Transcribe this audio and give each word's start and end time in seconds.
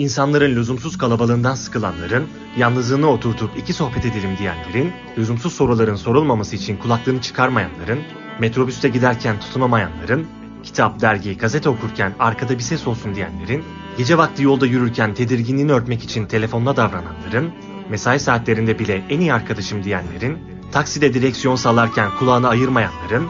İnsanların 0.00 0.56
lüzumsuz 0.56 0.98
kalabalığından 0.98 1.54
sıkılanların, 1.54 2.28
yalnızlığına 2.56 3.06
oturtup 3.06 3.58
iki 3.58 3.72
sohbet 3.72 4.04
edelim 4.04 4.30
diyenlerin, 4.38 4.92
lüzumsuz 5.18 5.52
soruların 5.52 5.94
sorulmaması 5.94 6.56
için 6.56 6.76
kulaklığını 6.76 7.20
çıkarmayanların, 7.20 8.00
metrobüste 8.38 8.88
giderken 8.88 9.40
tutunamayanların, 9.40 10.26
kitap, 10.62 11.00
dergi, 11.00 11.36
gazete 11.36 11.68
okurken 11.68 12.14
arkada 12.18 12.54
bir 12.54 12.62
ses 12.62 12.86
olsun 12.86 13.14
diyenlerin, 13.14 13.64
gece 13.98 14.18
vakti 14.18 14.42
yolda 14.42 14.66
yürürken 14.66 15.14
tedirginliğini 15.14 15.72
örtmek 15.72 16.04
için 16.04 16.26
telefonla 16.26 16.76
davrananların, 16.76 17.52
mesai 17.90 18.20
saatlerinde 18.20 18.78
bile 18.78 19.04
en 19.10 19.20
iyi 19.20 19.34
arkadaşım 19.34 19.84
diyenlerin, 19.84 20.38
takside 20.72 21.14
direksiyon 21.14 21.56
sallarken 21.56 22.10
kulağını 22.18 22.48
ayırmayanların, 22.48 23.28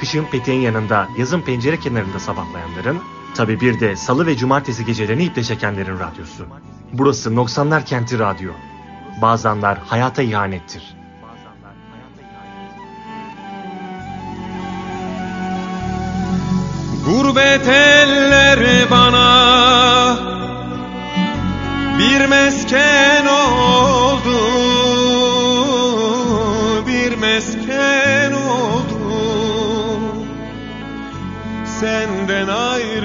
kışın 0.00 0.24
peteğin 0.24 0.60
yanında, 0.60 1.08
yazın 1.18 1.40
pencere 1.40 1.80
kenarında 1.80 2.18
sabahlayanların, 2.18 2.98
tabi 3.34 3.60
bir 3.60 3.80
de 3.80 3.96
salı 3.96 4.26
ve 4.26 4.36
cumartesi 4.36 4.84
gecelerini 4.84 5.24
iple 5.24 5.44
çekenlerin 5.44 5.98
radyosu. 5.98 6.46
Burası 6.92 7.30
90'lar 7.30 7.84
kenti 7.84 8.18
radyo. 8.18 8.52
Bazenler 9.22 9.76
hayata 9.76 10.22
ihanettir. 10.22 11.00
Gurbet 17.06 17.68
eller 17.68 18.90
bana 18.90 20.16
bir 21.98 22.26
mesken 22.26 23.26
oldu 23.26 24.38
Bir 26.86 27.16
mesken 27.16 28.32
oldu 28.32 29.14
Senden 31.80 32.48
ayrı 32.48 32.99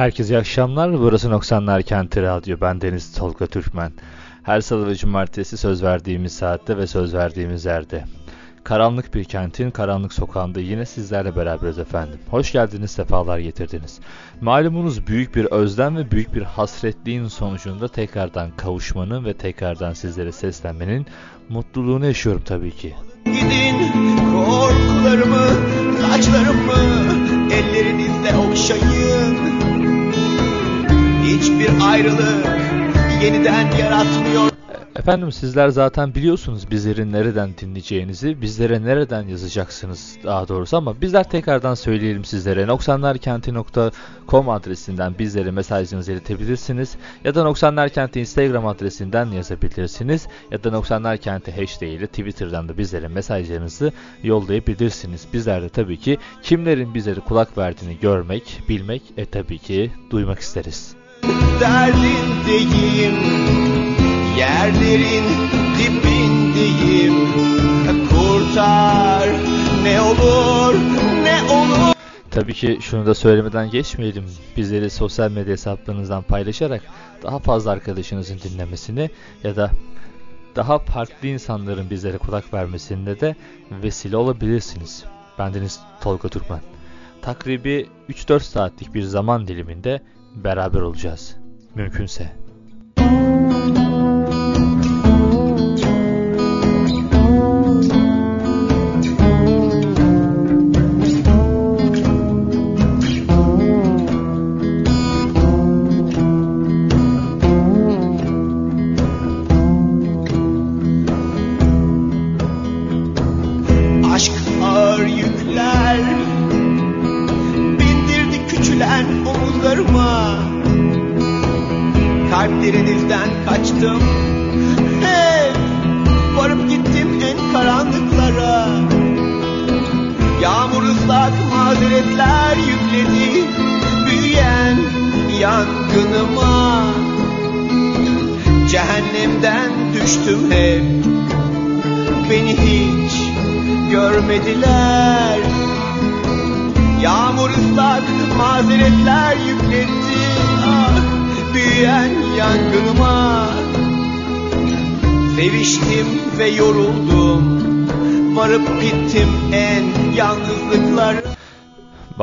Herkese 0.00 0.34
iyi 0.34 0.38
akşamlar. 0.38 1.00
Burası 1.00 1.28
90'lar 1.28 1.82
Kenti 1.82 2.22
Radyo. 2.22 2.56
Ben 2.60 2.80
Deniz 2.80 3.14
Tolga 3.14 3.46
Türkmen. 3.46 3.92
Her 4.42 4.60
salı 4.60 4.86
ve 4.86 4.94
cumartesi 4.94 5.56
söz 5.56 5.82
verdiğimiz 5.82 6.32
saatte 6.32 6.76
ve 6.76 6.86
söz 6.86 7.14
verdiğimiz 7.14 7.64
yerde. 7.64 8.04
Karanlık 8.64 9.14
bir 9.14 9.24
kentin 9.24 9.70
karanlık 9.70 10.12
sokağında 10.12 10.60
yine 10.60 10.86
sizlerle 10.86 11.36
beraberiz 11.36 11.78
efendim. 11.78 12.18
Hoş 12.30 12.52
geldiniz, 12.52 12.90
sefalar 12.90 13.38
getirdiniz. 13.38 14.00
Malumunuz 14.40 15.06
büyük 15.06 15.34
bir 15.34 15.44
özlem 15.44 15.96
ve 15.96 16.10
büyük 16.10 16.34
bir 16.34 16.42
hasretliğin 16.42 17.28
sonucunda 17.28 17.88
tekrardan 17.88 18.50
kavuşmanın 18.56 19.24
ve 19.24 19.34
tekrardan 19.34 19.92
sizlere 19.92 20.32
seslenmenin 20.32 21.06
mutluluğunu 21.48 22.06
yaşıyorum 22.06 22.42
tabii 22.44 22.76
ki. 22.76 22.94
Gidin 23.24 24.16
korkularımı, 24.32 25.46
saçlarımı 26.00 27.10
ellerinizle 27.52 28.36
okşayın. 28.36 29.29
Hiçbir 31.40 31.70
ayrılık 31.90 32.46
yeniden 33.22 33.70
yaratmıyor. 33.70 34.50
Efendim 34.96 35.32
sizler 35.32 35.68
zaten 35.68 36.14
biliyorsunuz 36.14 36.70
bizleri 36.70 37.12
nereden 37.12 37.50
dinleyeceğinizi, 37.60 38.42
bizlere 38.42 38.82
nereden 38.82 39.22
yazacaksınız 39.28 40.16
daha 40.24 40.48
doğrusu 40.48 40.76
ama 40.76 41.00
bizler 41.00 41.30
tekrardan 41.30 41.74
söyleyelim 41.74 42.24
sizlere. 42.24 42.66
noksanlarkenti.com 42.66 44.48
adresinden 44.48 45.14
bizlere 45.18 45.50
mesajınızı 45.50 46.12
iletebilirsiniz 46.12 46.96
ya 47.24 47.34
da 47.34 47.44
noksanlarkenti 47.44 48.20
Instagram 48.20 48.66
adresinden 48.66 49.26
yazabilirsiniz 49.26 50.26
ya 50.50 50.64
da 50.64 50.70
noksanlarkenti 50.70 51.52
hashtag 51.52 51.88
ile 51.88 52.06
Twitter'dan 52.06 52.68
da 52.68 52.78
bizlere 52.78 53.08
mesajlarınızı 53.08 53.92
yollayabilirsiniz. 54.22 55.26
Bizler 55.32 55.62
de 55.62 55.68
tabii 55.68 55.96
ki 55.96 56.18
kimlerin 56.42 56.94
bizlere 56.94 57.20
kulak 57.20 57.58
verdiğini 57.58 57.98
görmek, 57.98 58.62
bilmek 58.68 59.02
e 59.16 59.24
tabii 59.24 59.58
ki 59.58 59.90
duymak 60.10 60.38
isteriz. 60.38 60.99
Derdindeyim, 61.60 63.14
yerlerin 64.38 65.24
dibindeyim. 65.78 67.14
Kurtar 68.08 69.28
ne 69.82 70.00
olur, 70.00 70.74
ne 71.22 71.52
olur. 71.52 71.94
Tabii 72.30 72.54
ki 72.54 72.78
şunu 72.80 73.06
da 73.06 73.14
söylemeden 73.14 73.70
geçmeyelim. 73.70 74.24
Bizleri 74.56 74.90
sosyal 74.90 75.30
medya 75.30 75.52
hesaplarınızdan 75.52 76.22
paylaşarak 76.22 76.82
daha 77.22 77.38
fazla 77.38 77.70
arkadaşınızın 77.70 78.38
dinlemesini 78.38 79.10
ya 79.44 79.56
da 79.56 79.70
daha 80.56 80.78
farklı 80.78 81.28
insanların 81.28 81.90
bizlere 81.90 82.18
kulak 82.18 82.54
vermesinde 82.54 83.20
de 83.20 83.34
vesile 83.70 84.16
olabilirsiniz. 84.16 85.04
Bendeniz 85.38 85.80
Tolga 86.00 86.28
Türkmen. 86.28 86.60
Takribi 87.22 87.88
3-4 88.08 88.40
saatlik 88.40 88.94
bir 88.94 89.02
zaman 89.02 89.48
diliminde 89.48 90.00
beraber 90.34 90.80
olacağız. 90.80 91.36
Mümkünse. 91.74 92.32
Aşk 92.96 93.89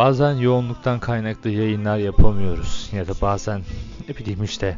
Bazen 0.07 0.33
yoğunluktan 0.33 0.99
kaynaklı 0.99 1.49
yayınlar 1.49 1.97
yapamıyoruz 1.97 2.89
ya 2.93 3.07
da 3.07 3.11
bazen 3.21 3.61
ne 4.09 4.17
bileyim 4.17 4.43
işte 4.43 4.77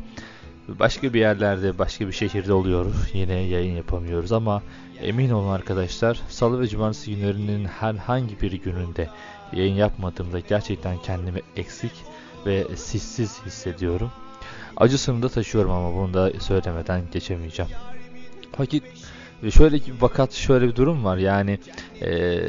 başka 0.68 1.14
bir 1.14 1.20
yerlerde 1.20 1.78
başka 1.78 2.08
bir 2.08 2.12
şehirde 2.12 2.54
oluyor 2.54 2.86
yine 3.14 3.34
yayın 3.34 3.76
yapamıyoruz 3.76 4.32
ama 4.32 4.62
emin 5.02 5.30
olun 5.30 5.50
arkadaşlar 5.50 6.22
salı 6.30 6.62
ve 6.62 6.68
cumartesi 6.68 7.16
günlerinin 7.16 7.66
herhangi 7.66 8.42
bir 8.42 8.52
gününde 8.52 9.10
yayın 9.54 9.74
yapmadığımda 9.74 10.40
gerçekten 10.40 10.98
kendimi 10.98 11.42
eksik 11.56 11.94
ve 12.46 12.68
sessiz 12.76 13.42
hissediyorum. 13.46 14.12
Acısını 14.78 15.24
da 15.24 15.30
taşıyorum 15.30 15.72
ama 15.72 15.96
bunu 15.96 16.14
da 16.14 16.32
söylemeden 16.40 17.02
geçemeyeceğim. 17.12 17.72
Vakit 18.60 18.84
şöyle 19.50 19.76
bir 19.76 20.02
vakat 20.02 20.34
şöyle 20.34 20.68
bir 20.68 20.76
durum 20.76 21.04
var 21.04 21.18
yani 21.18 21.60
e, 22.02 22.40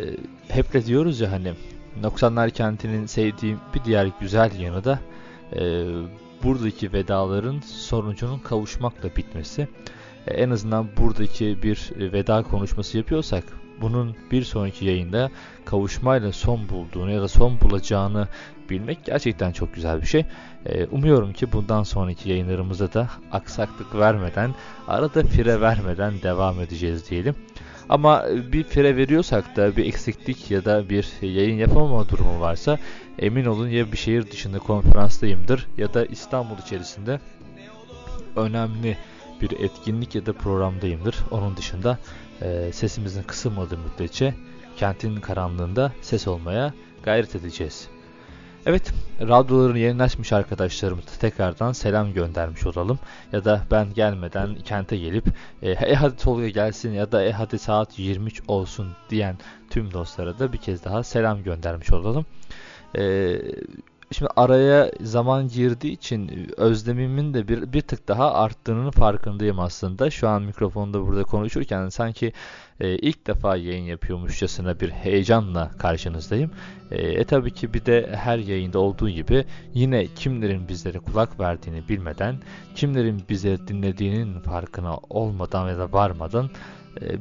hep 0.49 0.73
de 0.73 0.87
diyoruz 0.87 1.21
ya 1.21 1.33
hani 1.33 1.53
90'lar 2.03 2.51
kentinin 2.51 3.07
sevdiğim 3.07 3.59
bir 3.75 3.85
diğer 3.85 4.09
güzel 4.21 4.61
yanı 4.61 4.85
da 4.85 4.99
e, 5.57 5.85
buradaki 6.43 6.93
vedaların 6.93 7.61
sonucunun 7.61 8.39
kavuşmakla 8.39 9.17
bitmesi. 9.17 9.69
E, 10.27 10.35
en 10.35 10.51
azından 10.51 10.89
buradaki 10.97 11.63
bir 11.63 11.91
veda 11.99 12.43
konuşması 12.43 12.99
yapıyorsak 12.99 13.45
bunun 13.81 14.17
bir 14.31 14.45
sonraki 14.45 14.85
yayında 14.85 15.31
kavuşmayla 15.65 16.33
son 16.33 16.69
bulduğunu 16.69 17.11
ya 17.11 17.23
da 17.23 17.29
son 17.29 17.61
bulacağını 17.61 18.29
bilmek 18.71 19.05
gerçekten 19.05 19.53
çok 19.53 19.75
güzel 19.75 20.03
bir 20.03 20.07
şey. 20.07 20.27
E, 20.67 20.87
umuyorum 20.87 21.33
ki 21.33 21.53
bundan 21.53 21.83
sonraki 21.83 22.31
yayınlarımızda 22.31 22.93
da 22.93 23.09
aksaklık 23.33 23.95
vermeden, 23.95 24.55
arada 24.89 25.23
fire 25.23 25.61
vermeden 25.61 26.23
devam 26.23 26.61
edeceğiz 26.61 27.11
diyelim. 27.11 27.35
Ama 27.91 28.25
bir 28.53 28.65
fire 28.65 28.97
veriyorsak 28.97 29.57
da 29.57 29.77
bir 29.77 29.85
eksiklik 29.85 30.51
ya 30.51 30.65
da 30.65 30.89
bir 30.89 31.09
yayın 31.23 31.57
yapamama 31.57 32.09
durumu 32.09 32.41
varsa 32.41 32.79
emin 33.19 33.45
olun 33.45 33.69
ya 33.69 33.93
bir 33.93 33.97
şehir 33.97 34.31
dışında 34.31 34.59
konferanstayımdır 34.59 35.69
ya 35.77 35.95
da 35.95 36.07
İstanbul 36.07 36.59
içerisinde 36.59 37.21
önemli 38.37 38.97
bir 39.41 39.51
etkinlik 39.51 40.15
ya 40.15 40.27
da 40.27 40.33
programdayımdır. 40.33 41.17
Onun 41.31 41.57
dışında 41.57 41.99
e, 42.43 42.73
sesimizin 42.73 43.23
kısılmadığı 43.23 43.79
müddetçe 43.79 44.35
kentin 44.77 45.21
karanlığında 45.21 45.93
ses 46.03 46.29
olmaya 46.29 46.75
gayret 47.03 47.35
edeceğiz. 47.35 47.89
Evet, 48.67 48.93
radyoların 49.21 49.77
yerini 49.77 50.03
açmış 50.03 50.33
arkadaşlarımıza 50.33 51.11
tekrardan 51.21 51.73
selam 51.73 52.13
göndermiş 52.13 52.67
olalım. 52.67 52.99
Ya 53.33 53.45
da 53.45 53.63
ben 53.71 53.95
gelmeden 53.95 54.55
kente 54.55 54.97
gelip 54.97 55.25
e, 55.63 55.71
e 55.71 55.95
hadi 55.95 56.17
Tolga 56.17 56.49
gelsin 56.49 56.93
ya 56.93 57.13
da 57.13 57.25
e 57.25 57.33
hadi 57.33 57.59
saat 57.59 57.99
23 57.99 58.43
olsun 58.49 58.89
diyen 59.11 59.37
tüm 59.71 59.93
dostlara 59.93 60.39
da 60.39 60.53
bir 60.53 60.59
kez 60.59 60.85
daha 60.85 61.03
selam 61.03 61.43
göndermiş 61.43 61.93
olalım. 61.93 62.27
E, 62.99 63.37
Şimdi 64.13 64.31
araya 64.37 64.91
zaman 65.01 65.49
girdiği 65.49 65.93
için 65.93 66.51
özlemimin 66.57 67.35
de 67.35 67.49
bir, 67.49 67.73
bir 67.73 67.81
tık 67.81 68.09
daha 68.09 68.35
arttığının 68.35 68.91
farkındayım 68.91 69.61
aslında. 69.61 70.11
Şu 70.11 70.29
an 70.29 70.43
mikrofonda 70.43 71.07
burada 71.07 71.25
konuşurken 71.25 71.89
sanki 71.89 72.33
e, 72.81 72.97
ilk 72.99 73.27
defa 73.27 73.57
yayın 73.57 73.85
yapıyormuşçasına 73.85 74.81
bir 74.81 74.91
heyecanla 74.91 75.71
karşınızdayım. 75.79 76.51
E, 76.91 76.97
e 76.97 77.25
tabii 77.25 77.51
ki 77.51 77.75
bir 77.75 77.87
de 77.87 78.11
her 78.17 78.39
yayında 78.39 78.79
olduğu 78.79 79.11
gibi 79.11 79.45
yine 79.75 80.07
kimlerin 80.07 80.69
bizlere 80.69 80.99
kulak 80.99 81.41
verdiğini 81.41 81.89
bilmeden, 81.89 82.37
kimlerin 82.75 83.23
bize 83.29 83.69
dinlediğinin 83.69 84.41
farkına 84.41 84.97
olmadan 85.11 85.69
ya 85.69 85.79
da 85.79 85.93
varmadan 85.93 86.51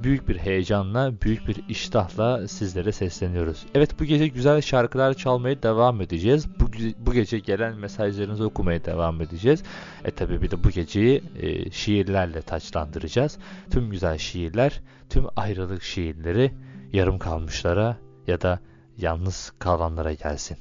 büyük 0.03 0.29
bir 0.29 0.37
heyecanla, 0.37 1.13
büyük 1.21 1.47
bir 1.47 1.57
iştahla 1.69 2.47
sizlere 2.47 2.91
sesleniyoruz. 2.91 3.65
Evet 3.75 3.99
bu 3.99 4.05
gece 4.05 4.27
güzel 4.27 4.61
şarkılar 4.61 5.13
çalmaya 5.13 5.63
devam 5.63 6.01
edeceğiz. 6.01 6.47
Bu, 6.59 6.65
bu 7.05 7.13
gece 7.13 7.39
gelen 7.39 7.75
mesajlarınızı 7.75 8.45
okumaya 8.45 8.85
devam 8.85 9.21
edeceğiz. 9.21 9.63
E 10.05 10.11
tabi 10.11 10.41
bir 10.41 10.51
de 10.51 10.63
bu 10.63 10.69
geceyi 10.69 11.23
e, 11.41 11.71
şiirlerle 11.71 12.41
taçlandıracağız. 12.41 13.37
Tüm 13.71 13.89
güzel 13.89 14.17
şiirler, 14.17 14.81
tüm 15.09 15.25
ayrılık 15.35 15.83
şiirleri 15.83 16.51
yarım 16.93 17.19
kalmışlara 17.19 17.97
ya 18.27 18.41
da 18.41 18.59
yalnız 18.97 19.53
kalanlara 19.59 20.13
gelsin. 20.13 20.57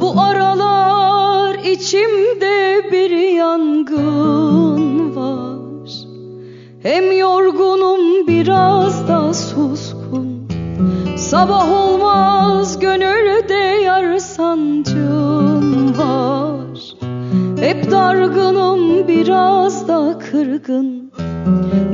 Bu 0.00 0.20
aralar 0.20 1.54
içimde 1.58 2.88
bir 2.92 3.10
yangın 3.10 5.01
hem 6.82 7.12
yorgunum 7.12 8.26
biraz 8.26 9.08
da 9.08 9.34
suskun. 9.34 10.48
Sabah 11.16 11.72
olmaz 11.72 12.78
gönülde 12.78 13.82
yar 13.84 14.18
sancım 14.18 15.98
var. 15.98 16.78
Hep 17.60 17.90
dargınım 17.90 19.08
biraz 19.08 19.88
da 19.88 20.18
kırgın. 20.18 21.12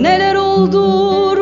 Neler 0.01 0.35
oldu 0.35 1.38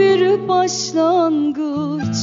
bir 0.00 0.48
başlangıç. 0.48 2.16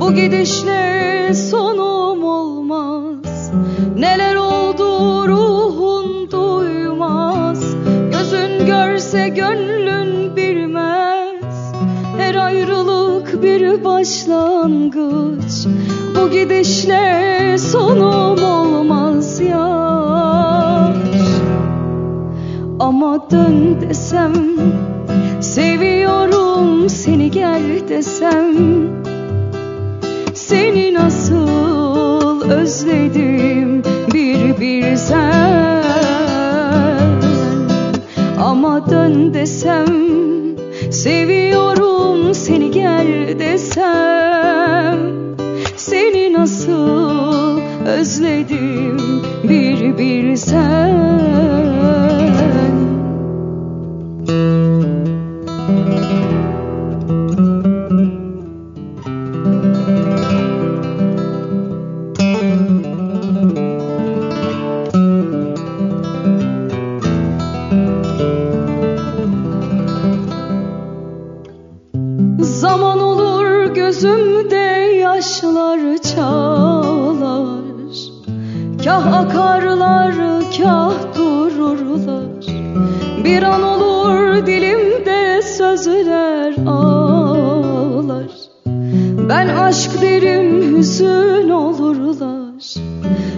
Bu 0.00 0.14
gidişle 0.14 1.34
sonum 1.34 2.24
olmaz. 2.24 3.52
Neler 3.98 4.36
oldu 4.36 5.28
ruhun 5.28 6.30
duymaz. 6.30 7.60
Gözün 8.12 8.66
görse 8.66 9.28
gönlün 9.28 10.36
bilmez. 10.36 11.72
Her 12.18 12.34
ayrılık 12.34 13.42
bir 13.42 13.84
başlangıç. 13.84 15.66
Bu 16.16 16.30
gidişle 16.30 17.56
sonum 17.58 18.44
olmaz 18.44 19.40
ya 19.40 19.66
Ama 22.80 23.30
dön 23.30 23.80
desem 23.80 24.32
Seviyorum 25.54 26.88
seni 26.88 27.30
gel 27.30 27.88
desem 27.88 28.54
Seni 30.34 30.94
nasıl 30.94 32.50
özledim 32.50 33.82
bir 34.14 34.60
bir 34.60 34.96
Ama 38.38 38.90
dön 38.90 39.34
desem 39.34 39.86
Seviyorum 40.90 42.34
seni 42.34 42.70
gel 42.70 43.38
desem. 43.38 44.98
Seni 45.76 46.32
nasıl 46.32 47.60
özledim 47.86 49.22
bir 49.44 49.98
bir 49.98 50.36
akarlar 79.06 80.14
kah 80.58 81.16
dururlar. 81.16 82.46
Bir 83.24 83.42
an 83.42 83.62
olur 83.62 84.46
dilimde 84.46 85.42
sözler 85.42 86.54
ağlar. 86.66 88.30
Ben 89.28 89.48
aşk 89.48 90.02
derim 90.02 90.76
hüzün 90.76 91.48
olurlar. 91.48 92.74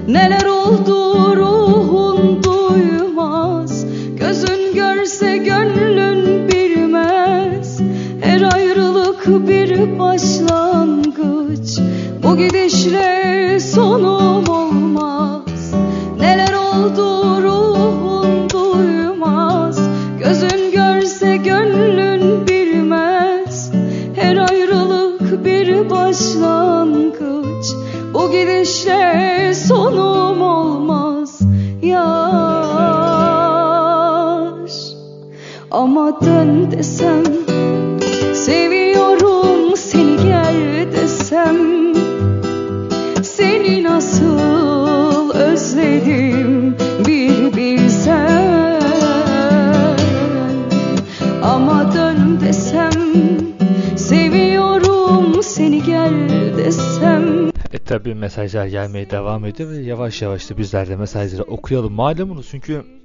Neler 0.09 0.45
oldu 0.45 1.37
ruhun 1.37 2.43
duymaz. 2.43 3.85
Gözün 4.17 4.75
görse 4.75 5.37
gönlün 5.37 6.49
bilmez. 6.49 7.81
Her 8.21 8.43
ayrılık 8.55 9.49
bir 9.49 9.99
başlangıç. 9.99 11.79
Bu 12.23 12.37
gidişle 12.37 13.61
sonum 13.61 14.38
Ama 35.99 36.21
dön 36.21 36.71
desem 36.71 37.25
Seviyorum 38.35 39.77
seni 39.77 40.17
gel 40.17 40.93
desem 40.93 41.57
Seni 43.23 43.83
nasıl 43.83 45.31
özledim 45.31 46.77
bir 47.07 47.57
bilsen 47.57 48.81
Ama 51.43 51.95
dön 51.95 52.41
desem 52.41 52.93
Seviyorum 53.97 55.43
seni 55.43 55.83
gel 55.83 56.13
desem 56.57 57.49
E 57.73 57.79
tabi 57.79 58.15
mesajlar 58.15 58.67
gelmeye 58.67 59.11
devam 59.11 59.45
ediyor 59.45 59.71
ve 59.71 59.77
yavaş 59.77 60.23
yavaş 60.23 60.51
da 60.51 60.59
bizler 60.59 60.89
de 60.89 60.97
mesajları 60.97 61.43
okuyalım. 61.43 61.93
Malumunuz 61.93 62.49
çünkü 62.51 62.98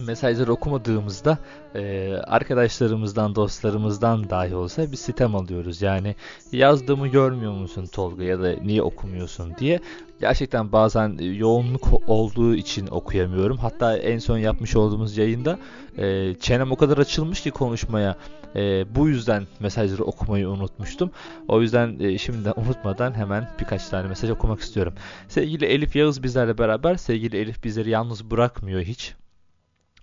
mesajları 0.00 0.52
okumadığımızda 0.52 1.38
e, 1.74 2.12
arkadaşlarımızdan, 2.26 3.34
dostlarımızdan 3.34 4.30
dahi 4.30 4.54
olsa 4.54 4.92
bir 4.92 4.96
sitem 4.96 5.34
alıyoruz. 5.34 5.82
Yani 5.82 6.14
yazdığımı 6.52 7.08
görmüyor 7.08 7.52
musun 7.52 7.86
Tolga 7.86 8.24
ya 8.24 8.42
da 8.42 8.52
niye 8.52 8.82
okumuyorsun 8.82 9.56
diye. 9.58 9.80
Gerçekten 10.20 10.72
bazen 10.72 11.18
yoğunluk 11.18 11.88
olduğu 12.06 12.54
için 12.54 12.86
okuyamıyorum. 12.86 13.56
Hatta 13.56 13.96
en 13.96 14.18
son 14.18 14.38
yapmış 14.38 14.76
olduğumuz 14.76 15.16
yayında 15.16 15.58
e, 15.98 16.34
çenem 16.40 16.72
o 16.72 16.76
kadar 16.76 16.98
açılmış 16.98 17.40
ki 17.40 17.50
konuşmaya. 17.50 18.16
E, 18.56 18.94
bu 18.94 19.08
yüzden 19.08 19.46
mesajları 19.60 20.04
okumayı 20.04 20.48
unutmuştum. 20.48 21.10
O 21.48 21.62
yüzden 21.62 21.96
e, 22.00 22.18
şimdiden 22.18 22.54
unutmadan 22.56 23.14
hemen 23.14 23.48
birkaç 23.60 23.88
tane 23.88 24.08
mesaj 24.08 24.30
okumak 24.30 24.60
istiyorum. 24.60 24.94
Sevgili 25.28 25.64
Elif 25.64 25.96
Yağız 25.96 26.22
bizlerle 26.22 26.58
beraber. 26.58 26.94
Sevgili 26.94 27.36
Elif 27.36 27.64
bizleri 27.64 27.90
yalnız 27.90 28.30
bırakmıyor 28.30 28.80
hiç 28.80 29.14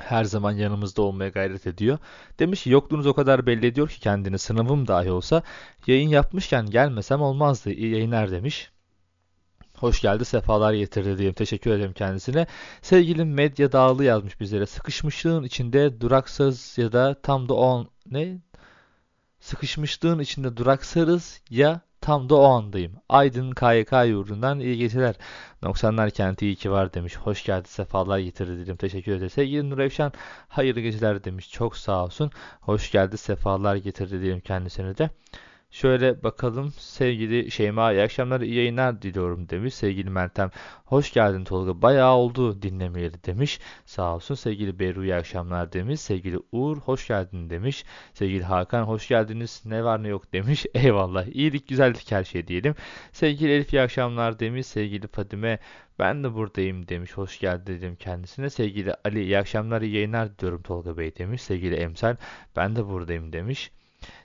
her 0.02 0.24
zaman 0.24 0.52
yanımızda 0.52 1.02
olmaya 1.02 1.30
gayret 1.30 1.68
ediyor. 1.68 1.98
Demiş 2.40 2.64
ki 2.64 2.70
yokluğunuz 2.70 3.08
o 3.08 3.14
kadar 3.14 3.46
belli 3.46 3.66
ediyor 3.66 3.90
ki 3.90 4.00
kendini 4.00 4.40
sınavım 4.40 4.88
dahi 4.88 5.12
olsa 5.12 5.44
yayın 5.88 6.10
yapmışken 6.10 6.66
gelmesem 6.66 7.22
olmazdı. 7.22 7.72
İyi 7.72 7.92
yayınlar 7.92 8.32
demiş. 8.32 8.72
Hoş 9.78 10.02
geldi, 10.02 10.26
sefalar 10.26 10.74
getirdi 10.74 11.18
diyeyim. 11.18 11.34
Teşekkür 11.34 11.72
ederim 11.72 11.94
kendisine. 11.94 12.48
Sevgilim 12.82 13.34
Medya 13.34 13.72
Dağlı 13.72 14.04
yazmış 14.04 14.40
bizlere. 14.40 14.66
Sıkışmışlığın 14.66 15.44
içinde 15.44 16.02
duraksız 16.02 16.78
ya 16.78 16.92
da 16.92 17.22
tam 17.22 17.50
da 17.50 17.54
on 17.54 17.90
ne? 18.12 18.38
Sıkışmışlığın 19.40 20.20
içinde 20.20 20.58
duraksarız 20.58 21.42
ya 21.50 21.82
tam 22.02 22.30
da 22.30 22.36
o 22.36 22.44
andayım. 22.44 22.92
Aydın 23.10 23.52
KYK 23.52 23.92
yurdundan 24.08 24.60
iyi 24.60 24.78
geceler. 24.78 25.16
90'lar 25.64 26.12
kenti 26.12 26.46
iyi 26.46 26.56
ki 26.56 26.72
var 26.72 26.94
demiş. 26.94 27.18
Hoş 27.18 27.44
geldi, 27.44 27.68
sefalar 27.68 28.20
getirdi 28.20 28.60
dedim. 28.60 28.78
Teşekkür 28.78 29.12
ederim. 29.12 29.30
Sevgili 29.30 29.70
Nurevşan 29.70 30.14
hayırlı 30.48 30.80
geceler 30.82 31.24
demiş. 31.24 31.52
Çok 31.52 31.78
sağ 31.78 32.04
olsun. 32.04 32.32
Hoş 32.62 32.92
geldi, 32.92 33.18
sefalar 33.18 33.76
getirdi 33.76 34.22
diyelim 34.22 34.40
kendisine 34.42 34.98
de. 34.98 35.10
Şöyle 35.72 36.24
bakalım 36.24 36.74
sevgili 36.78 37.52
Şeyma 37.52 37.92
iyi 37.92 38.02
akşamlar 38.02 38.42
iyi 38.42 38.56
yayınlar 38.56 39.02
diliyorum 39.02 39.50
demiş. 39.50 39.74
Sevgili 39.74 40.10
Meltem 40.10 40.52
hoş 40.86 41.14
geldin 41.14 41.44
Tolga 41.44 41.82
bayağı 41.82 42.14
oldu 42.16 42.62
dinlemeyeli 42.62 43.24
demiş. 43.24 43.60
Sağ 43.86 44.16
olsun 44.16 44.36
sevgili 44.36 44.80
Beru 44.80 45.04
iyi 45.04 45.16
akşamlar 45.16 45.74
demiş. 45.74 46.00
Sevgili 46.02 46.40
Uğur 46.52 46.78
hoş 46.78 47.08
geldin 47.08 47.50
demiş. 47.50 47.86
Sevgili 48.14 48.44
Hakan 48.44 48.84
hoş 48.84 49.08
geldiniz 49.08 49.62
ne 49.66 49.84
var 49.84 50.04
ne 50.04 50.08
yok 50.08 50.34
demiş. 50.34 50.66
Eyvallah 50.74 51.26
iyilik 51.26 51.68
güzellik 51.68 52.12
her 52.12 52.24
şey 52.24 52.48
diyelim. 52.48 52.76
Sevgili 53.12 53.52
Elif 53.52 53.74
iyi 53.74 53.82
akşamlar 53.82 54.40
demiş. 54.40 54.68
Sevgili 54.68 55.08
Fadime 55.08 55.60
ben 56.00 56.24
de 56.24 56.34
buradayım 56.34 56.88
demiş. 56.88 57.18
Hoş 57.18 57.40
geldin 57.40 57.66
dedim 57.66 57.96
kendisine. 57.96 58.50
Sevgili 58.50 58.94
Ali 59.06 59.24
iyi 59.24 59.38
akşamlar 59.38 59.82
iyi 59.82 59.96
yayınlar 59.96 60.40
diyorum 60.40 60.62
Tolga 60.62 60.98
Bey 60.98 61.16
demiş. 61.18 61.42
Sevgili 61.42 61.76
Emsal 61.76 62.16
ben 62.56 62.76
de 62.76 62.88
buradayım 62.88 63.34
demiş. 63.34 63.72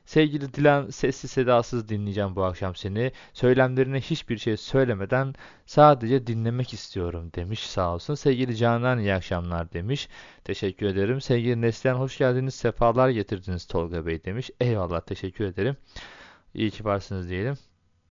Sevgili 0.06 0.54
Dilan 0.54 0.90
sessiz 0.90 1.30
sedasız 1.30 1.88
dinleyeceğim 1.88 2.36
bu 2.36 2.44
akşam 2.44 2.74
seni. 2.74 3.12
Söylemlerine 3.32 4.00
hiçbir 4.00 4.38
şey 4.38 4.56
söylemeden 4.56 5.34
sadece 5.66 6.26
dinlemek 6.26 6.72
istiyorum 6.72 7.30
demiş 7.34 7.60
sağ 7.66 7.94
olsun. 7.94 8.14
Sevgili 8.14 8.56
Canan 8.56 8.98
iyi 8.98 9.14
akşamlar 9.14 9.72
demiş. 9.72 10.08
Teşekkür 10.44 10.86
ederim. 10.86 11.20
Sevgili 11.20 11.60
Neslihan 11.60 11.96
hoş 11.96 12.18
geldiniz. 12.18 12.54
Sefalar 12.54 13.08
getirdiniz 13.08 13.66
Tolga 13.66 14.06
Bey 14.06 14.24
demiş. 14.24 14.50
Eyvallah 14.60 15.00
teşekkür 15.00 15.44
ederim. 15.44 15.76
İyi 16.54 16.70
ki 16.70 16.84
varsınız 16.84 17.28
diyelim. 17.28 17.56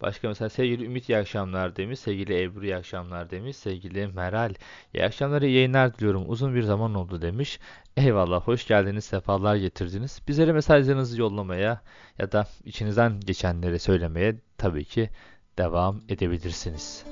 Başka 0.00 0.28
mesela 0.28 0.48
sevgili 0.48 0.84
Ümit 0.84 1.08
iyi 1.08 1.18
akşamlar 1.18 1.76
demiş. 1.76 1.98
Sevgili 1.98 2.42
Ebru 2.42 2.64
iyi 2.64 2.76
akşamlar 2.76 3.30
demiş. 3.30 3.56
Sevgili 3.56 4.06
Meral 4.06 4.54
iyi 4.94 5.04
akşamlar 5.04 5.42
iyi 5.42 5.54
yayınlar 5.54 5.94
diliyorum. 5.98 6.24
Uzun 6.26 6.54
bir 6.54 6.62
zaman 6.62 6.94
oldu 6.94 7.22
demiş. 7.22 7.60
Eyvallah 7.96 8.40
hoş 8.40 8.66
geldiniz 8.66 9.04
sefalar 9.04 9.56
getirdiniz. 9.56 10.22
Bizlere 10.28 10.52
mesajlarınızı 10.52 11.20
yollamaya 11.20 11.80
ya 12.18 12.32
da 12.32 12.46
içinizden 12.64 13.20
geçenleri 13.20 13.78
söylemeye 13.78 14.36
tabii 14.58 14.84
ki 14.84 15.10
devam 15.58 16.00
edebilirsiniz. 16.08 17.04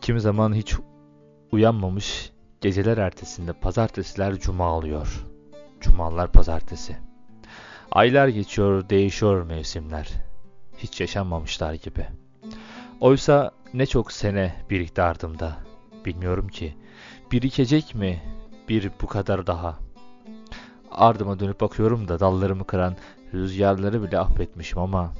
Kimi 0.00 0.20
zaman 0.20 0.54
hiç 0.54 0.74
uyanmamış 1.52 2.32
geceler 2.60 2.98
ertesinde 2.98 3.52
pazartesiler 3.52 4.38
cuma 4.38 4.72
oluyor. 4.76 5.26
Cumalar 5.80 6.32
pazartesi. 6.32 7.11
Aylar 7.92 8.28
geçiyor, 8.28 8.88
değişiyor 8.88 9.42
mevsimler. 9.42 10.08
Hiç 10.78 11.00
yaşanmamışlar 11.00 11.74
gibi. 11.74 12.06
Oysa 13.00 13.50
ne 13.74 13.86
çok 13.86 14.12
sene 14.12 14.54
birikti 14.70 15.02
ardımda. 15.02 15.56
Bilmiyorum 16.04 16.48
ki. 16.48 16.74
Birikecek 17.32 17.94
mi 17.94 18.22
bir 18.68 18.90
bu 19.02 19.06
kadar 19.06 19.46
daha? 19.46 19.78
Ardıma 20.90 21.40
dönüp 21.40 21.60
bakıyorum 21.60 22.08
da 22.08 22.20
dallarımı 22.20 22.66
kıran 22.66 22.96
rüzgarları 23.34 24.02
bile 24.02 24.18
affetmişim 24.18 24.78
ama 24.78 25.12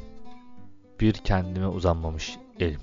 bir 1.01 1.13
kendime 1.13 1.67
uzanmamış 1.67 2.39
elim. 2.61 2.81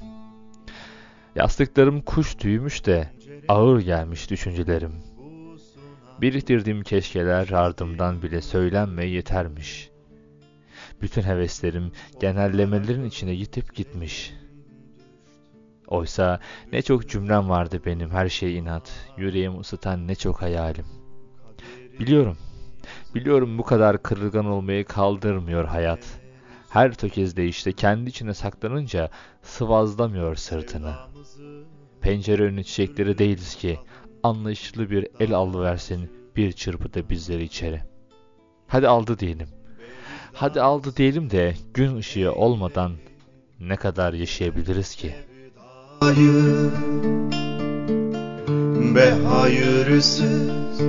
Yastıklarım 1.35 2.01
kuş 2.01 2.35
tüymüş 2.35 2.85
de 2.85 3.09
ağır 3.47 3.81
gelmiş 3.81 4.29
düşüncelerim. 4.29 5.08
Biriktirdiğim 6.21 6.83
keşkeler 6.83 7.49
ardımdan 7.49 8.21
bile 8.21 8.41
söylenme 8.41 9.05
yetermiş. 9.05 9.89
Bütün 11.01 11.21
heveslerim 11.21 11.91
genellemelerin 12.19 13.05
içine 13.05 13.31
yitip 13.31 13.75
gitmiş. 13.75 14.33
Oysa 15.87 16.39
ne 16.71 16.81
çok 16.81 17.09
cümlem 17.09 17.49
vardı 17.49 17.81
benim 17.85 18.09
her 18.09 18.29
şey 18.29 18.57
inat, 18.57 18.91
yüreğimi 19.17 19.59
ısıtan 19.59 20.07
ne 20.07 20.15
çok 20.15 20.41
hayalim. 20.41 20.85
Biliyorum, 21.99 22.37
biliyorum 23.15 23.57
bu 23.57 23.63
kadar 23.63 24.03
kırılgan 24.03 24.45
olmayı 24.45 24.85
kaldırmıyor 24.85 25.65
hayat. 25.65 26.19
Her 26.69 26.93
tökezde 26.93 27.45
işte 27.45 27.71
kendi 27.71 28.09
içine 28.09 28.33
saklanınca 28.33 29.09
sıvazlamıyor 29.41 30.35
sırtını. 30.35 30.93
Pencere 32.01 32.43
önü 32.43 32.63
çiçekleri 32.63 33.17
değiliz 33.17 33.55
ki, 33.55 33.79
anlayışlı 34.23 34.89
bir 34.89 35.07
el 35.19 35.33
alıversin 35.33 36.09
bir 36.35 36.51
çırpıda 36.51 37.09
bizleri 37.09 37.43
içeri. 37.43 37.81
Hadi 38.67 38.87
aldı 38.87 39.19
diyelim. 39.19 39.47
Hadi 40.33 40.61
aldı 40.61 40.95
diyelim 40.95 41.29
de 41.29 41.53
gün 41.73 41.95
ışığı 41.97 42.33
olmadan 42.33 42.91
ne 43.59 43.75
kadar 43.75 44.13
yaşayabiliriz 44.13 44.95
ki? 44.95 45.15
Be 48.95 49.11
hayırsız 49.27 50.79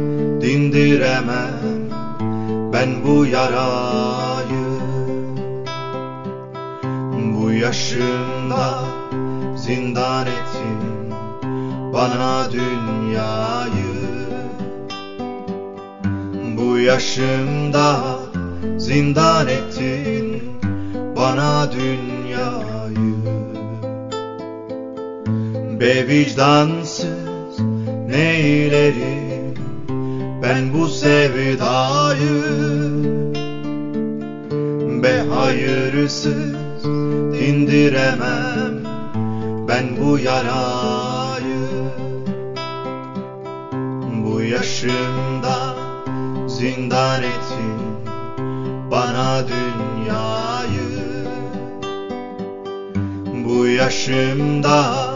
dindiremem 0.41 1.91
ben 2.73 3.05
bu 3.05 3.27
yarayı 3.27 4.81
Bu 7.35 7.53
yaşımda 7.53 8.85
zindan 9.57 10.27
ettin 10.27 10.90
bana 11.93 12.49
dünyayı. 12.53 13.71
Bu 16.57 16.79
yaşımda 16.79 18.01
zindan 18.77 19.49
ettin 19.49 20.43
bana 21.17 21.73
dünyayı. 21.73 22.71
Be 25.81 26.09
vicdansız 26.09 27.61
neylerim 28.09 29.55
Ben 30.43 30.73
bu 30.73 30.89
sevdayı? 30.89 32.43
Be 35.03 35.23
hayırsız 35.35 36.85
dindiremem 37.33 38.75
Ben 39.69 39.87
bu 40.01 40.19
yarayı 40.19 41.00
yaşımda 44.51 45.75
zindan 46.47 47.23
ettin 47.23 47.81
Bana 48.91 49.45
dünyayı. 49.49 50.91
Bu 53.45 53.67
yaşımda 53.67 55.11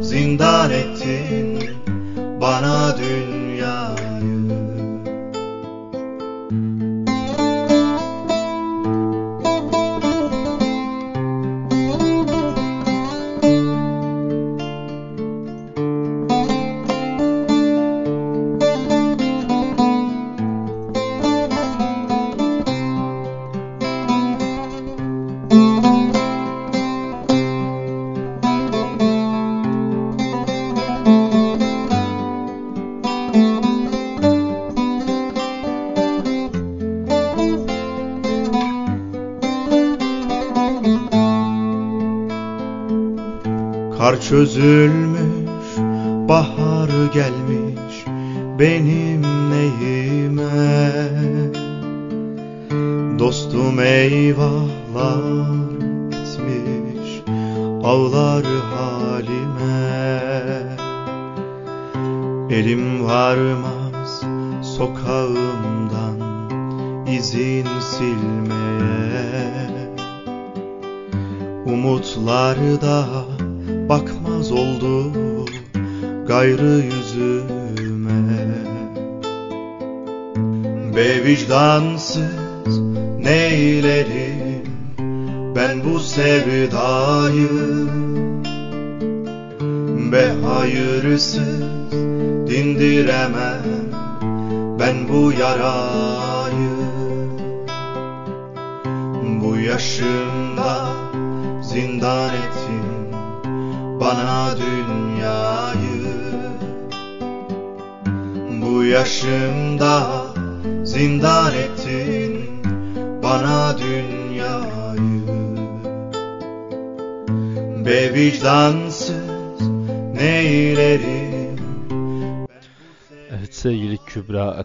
zindan 0.00 0.70
ettin 0.70 1.58
Bana 2.40 2.96
dünyayı 2.96 3.21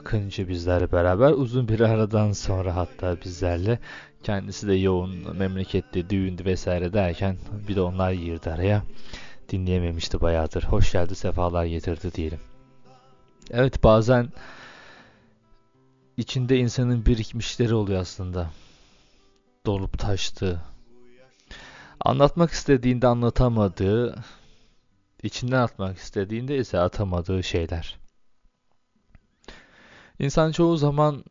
Akıncı 0.08 0.48
bizlerle 0.48 0.92
beraber 0.92 1.32
uzun 1.32 1.68
bir 1.68 1.80
aradan 1.80 2.32
sonra 2.32 2.76
hatta 2.76 3.22
bizlerle 3.22 3.80
kendisi 4.24 4.68
de 4.68 4.74
yoğun 4.74 5.38
memlekette 5.38 6.10
düğündü 6.10 6.46
vesaire 6.46 6.94
derken 6.94 7.38
bir 7.68 7.76
de 7.76 7.82
onlar 7.82 8.12
girdi 8.12 8.52
araya 8.52 8.84
dinleyememişti 9.50 10.22
bayağıdır. 10.22 10.64
Hoş 10.64 10.92
geldi 10.92 11.16
sefalar 11.16 11.66
getirdi 11.66 12.14
diyelim. 12.14 12.40
Evet 13.52 13.84
bazen 13.84 14.30
içinde 16.18 16.58
insanın 16.58 17.06
birikmişleri 17.06 17.74
oluyor 17.74 18.02
aslında. 18.02 18.52
Dolup 19.66 20.00
taştı. 20.00 20.62
Anlatmak 22.00 22.52
istediğinde 22.52 23.08
anlatamadığı, 23.08 24.16
içinden 25.24 25.62
atmak 25.62 25.98
istediğinde 25.98 26.58
ise 26.58 26.80
atamadığı 26.80 27.44
şeyler. 27.44 28.07
İnsan 30.20 30.52
çoğu 30.52 30.78
zaman 30.78 31.24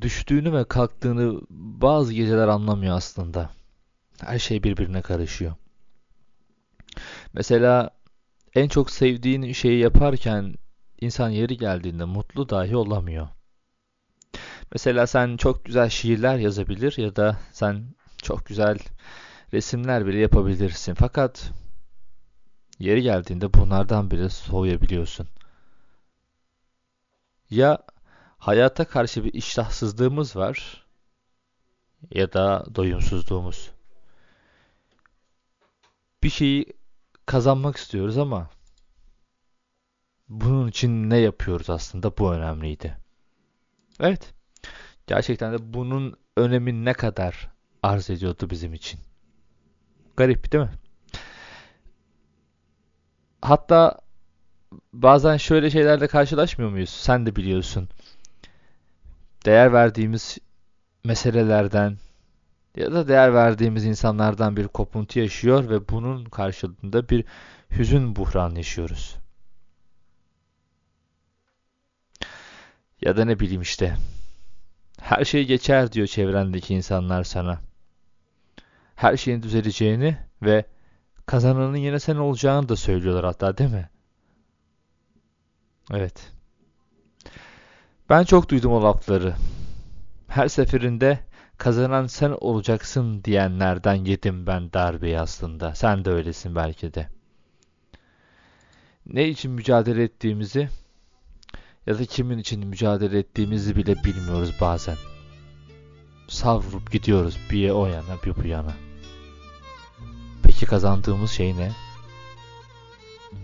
düştüğünü 0.00 0.52
ve 0.52 0.64
kalktığını 0.64 1.40
bazı 1.50 2.14
geceler 2.14 2.48
anlamıyor 2.48 2.96
aslında. 2.96 3.50
Her 4.20 4.38
şey 4.38 4.62
birbirine 4.62 5.02
karışıyor. 5.02 5.54
Mesela 7.32 7.90
en 8.54 8.68
çok 8.68 8.90
sevdiğin 8.90 9.52
şeyi 9.52 9.80
yaparken 9.80 10.54
insan 11.00 11.30
yeri 11.30 11.56
geldiğinde 11.56 12.04
mutlu 12.04 12.48
dahi 12.48 12.76
olamıyor. 12.76 13.28
Mesela 14.72 15.06
sen 15.06 15.36
çok 15.36 15.64
güzel 15.64 15.88
şiirler 15.88 16.36
yazabilir 16.38 16.94
ya 16.98 17.16
da 17.16 17.38
sen 17.52 17.84
çok 18.22 18.46
güzel 18.46 18.78
resimler 19.52 20.06
bile 20.06 20.18
yapabilirsin. 20.18 20.94
Fakat 20.94 21.50
yeri 22.78 23.02
geldiğinde 23.02 23.54
bunlardan 23.54 24.10
bile 24.10 24.28
soğuyabiliyorsun. 24.28 25.28
Ya 27.50 27.78
hayata 28.38 28.84
karşı 28.84 29.24
bir 29.24 29.32
iştahsızlığımız 29.34 30.36
var 30.36 30.86
ya 32.10 32.32
da 32.32 32.64
doyumsuzluğumuz. 32.74 33.70
Bir 36.22 36.30
şeyi 36.30 36.66
kazanmak 37.26 37.76
istiyoruz 37.76 38.18
ama 38.18 38.50
bunun 40.28 40.68
için 40.68 41.10
ne 41.10 41.16
yapıyoruz 41.16 41.70
aslında 41.70 42.18
bu 42.18 42.32
önemliydi. 42.32 42.96
Evet. 44.00 44.34
Gerçekten 45.06 45.52
de 45.52 45.74
bunun 45.74 46.16
önemi 46.36 46.84
ne 46.84 46.92
kadar 46.92 47.50
arz 47.82 48.10
ediyordu 48.10 48.50
bizim 48.50 48.74
için. 48.74 49.00
Garip 50.16 50.52
değil 50.52 50.64
mi? 50.64 50.72
Hatta 53.42 54.00
bazen 54.92 55.36
şöyle 55.36 55.70
şeylerle 55.70 56.06
karşılaşmıyor 56.08 56.70
muyuz? 56.70 56.90
Sen 56.90 57.26
de 57.26 57.36
biliyorsun. 57.36 57.88
Değer 59.46 59.72
verdiğimiz 59.72 60.38
meselelerden 61.04 61.98
ya 62.76 62.92
da 62.92 63.08
değer 63.08 63.34
verdiğimiz 63.34 63.84
insanlardan 63.84 64.56
bir 64.56 64.68
kopuntu 64.68 65.18
yaşıyor 65.18 65.70
ve 65.70 65.88
bunun 65.88 66.24
karşılığında 66.24 67.08
bir 67.08 67.24
hüzün 67.70 68.16
buhran 68.16 68.54
yaşıyoruz. 68.54 69.16
Ya 73.00 73.16
da 73.16 73.24
ne 73.24 73.40
bileyim 73.40 73.62
işte. 73.62 73.96
Her 75.00 75.24
şey 75.24 75.46
geçer 75.46 75.92
diyor 75.92 76.06
çevrendeki 76.06 76.74
insanlar 76.74 77.24
sana. 77.24 77.60
Her 78.96 79.16
şeyin 79.16 79.42
düzeleceğini 79.42 80.16
ve 80.42 80.64
kazananın 81.26 81.76
yine 81.76 82.00
sen 82.00 82.16
olacağını 82.16 82.68
da 82.68 82.76
söylüyorlar 82.76 83.24
hatta 83.24 83.58
değil 83.58 83.70
mi? 83.70 83.88
Evet. 85.92 86.32
Ben 88.08 88.24
çok 88.24 88.48
duydum 88.48 88.72
o 88.72 88.82
lafları. 88.82 89.34
Her 90.28 90.48
seferinde 90.48 91.18
kazanan 91.58 92.06
sen 92.06 92.30
olacaksın 92.40 93.24
diyenlerden 93.24 93.94
yedim 93.94 94.46
ben 94.46 94.72
darbeyi 94.72 95.20
aslında. 95.20 95.74
Sen 95.74 96.04
de 96.04 96.10
öylesin 96.10 96.54
belki 96.54 96.94
de. 96.94 97.08
Ne 99.06 99.28
için 99.28 99.52
mücadele 99.52 100.02
ettiğimizi 100.02 100.68
ya 101.86 101.98
da 101.98 102.04
kimin 102.04 102.38
için 102.38 102.66
mücadele 102.66 103.18
ettiğimizi 103.18 103.76
bile 103.76 104.04
bilmiyoruz 104.04 104.54
bazen. 104.60 104.96
Savrup 106.28 106.92
gidiyoruz 106.92 107.38
bir 107.50 107.70
o 107.70 107.86
yana 107.86 108.22
bir 108.24 108.36
bu 108.36 108.46
yana. 108.46 108.72
Peki 110.42 110.66
kazandığımız 110.66 111.30
şey 111.30 111.56
ne? 111.56 111.72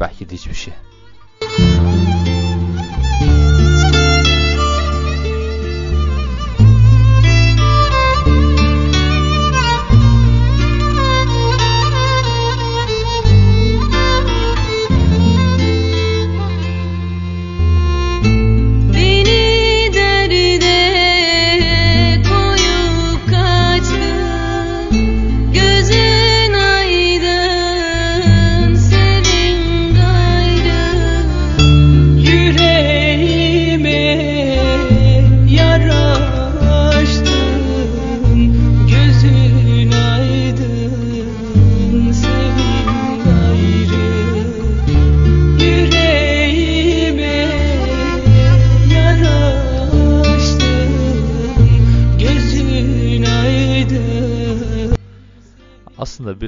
Belki 0.01 0.31
de 0.31 0.35
hiçbir 0.35 0.55
şey. 0.55 0.75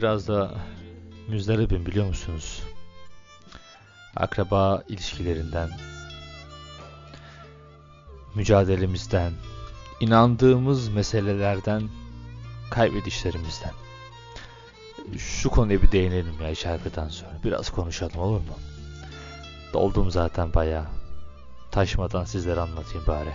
Biraz 0.06 0.28
da 0.28 0.54
müzdaribim 1.28 1.86
biliyor 1.86 2.06
musunuz? 2.06 2.62
Akraba 4.16 4.82
ilişkilerinden, 4.88 5.70
mücadelemizden, 8.34 9.32
inandığımız 10.00 10.88
meselelerden, 10.88 11.88
kaybedişlerimizden. 12.70 13.72
Şu 15.18 15.50
konuya 15.50 15.82
bir 15.82 15.92
değinelim 15.92 16.34
ya 16.42 16.54
şarkıdan 16.54 17.08
sonra. 17.08 17.38
Biraz 17.44 17.70
konuşalım 17.70 18.18
olur 18.18 18.40
mu? 18.40 18.56
Doldum 19.72 20.10
zaten 20.10 20.54
bayağı. 20.54 20.86
Taşmadan 21.70 22.24
sizlere 22.24 22.60
anlatayım 22.60 23.06
bari. 23.06 23.32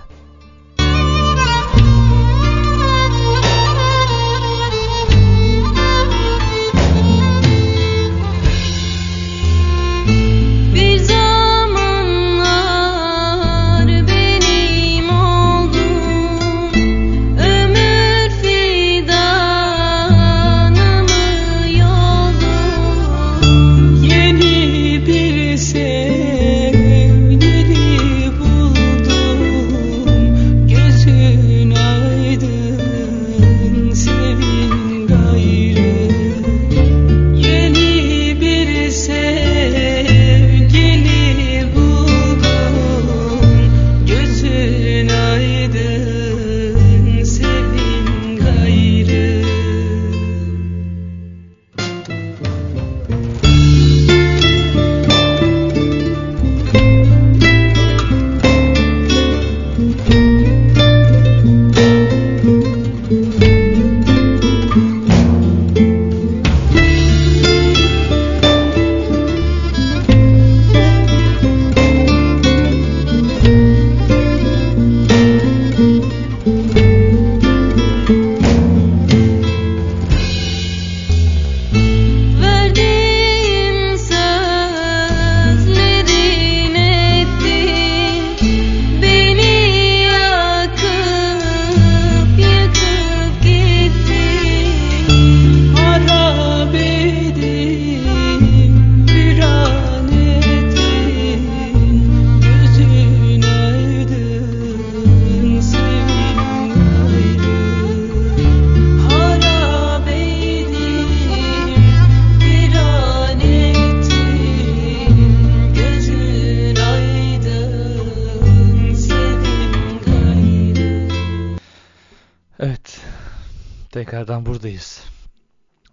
Buradayız. 124.61 125.05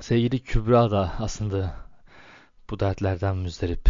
Sevgili 0.01 0.39
Kübra 0.43 0.91
da 0.91 1.13
aslında 1.19 1.77
bu 2.71 2.81
dertlerden 2.81 3.37
müzdarip. 3.37 3.89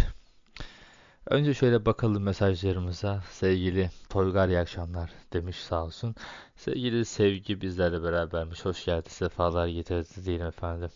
Önce 1.25 1.53
şöyle 1.53 1.85
bakalım 1.85 2.23
mesajlarımıza. 2.23 3.23
Sevgili 3.31 3.89
Toygar 4.09 4.47
iyi 4.47 4.59
akşamlar 4.59 5.11
demiş 5.33 5.55
sağ 5.55 5.83
olsun. 5.83 6.15
Sevgili 6.55 7.05
Sevgi 7.05 7.61
bizlerle 7.61 8.03
berabermiş. 8.03 8.65
Hoş 8.65 8.85
geldi, 8.85 9.09
sefalar 9.09 9.67
getirdi 9.67 10.25
diyelim 10.25 10.47
efendim. 10.47 10.89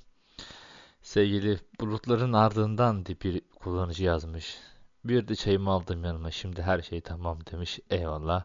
Sevgili 1.02 1.60
bulutların 1.80 2.34
ardından 2.34 3.06
diye 3.06 3.18
bir 3.22 3.42
kullanıcı 3.56 4.04
yazmış. 4.04 4.58
Bir 5.06 5.28
de 5.28 5.36
çayımı 5.36 5.70
aldım 5.70 6.04
yanıma 6.04 6.32
şimdi 6.32 6.62
her 6.62 6.82
şey 6.82 7.02
tamam 7.02 7.40
demiş. 7.52 7.80
Eyvallah. 7.90 8.44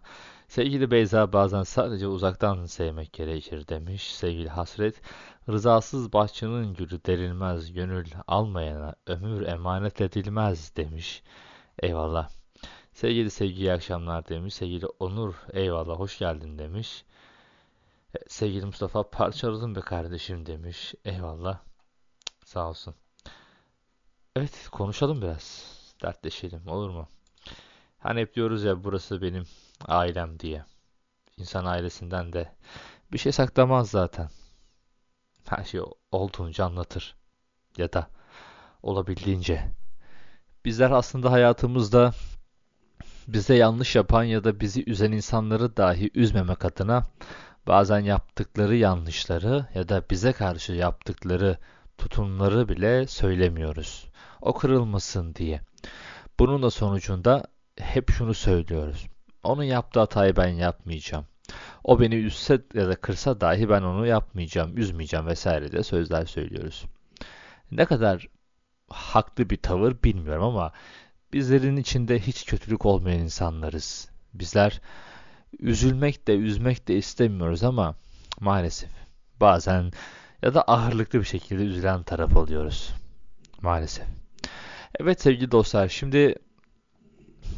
Sevgili 0.48 0.90
Beyza 0.90 1.32
bazen 1.32 1.62
sadece 1.62 2.06
uzaktan 2.06 2.66
sevmek 2.66 3.12
gerekir 3.12 3.68
demiş. 3.68 4.14
Sevgili 4.14 4.48
Hasret, 4.48 5.00
rızasız 5.48 6.12
bahçenin 6.12 6.74
gülü 6.74 7.04
derilmez, 7.04 7.72
gönül 7.72 8.06
almayana 8.26 8.94
ömür 9.06 9.46
emanet 9.46 10.00
edilmez 10.00 10.76
demiş. 10.76 11.22
Eyvallah. 11.78 12.28
Sevgili 12.92 13.30
Sevgi 13.30 13.60
iyi 13.60 13.72
akşamlar 13.72 14.28
demiş. 14.28 14.54
Sevgili 14.54 14.86
Onur 14.86 15.34
eyvallah 15.52 15.98
hoş 15.98 16.18
geldin 16.18 16.58
demiş. 16.58 17.04
E, 18.14 18.18
Sevgili 18.28 18.66
Mustafa 18.66 19.10
parçaladım 19.10 19.74
be 19.74 19.80
kardeşim 19.80 20.46
demiş. 20.46 20.94
Eyvallah. 21.04 21.58
Sağ 22.44 22.68
olsun. 22.68 22.94
Evet 24.36 24.68
konuşalım 24.72 25.22
biraz. 25.22 25.72
Dertleşelim 26.02 26.68
olur 26.68 26.90
mu? 26.90 27.08
Hani 27.98 28.20
hep 28.20 28.34
diyoruz 28.34 28.64
ya 28.64 28.84
burası 28.84 29.22
benim 29.22 29.44
ailem 29.86 30.40
diye. 30.40 30.64
İnsan 31.36 31.64
ailesinden 31.64 32.32
de 32.32 32.52
bir 33.12 33.18
şey 33.18 33.32
saklamaz 33.32 33.90
zaten. 33.90 34.28
Her 35.48 35.64
şey 35.64 35.80
olduğunca 36.12 36.64
anlatır. 36.64 37.16
Ya 37.76 37.92
da 37.92 38.08
olabildiğince. 38.82 39.64
Bizler 40.64 40.90
aslında 40.90 41.32
hayatımızda 41.32 42.12
bize 43.28 43.54
yanlış 43.54 43.96
yapan 43.96 44.24
ya 44.24 44.44
da 44.44 44.60
bizi 44.60 44.84
üzen 44.90 45.12
insanları 45.12 45.76
dahi 45.76 46.10
üzmemek 46.14 46.64
adına 46.64 47.06
bazen 47.66 48.00
yaptıkları 48.00 48.76
yanlışları 48.76 49.66
ya 49.74 49.88
da 49.88 50.04
bize 50.10 50.32
karşı 50.32 50.72
yaptıkları 50.72 51.58
tutumları 51.98 52.68
bile 52.68 53.06
söylemiyoruz. 53.06 54.06
O 54.40 54.54
kırılmasın 54.54 55.34
diye. 55.34 55.60
Bunun 56.38 56.62
da 56.62 56.70
sonucunda 56.70 57.44
hep 57.78 58.10
şunu 58.10 58.34
söylüyoruz. 58.34 59.06
Onun 59.42 59.62
yaptığı 59.62 60.00
hatayı 60.00 60.36
ben 60.36 60.48
yapmayacağım. 60.48 61.26
O 61.84 62.00
beni 62.00 62.14
üzse 62.14 62.62
ya 62.74 62.88
da 62.88 62.96
kırsa 62.96 63.40
dahi 63.40 63.68
ben 63.68 63.82
onu 63.82 64.06
yapmayacağım, 64.06 64.78
üzmeyeceğim 64.78 65.26
vesaire 65.26 65.72
de 65.72 65.82
sözler 65.82 66.24
söylüyoruz. 66.26 66.84
Ne 67.70 67.84
kadar 67.84 68.28
haklı 68.88 69.50
bir 69.50 69.56
tavır 69.56 70.02
bilmiyorum 70.04 70.44
ama 70.44 70.72
bizlerin 71.32 71.76
içinde 71.76 72.18
hiç 72.18 72.46
kötülük 72.46 72.86
olmayan 72.86 73.18
insanlarız. 73.18 74.08
Bizler 74.34 74.80
üzülmek 75.58 76.28
de 76.28 76.36
üzmek 76.36 76.88
de 76.88 76.96
istemiyoruz 76.96 77.64
ama 77.64 77.94
maalesef 78.40 78.90
bazen 79.40 79.90
ya 80.42 80.54
da 80.54 80.62
ağırlıklı 80.62 81.20
bir 81.20 81.24
şekilde 81.24 81.62
üzülen 81.62 82.02
taraf 82.02 82.36
oluyoruz. 82.36 82.94
Maalesef. 83.62 84.06
Evet 85.00 85.20
sevgili 85.20 85.50
dostlar 85.50 85.88
şimdi 85.88 86.34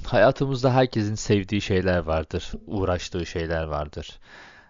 hayatımızda 0.07 0.75
herkesin 0.75 1.15
sevdiği 1.15 1.61
şeyler 1.61 1.99
vardır, 1.99 2.53
uğraştığı 2.67 3.27
şeyler 3.27 3.63
vardır. 3.63 4.19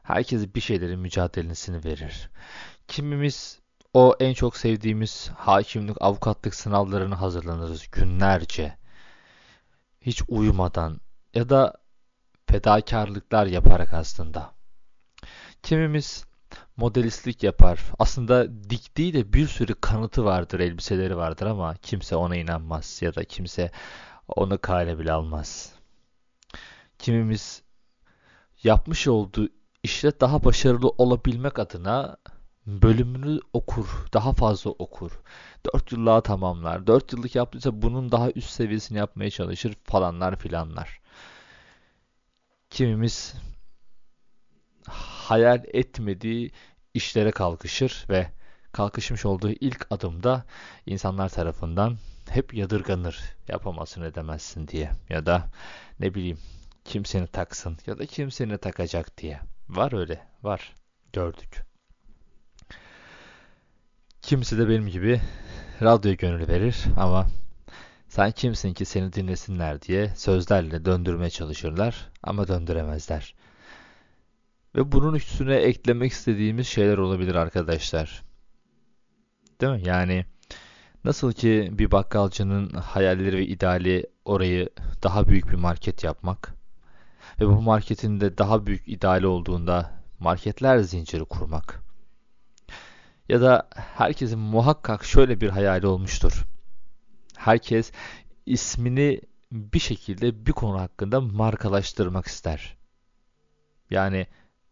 Herkes 0.02 0.54
bir 0.54 0.60
şeylerin 0.60 0.98
mücadelesini 0.98 1.84
verir. 1.84 2.30
Kimimiz 2.88 3.58
o 3.94 4.16
en 4.20 4.34
çok 4.34 4.56
sevdiğimiz 4.56 5.30
hakimlik, 5.36 5.96
avukatlık 6.00 6.54
sınavlarını 6.54 7.14
hazırlanırız 7.14 7.90
günlerce. 7.92 8.76
Hiç 10.00 10.22
uyumadan 10.28 11.00
ya 11.34 11.48
da 11.48 11.74
fedakarlıklar 12.50 13.46
yaparak 13.46 13.94
aslında. 13.94 14.52
Kimimiz 15.62 16.24
modelistlik 16.76 17.42
yapar. 17.42 17.80
Aslında 17.98 18.70
diktiği 18.70 19.14
de 19.14 19.32
bir 19.32 19.46
sürü 19.46 19.74
kanıtı 19.74 20.24
vardır, 20.24 20.60
elbiseleri 20.60 21.16
vardır 21.16 21.46
ama 21.46 21.74
kimse 21.74 22.16
ona 22.16 22.36
inanmaz 22.36 22.98
ya 23.02 23.14
da 23.14 23.24
kimse 23.24 23.70
onu 24.36 24.58
kale 24.58 24.98
bile 24.98 25.12
almaz. 25.12 25.72
Kimimiz 26.98 27.62
yapmış 28.62 29.08
olduğu 29.08 29.48
işte 29.82 30.20
daha 30.20 30.44
başarılı 30.44 30.88
olabilmek 30.88 31.58
adına 31.58 32.16
bölümünü 32.66 33.40
okur, 33.52 34.06
daha 34.14 34.32
fazla 34.32 34.70
okur. 34.70 35.20
4 35.74 35.92
yıllığa 35.92 36.20
tamamlar. 36.20 36.86
4 36.86 37.12
yıllık 37.12 37.34
yaptıysa 37.34 37.82
bunun 37.82 38.12
daha 38.12 38.30
üst 38.30 38.50
seviyesini 38.50 38.98
yapmaya 38.98 39.30
çalışır 39.30 39.74
falanlar 39.84 40.36
filanlar. 40.36 41.00
Kimimiz 42.70 43.34
hayal 44.88 45.64
etmediği 45.64 46.52
işlere 46.94 47.30
kalkışır 47.30 48.06
ve 48.08 48.30
kalkışmış 48.72 49.26
olduğu 49.26 49.50
ilk 49.50 49.86
adımda 49.90 50.44
insanlar 50.86 51.28
tarafından 51.28 51.96
hep 52.30 52.54
yadırganır. 52.54 53.20
Yapamazsın 53.48 54.02
edemezsin 54.02 54.68
diye. 54.68 54.90
Ya 55.08 55.26
da 55.26 55.46
ne 56.00 56.14
bileyim 56.14 56.38
kimseni 56.84 57.26
taksın 57.26 57.78
ya 57.86 57.98
da 57.98 58.06
kimseni 58.06 58.58
takacak 58.58 59.18
diye. 59.18 59.40
Var 59.68 59.92
öyle. 59.98 60.26
Var. 60.42 60.74
Gördük. 61.12 61.62
Kimisi 64.22 64.58
de 64.58 64.68
benim 64.68 64.88
gibi 64.88 65.20
radyoya 65.82 66.14
gönül 66.14 66.48
verir 66.48 66.84
ama 66.96 67.26
sen 68.08 68.30
kimsin 68.30 68.72
ki 68.72 68.84
seni 68.84 69.12
dinlesinler 69.12 69.82
diye 69.82 70.12
sözlerle 70.16 70.84
döndürmeye 70.84 71.30
çalışırlar 71.30 72.10
ama 72.22 72.48
döndüremezler. 72.48 73.34
Ve 74.76 74.92
bunun 74.92 75.14
üstüne 75.14 75.54
eklemek 75.54 76.12
istediğimiz 76.12 76.68
şeyler 76.68 76.98
olabilir 76.98 77.34
arkadaşlar. 77.34 78.22
Değil 79.60 79.72
mi? 79.72 79.88
Yani 79.88 80.24
nasıl 81.04 81.32
ki 81.32 81.68
bir 81.72 81.90
bakkalcının 81.90 82.70
hayalleri 82.70 83.36
ve 83.36 83.46
ideali 83.46 84.06
orayı 84.24 84.68
daha 85.02 85.28
büyük 85.28 85.50
bir 85.50 85.56
market 85.56 86.04
yapmak 86.04 86.54
ve 87.40 87.46
bu 87.46 87.62
marketin 87.62 88.20
de 88.20 88.38
daha 88.38 88.66
büyük 88.66 88.88
ideali 88.88 89.26
olduğunda 89.26 89.90
marketler 90.18 90.78
zinciri 90.78 91.24
kurmak. 91.24 91.82
Ya 93.28 93.40
da 93.40 93.68
herkesin 93.74 94.38
muhakkak 94.38 95.04
şöyle 95.04 95.40
bir 95.40 95.48
hayali 95.48 95.86
olmuştur. 95.86 96.46
Herkes 97.36 97.92
ismini 98.46 99.20
bir 99.52 99.78
şekilde 99.78 100.46
bir 100.46 100.52
konu 100.52 100.80
hakkında 100.80 101.20
markalaştırmak 101.20 102.26
ister. 102.26 102.76
Yani 103.90 104.26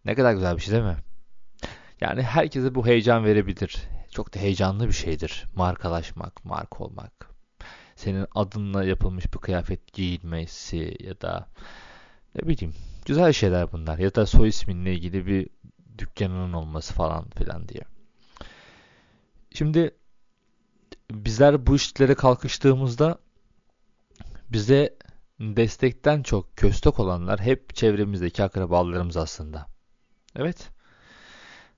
ne 0.04 0.14
kadar 0.14 0.32
güzel 0.32 0.56
bir 0.56 0.62
şey 0.62 0.72
değil 0.72 0.84
mi? 0.84 0.96
Yani 2.00 2.22
herkese 2.22 2.74
bu 2.74 2.86
heyecan 2.86 3.24
verebilir. 3.24 3.88
Çok 4.10 4.34
da 4.34 4.38
heyecanlı 4.38 4.88
bir 4.88 4.92
şeydir. 4.92 5.44
Markalaşmak, 5.54 6.44
marka 6.44 6.84
olmak. 6.84 7.30
Senin 7.96 8.26
adınla 8.34 8.84
yapılmış 8.84 9.34
bir 9.34 9.38
kıyafet 9.38 9.92
giyilmesi 9.92 10.96
ya 11.00 11.20
da 11.20 11.48
ne 12.34 12.48
bileyim 12.48 12.74
güzel 13.04 13.32
şeyler 13.32 13.72
bunlar. 13.72 13.98
Ya 13.98 14.14
da 14.14 14.26
soy 14.26 14.48
isminle 14.48 14.92
ilgili 14.92 15.26
bir 15.26 15.48
dükkanının 15.98 16.52
olması 16.52 16.94
falan 16.94 17.30
filan 17.30 17.68
diye. 17.68 17.82
Şimdi 19.54 19.94
bizler 21.10 21.66
bu 21.66 21.76
işlere 21.76 22.14
kalkıştığımızda 22.14 23.18
bize 24.52 24.96
destekten 25.40 26.22
çok 26.22 26.56
köstek 26.56 27.00
olanlar 27.00 27.40
hep 27.40 27.74
çevremizdeki 27.74 28.42
akrabalarımız 28.42 29.16
aslında. 29.16 29.66
Evet. 30.36 30.70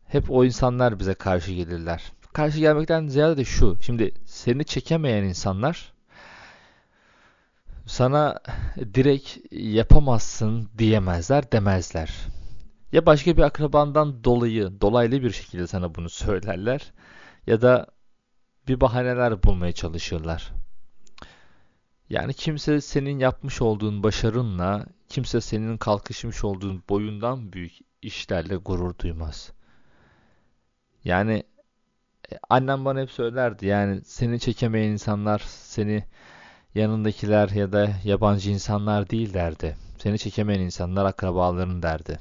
Hep 0.07 0.31
o 0.31 0.45
insanlar 0.45 0.99
bize 0.99 1.15
karşı 1.15 1.53
gelirler. 1.53 2.13
Karşı 2.33 2.59
gelmekten 2.59 3.07
ziyade 3.09 3.37
de 3.37 3.45
şu. 3.45 3.77
Şimdi 3.81 4.13
seni 4.25 4.65
çekemeyen 4.65 5.25
insanlar 5.25 5.93
sana 7.87 8.39
direkt 8.95 9.53
yapamazsın 9.53 10.69
diyemezler, 10.79 11.53
demezler. 11.53 12.11
Ya 12.93 13.07
başka 13.07 13.37
bir 13.37 13.43
akrabandan 13.43 14.25
dolayı, 14.25 14.81
dolaylı 14.81 15.23
bir 15.23 15.31
şekilde 15.31 15.67
sana 15.67 15.95
bunu 15.95 16.09
söylerler 16.09 16.93
ya 17.47 17.63
da 17.63 17.87
bir 18.69 18.81
bahaneler 18.81 19.43
bulmaya 19.43 19.73
çalışırlar. 19.73 20.53
Yani 22.11 22.35
kimse 22.35 22.81
senin 22.81 23.19
yapmış 23.19 23.63
olduğun 23.63 24.03
başarınla, 24.03 24.87
kimse 25.09 25.41
senin 25.41 25.77
kalkışmış 25.77 26.45
olduğun 26.45 26.83
boyundan 26.89 27.53
büyük 27.53 27.73
işlerle 28.03 28.57
gurur 28.57 28.99
duymaz. 28.99 29.53
Yani 31.05 31.43
annem 32.51 32.85
bana 32.85 33.01
hep 33.01 33.11
söylerdi 33.11 33.67
yani 33.67 34.01
seni 34.05 34.41
çekemeyen 34.41 34.93
insanlar 34.93 35.43
seni 35.47 36.05
yanındakiler 36.75 37.49
ya 37.49 37.73
da 37.73 37.91
yabancı 38.05 38.51
insanlar 38.51 39.11
değil 39.11 39.35
derdi. 39.35 39.77
Seni 39.99 40.19
çekemeyen 40.19 40.61
insanlar 40.61 41.05
akrabaların 41.05 41.83
derdi. 41.83 42.19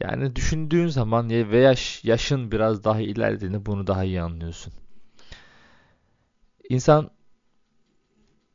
Yani 0.00 0.36
düşündüğün 0.36 0.88
zaman 0.88 1.30
ve 1.30 1.58
yaş, 1.58 2.04
yaşın 2.04 2.52
biraz 2.52 2.84
daha 2.84 3.00
ilerlediğinde 3.00 3.66
bunu 3.66 3.86
daha 3.86 4.04
iyi 4.04 4.22
anlıyorsun. 4.22 4.72
İnsan 6.68 7.10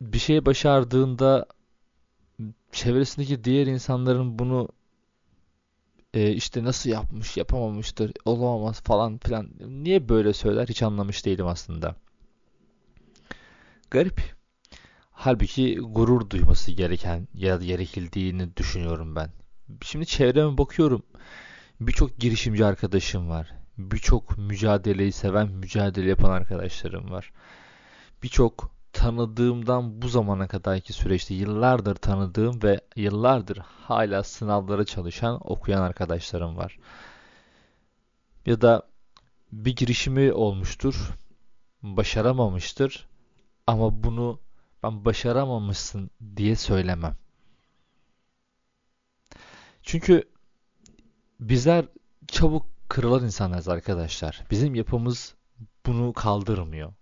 bir 0.00 0.18
şey 0.18 0.46
başardığında 0.46 1.46
çevresindeki 2.72 3.44
diğer 3.44 3.66
insanların 3.66 4.38
bunu 4.38 4.68
e, 6.14 6.32
işte 6.32 6.64
nasıl 6.64 6.90
yapmış, 6.90 7.36
yapamamıştır, 7.36 8.12
olamaz 8.24 8.80
falan 8.80 9.18
filan. 9.18 9.50
Niye 9.66 10.08
böyle 10.08 10.32
söyler 10.32 10.68
hiç 10.68 10.82
anlamış 10.82 11.26
değilim 11.26 11.46
aslında. 11.46 11.96
Garip. 13.90 14.34
Halbuki 15.10 15.78
gurur 15.80 16.30
duyması 16.30 16.72
gereken 16.72 17.28
ya 17.34 17.60
da 17.60 17.64
gerekildiğini 17.64 18.56
düşünüyorum 18.56 19.16
ben. 19.16 19.30
Şimdi 19.82 20.06
çevreme 20.06 20.58
bakıyorum. 20.58 21.02
Birçok 21.80 22.18
girişimci 22.18 22.64
arkadaşım 22.64 23.28
var. 23.28 23.54
Birçok 23.78 24.38
mücadeleyi 24.38 25.12
seven, 25.12 25.48
mücadele 25.48 26.08
yapan 26.08 26.30
arkadaşlarım 26.30 27.10
var. 27.10 27.32
Birçok 28.22 28.70
tanıdığımdan 29.04 30.02
bu 30.02 30.08
zamana 30.08 30.48
kadarki 30.48 30.92
süreçte 30.92 31.34
yıllardır 31.34 31.94
tanıdığım 31.94 32.62
ve 32.62 32.80
yıllardır 32.96 33.58
hala 33.58 34.22
sınavlara 34.22 34.84
çalışan, 34.84 35.40
okuyan 35.50 35.82
arkadaşlarım 35.82 36.56
var. 36.56 36.78
Ya 38.46 38.60
da 38.60 38.82
bir 39.52 39.76
girişimi 39.76 40.32
olmuştur, 40.32 41.10
başaramamıştır 41.82 43.08
ama 43.66 44.04
bunu 44.04 44.40
ben 44.82 45.04
başaramamışsın 45.04 46.10
diye 46.36 46.56
söylemem. 46.56 47.16
Çünkü 49.82 50.22
bizler 51.40 51.84
çabuk 52.28 52.66
kırılan 52.88 53.24
insanlarız 53.24 53.68
arkadaşlar. 53.68 54.44
Bizim 54.50 54.74
yapımız 54.74 55.34
bunu 55.86 56.12
kaldırmıyor. 56.12 56.92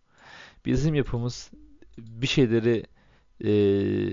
Bizim 0.66 0.94
yapımız 0.94 1.50
bir 1.98 2.26
şeyleri 2.26 2.84
e, 3.44 3.52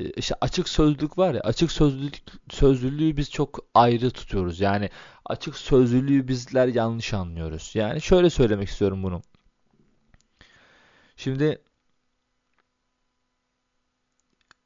işte 0.09 0.35
açık 0.41 0.69
sözlük 0.69 1.17
var 1.17 1.33
ya 1.33 1.41
açık 1.41 1.71
sözlülük 1.71 2.21
sözlülüğü 2.49 3.17
biz 3.17 3.31
çok 3.31 3.59
ayrı 3.73 4.11
tutuyoruz. 4.11 4.59
Yani 4.59 4.89
açık 5.25 5.57
sözlülüğü 5.57 6.27
bizler 6.27 6.67
yanlış 6.67 7.13
anlıyoruz. 7.13 7.71
Yani 7.75 8.01
şöyle 8.01 8.29
söylemek 8.29 8.69
istiyorum 8.69 9.03
bunu. 9.03 9.21
Şimdi 11.17 11.61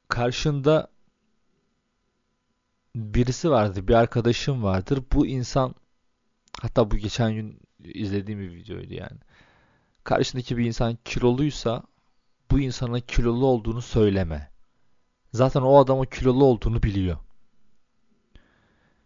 karşında 0.08 0.88
birisi 2.96 3.50
vardır, 3.50 3.88
bir 3.88 3.94
arkadaşım 3.94 4.62
vardır. 4.62 5.02
Bu 5.12 5.26
insan 5.26 5.74
hatta 6.62 6.90
bu 6.90 6.96
geçen 6.96 7.34
gün 7.34 7.60
izlediğim 7.84 8.40
bir 8.40 8.52
videoydu 8.52 8.94
yani. 8.94 9.18
Karşındaki 10.04 10.56
bir 10.56 10.64
insan 10.64 10.98
kiloluysa 11.04 11.82
bu 12.50 12.60
insana 12.60 13.00
kilolu 13.00 13.46
olduğunu 13.46 13.82
söyleme. 13.82 14.50
Zaten 15.32 15.62
o 15.62 15.78
adam 15.78 15.98
o 15.98 16.02
kilolu 16.02 16.44
olduğunu 16.44 16.82
biliyor. 16.82 17.16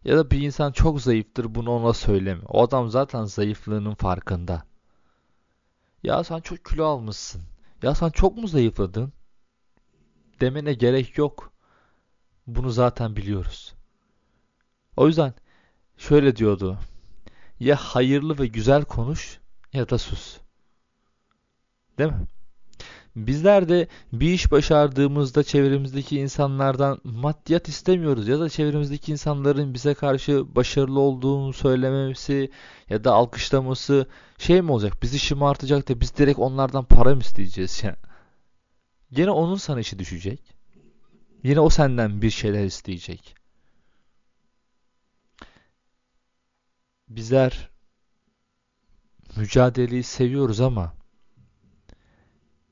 Ya 0.04 0.16
da 0.16 0.30
bir 0.30 0.42
insan 0.42 0.72
çok 0.72 1.02
zayıftır 1.02 1.54
bunu 1.54 1.70
ona 1.70 1.92
söyleme. 1.92 2.42
O 2.48 2.62
adam 2.62 2.90
zaten 2.90 3.24
zayıflığının 3.24 3.94
farkında. 3.94 4.62
Ya 6.02 6.24
sen 6.24 6.40
çok 6.40 6.64
kilo 6.64 6.84
almışsın. 6.84 7.42
Ya 7.82 7.94
sen 7.94 8.10
çok 8.10 8.36
mu 8.36 8.48
zayıfladın? 8.48 9.12
Demene 10.40 10.74
gerek 10.74 11.18
yok. 11.18 11.52
Bunu 12.46 12.70
zaten 12.70 13.16
biliyoruz. 13.16 13.74
O 14.96 15.06
yüzden 15.06 15.34
şöyle 15.96 16.36
diyordu. 16.36 16.78
Ya 17.60 17.76
hayırlı 17.76 18.38
ve 18.38 18.46
güzel 18.46 18.84
konuş 18.84 19.40
ya 19.72 19.90
da 19.90 19.98
sus. 19.98 20.38
Değil 21.98 22.10
mi? 22.10 22.26
Bizler 23.26 23.68
de 23.68 23.88
bir 24.12 24.32
iş 24.32 24.50
başardığımızda 24.52 25.42
çevremizdeki 25.42 26.18
insanlardan 26.18 27.00
maddiyat 27.04 27.68
istemiyoruz 27.68 28.28
ya 28.28 28.40
da 28.40 28.48
çevremizdeki 28.48 29.12
insanların 29.12 29.74
bize 29.74 29.94
karşı 29.94 30.56
başarılı 30.56 31.00
olduğunu 31.00 31.52
söylememesi 31.52 32.50
ya 32.90 33.04
da 33.04 33.12
alkışlaması 33.12 34.06
şey 34.38 34.62
mi 34.62 34.72
olacak? 34.72 35.02
Bizi 35.02 35.18
şımartacak 35.18 35.88
da 35.88 36.00
biz 36.00 36.16
direkt 36.16 36.38
onlardan 36.38 36.84
para 36.84 37.14
mı 37.14 37.20
isteyeceğiz 37.20 37.82
ya? 37.84 37.96
Yine 39.10 39.30
onun 39.30 39.56
sana 39.56 39.80
işi 39.80 39.98
düşecek. 39.98 40.40
Yine 41.42 41.60
o 41.60 41.70
senden 41.70 42.22
bir 42.22 42.30
şeyler 42.30 42.64
isteyecek. 42.64 43.34
Bizler 47.08 47.70
mücadeleyi 49.36 50.02
seviyoruz 50.02 50.60
ama 50.60 50.97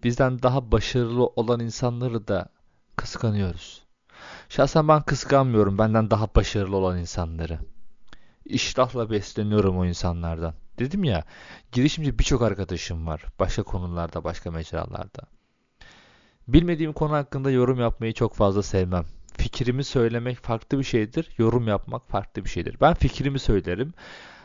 bizden 0.04 0.42
daha 0.42 0.72
başarılı 0.72 1.26
olan 1.26 1.60
insanları 1.60 2.28
da 2.28 2.48
kıskanıyoruz. 2.96 3.82
Şahsen 4.48 4.88
ben 4.88 5.02
kıskanmıyorum 5.02 5.78
benden 5.78 6.10
daha 6.10 6.34
başarılı 6.34 6.76
olan 6.76 6.98
insanları. 6.98 7.58
İştahla 8.44 9.10
besleniyorum 9.10 9.78
o 9.78 9.86
insanlardan. 9.86 10.54
Dedim 10.78 11.04
ya, 11.04 11.24
girişimci 11.72 12.18
birçok 12.18 12.42
arkadaşım 12.42 13.06
var. 13.06 13.24
Başka 13.38 13.62
konularda, 13.62 14.24
başka 14.24 14.50
mecralarda. 14.50 15.22
Bilmediğim 16.48 16.92
konu 16.92 17.12
hakkında 17.12 17.50
yorum 17.50 17.80
yapmayı 17.80 18.12
çok 18.12 18.34
fazla 18.34 18.62
sevmem. 18.62 19.04
Fikrimi 19.38 19.84
söylemek 19.84 20.38
farklı 20.38 20.78
bir 20.78 20.84
şeydir, 20.84 21.28
yorum 21.38 21.68
yapmak 21.68 22.08
farklı 22.08 22.44
bir 22.44 22.50
şeydir. 22.50 22.76
Ben 22.80 22.94
fikrimi 22.94 23.38
söylerim 23.38 23.94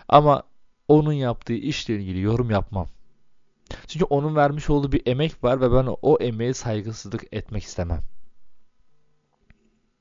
ama 0.08 0.43
onun 0.88 1.14
yaptığı 1.14 1.54
işle 1.54 1.95
ilgili 1.95 2.20
yorum 2.20 2.52
yapmam. 2.52 2.88
Çünkü 3.88 4.05
onun 4.05 4.36
vermiş 4.36 4.69
olduğu 4.69 4.91
bir 4.91 5.01
emek 5.05 5.43
var 5.43 5.61
ve 5.61 5.72
ben 5.72 5.95
o 6.01 6.17
emeğe 6.19 6.53
saygısızlık 6.53 7.24
etmek 7.32 7.63
istemem. 7.63 8.01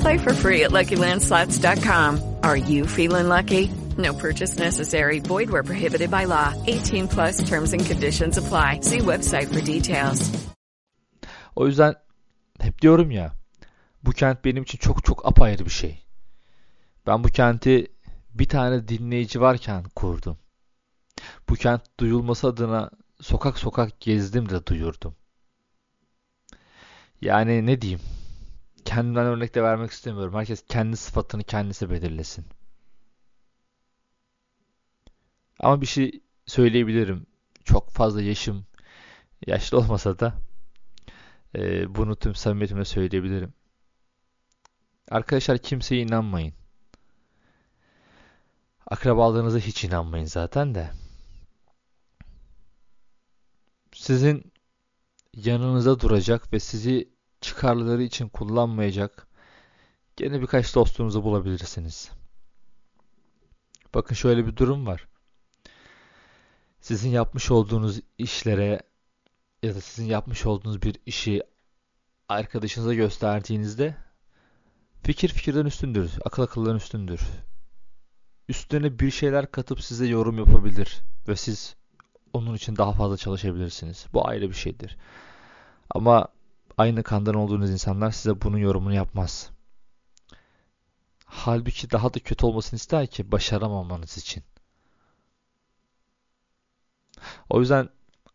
Play 0.00 0.18
for 0.18 0.34
free 0.34 0.64
at 0.64 0.72
LuckyLandSlots.com. 0.72 2.20
Are 2.42 2.56
you 2.56 2.86
feeling 2.86 3.28
lucky? 3.28 3.70
No 3.98 4.12
purchase 4.12 4.58
necessary. 4.58 5.20
Void 5.20 5.50
where 5.50 5.62
prohibited 5.62 6.10
by 6.10 6.24
law. 6.26 6.52
18 6.66 7.08
plus 7.08 7.48
terms 7.48 7.72
and 7.72 7.86
conditions 7.86 8.38
apply. 8.38 8.80
See 8.80 8.98
website 8.98 9.46
for 9.54 9.60
details. 9.60 10.30
O 11.56 11.66
yüzden 11.66 11.94
hep 12.60 12.82
diyorum 12.82 13.10
ya 13.10 13.32
bu 14.02 14.12
kent 14.12 14.44
benim 14.44 14.62
için 14.62 14.78
çok 14.78 15.04
çok 15.04 15.26
apayrı 15.26 15.64
bir 15.64 15.70
şey. 15.70 16.04
Ben 17.06 17.24
bu 17.24 17.28
kenti 17.28 17.86
bir 18.34 18.48
tane 18.48 18.88
dinleyici 18.88 19.40
varken 19.40 19.84
kurdum. 19.84 20.38
Bu 21.48 21.54
kent 21.54 21.82
duyulması 22.00 22.46
adına 22.46 22.90
sokak 23.20 23.58
sokak 23.58 24.00
gezdim 24.00 24.48
de 24.48 24.66
duyurdum. 24.66 25.14
Yani 27.20 27.66
ne 27.66 27.80
diyeyim? 27.80 28.00
Kendimden 28.86 29.26
örnek 29.26 29.54
de 29.54 29.62
vermek 29.62 29.90
istemiyorum. 29.90 30.34
Herkes 30.34 30.64
kendi 30.68 30.96
sıfatını 30.96 31.44
kendisi 31.44 31.90
belirlesin. 31.90 32.46
Ama 35.60 35.80
bir 35.80 35.86
şey 35.86 36.20
söyleyebilirim. 36.46 37.26
Çok 37.64 37.90
fazla 37.90 38.22
yaşım 38.22 38.66
yaşlı 39.46 39.78
olmasa 39.78 40.18
da 40.18 40.34
e, 41.54 41.94
bunu 41.94 42.16
tüm 42.16 42.34
samimiyetimle 42.34 42.84
söyleyebilirim. 42.84 43.54
Arkadaşlar 45.10 45.58
kimseye 45.58 46.02
inanmayın. 46.02 46.54
Akrabalarınıza 48.86 49.58
hiç 49.58 49.84
inanmayın 49.84 50.26
zaten 50.26 50.74
de. 50.74 50.90
Sizin 53.92 54.52
yanınıza 55.34 56.00
duracak 56.00 56.52
ve 56.52 56.60
sizi 56.60 57.15
çıkarları 57.40 58.02
için 58.02 58.28
kullanmayacak 58.28 59.26
gene 60.16 60.40
birkaç 60.40 60.74
dostunuzu 60.74 61.24
bulabilirsiniz. 61.24 62.10
Bakın 63.94 64.14
şöyle 64.14 64.46
bir 64.46 64.56
durum 64.56 64.86
var. 64.86 65.08
Sizin 66.80 67.10
yapmış 67.10 67.50
olduğunuz 67.50 68.00
işlere 68.18 68.82
ya 69.62 69.74
da 69.74 69.80
sizin 69.80 70.06
yapmış 70.06 70.46
olduğunuz 70.46 70.82
bir 70.82 70.96
işi 71.06 71.42
arkadaşınıza 72.28 72.94
gösterdiğinizde 72.94 73.96
fikir 75.02 75.28
fikirden 75.28 75.66
üstündür, 75.66 76.10
akıl 76.24 76.42
akıldan 76.42 76.76
üstündür. 76.76 77.20
Üstüne 78.48 78.98
bir 78.98 79.10
şeyler 79.10 79.50
katıp 79.50 79.80
size 79.80 80.06
yorum 80.06 80.38
yapabilir 80.38 81.00
ve 81.28 81.36
siz 81.36 81.76
onun 82.32 82.54
için 82.54 82.76
daha 82.76 82.92
fazla 82.92 83.16
çalışabilirsiniz. 83.16 84.06
Bu 84.12 84.28
ayrı 84.28 84.48
bir 84.48 84.54
şeydir. 84.54 84.96
Ama 85.90 86.28
aynı 86.76 87.02
kandan 87.02 87.34
olduğunuz 87.34 87.70
insanlar 87.70 88.10
size 88.10 88.42
bunun 88.42 88.58
yorumunu 88.58 88.94
yapmaz. 88.94 89.50
Halbuki 91.24 91.90
daha 91.90 92.14
da 92.14 92.18
kötü 92.20 92.46
olmasını 92.46 92.76
ister 92.76 93.06
ki 93.06 93.32
başaramamanız 93.32 94.18
için. 94.18 94.42
O 97.50 97.60
yüzden 97.60 97.88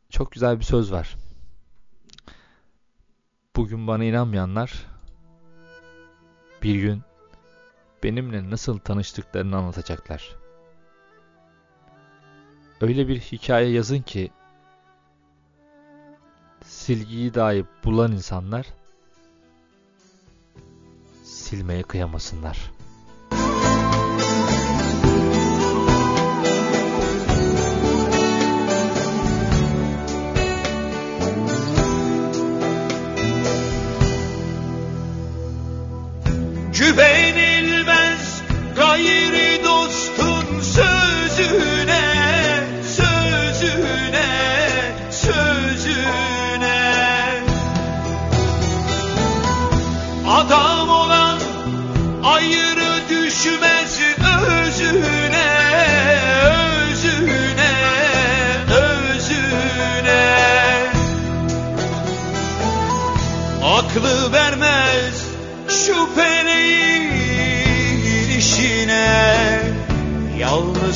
çok 0.09 0.31
güzel 0.31 0.59
bir 0.59 0.63
söz 0.63 0.91
var. 0.91 1.15
Bugün 3.55 3.87
bana 3.87 4.03
inanmayanlar 4.03 4.85
bir 6.63 6.75
gün 6.75 7.01
benimle 8.03 8.49
nasıl 8.49 8.79
tanıştıklarını 8.79 9.57
anlatacaklar. 9.57 10.35
Öyle 12.81 13.07
bir 13.07 13.19
hikaye 13.19 13.69
yazın 13.69 14.01
ki 14.01 14.31
silgiyi 16.71 17.33
dahi 17.33 17.65
bulan 17.83 18.11
insanlar 18.11 18.65
silmeye 21.23 21.83
kıyamasınlar. 21.83 22.71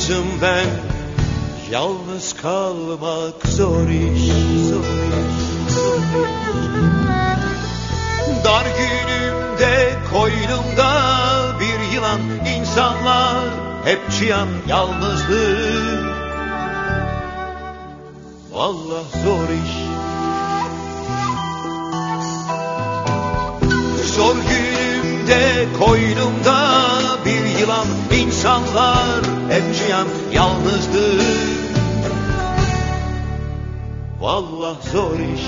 Yalnızım 0.08 0.40
ben. 0.42 0.66
Yalnız 1.70 2.32
kalmak 2.32 3.46
zor 3.46 3.88
iş 3.88 4.32
Zor 4.68 4.84
iş, 4.84 5.74
zor 5.74 5.96
iş. 5.96 6.34
Dar 8.44 8.66
günümde 8.78 9.94
koynumda 10.12 10.90
bir 11.60 11.94
yılan. 11.94 12.20
İnsanlar 12.58 13.48
hep 13.84 14.00
çıyan 14.18 14.48
yalnızlık. 14.68 16.16
Vallahi 18.52 19.22
zor 19.24 19.48
iş. 19.48 19.74
Zor 24.16 24.36
günümde 24.36 25.66
koynumda 25.78 26.95
yılan 27.66 27.86
insanlar 28.22 29.24
hep 29.48 29.74
cihan 29.74 30.06
yalnızdı 30.32 31.22
Vallah 34.20 34.76
zor 34.92 35.18
iş 35.18 35.42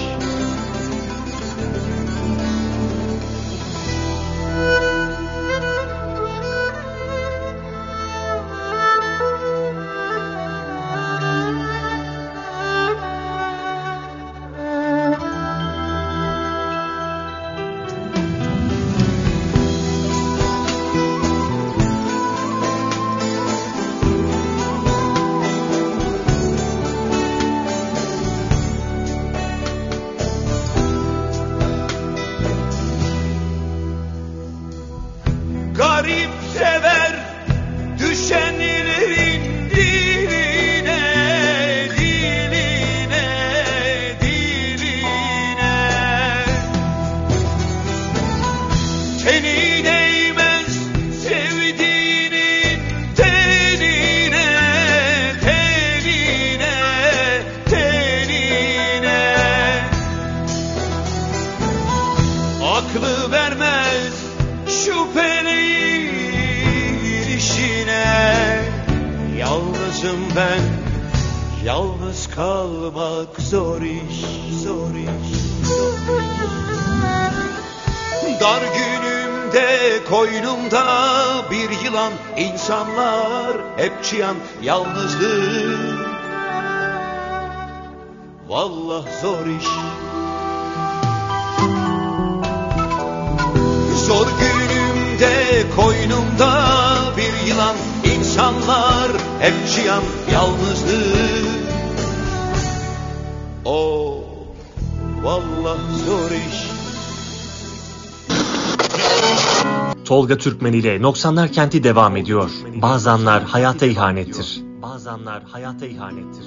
yalnızlık. 84.62 86.08
Vallah 88.48 89.20
zor 89.22 89.46
iş. 89.46 89.77
Tolga 110.18 110.38
Türkmen 110.38 110.72
ile 110.72 110.96
90'lar 110.96 111.52
kenti 111.52 111.84
devam 111.84 112.16
ediyor. 112.16 112.50
Bazı 112.82 113.10
hayata 113.10 113.86
ihanettir. 113.86 114.60
Bazı 114.82 115.10
hayata 115.44 115.86
ihanettir. 115.86 116.46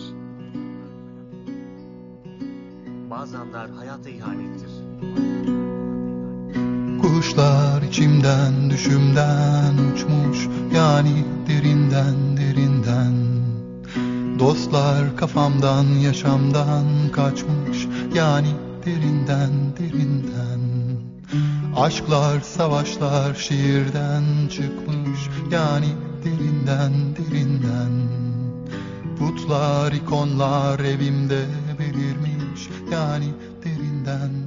Bazı 3.10 3.38
hayata 3.78 4.10
ihanettir. 4.10 4.72
Kuşlar 7.02 7.82
içimden 7.82 8.70
düşümden 8.70 9.74
uçmuş 9.94 10.48
yani 10.76 11.26
derinden 11.48 12.38
derinden 12.38 13.14
Dostlar 14.40 15.18
kafamdan 15.18 15.86
yaşamdan 15.86 16.86
kaçmış 17.12 17.88
yani 18.16 18.50
derinden 18.86 19.52
derinden 19.80 20.21
Aşklar, 21.82 22.42
savaşlar 22.42 23.36
şiirden 23.36 24.24
çıkmış 24.52 25.20
yani 25.52 25.88
derinden 26.24 26.94
derinden 27.16 27.92
Putlar, 29.20 29.92
ikonlar 29.92 30.80
evimde 30.80 31.46
belirmiş 31.80 32.70
yani 32.92 33.34
derinden 33.64 34.41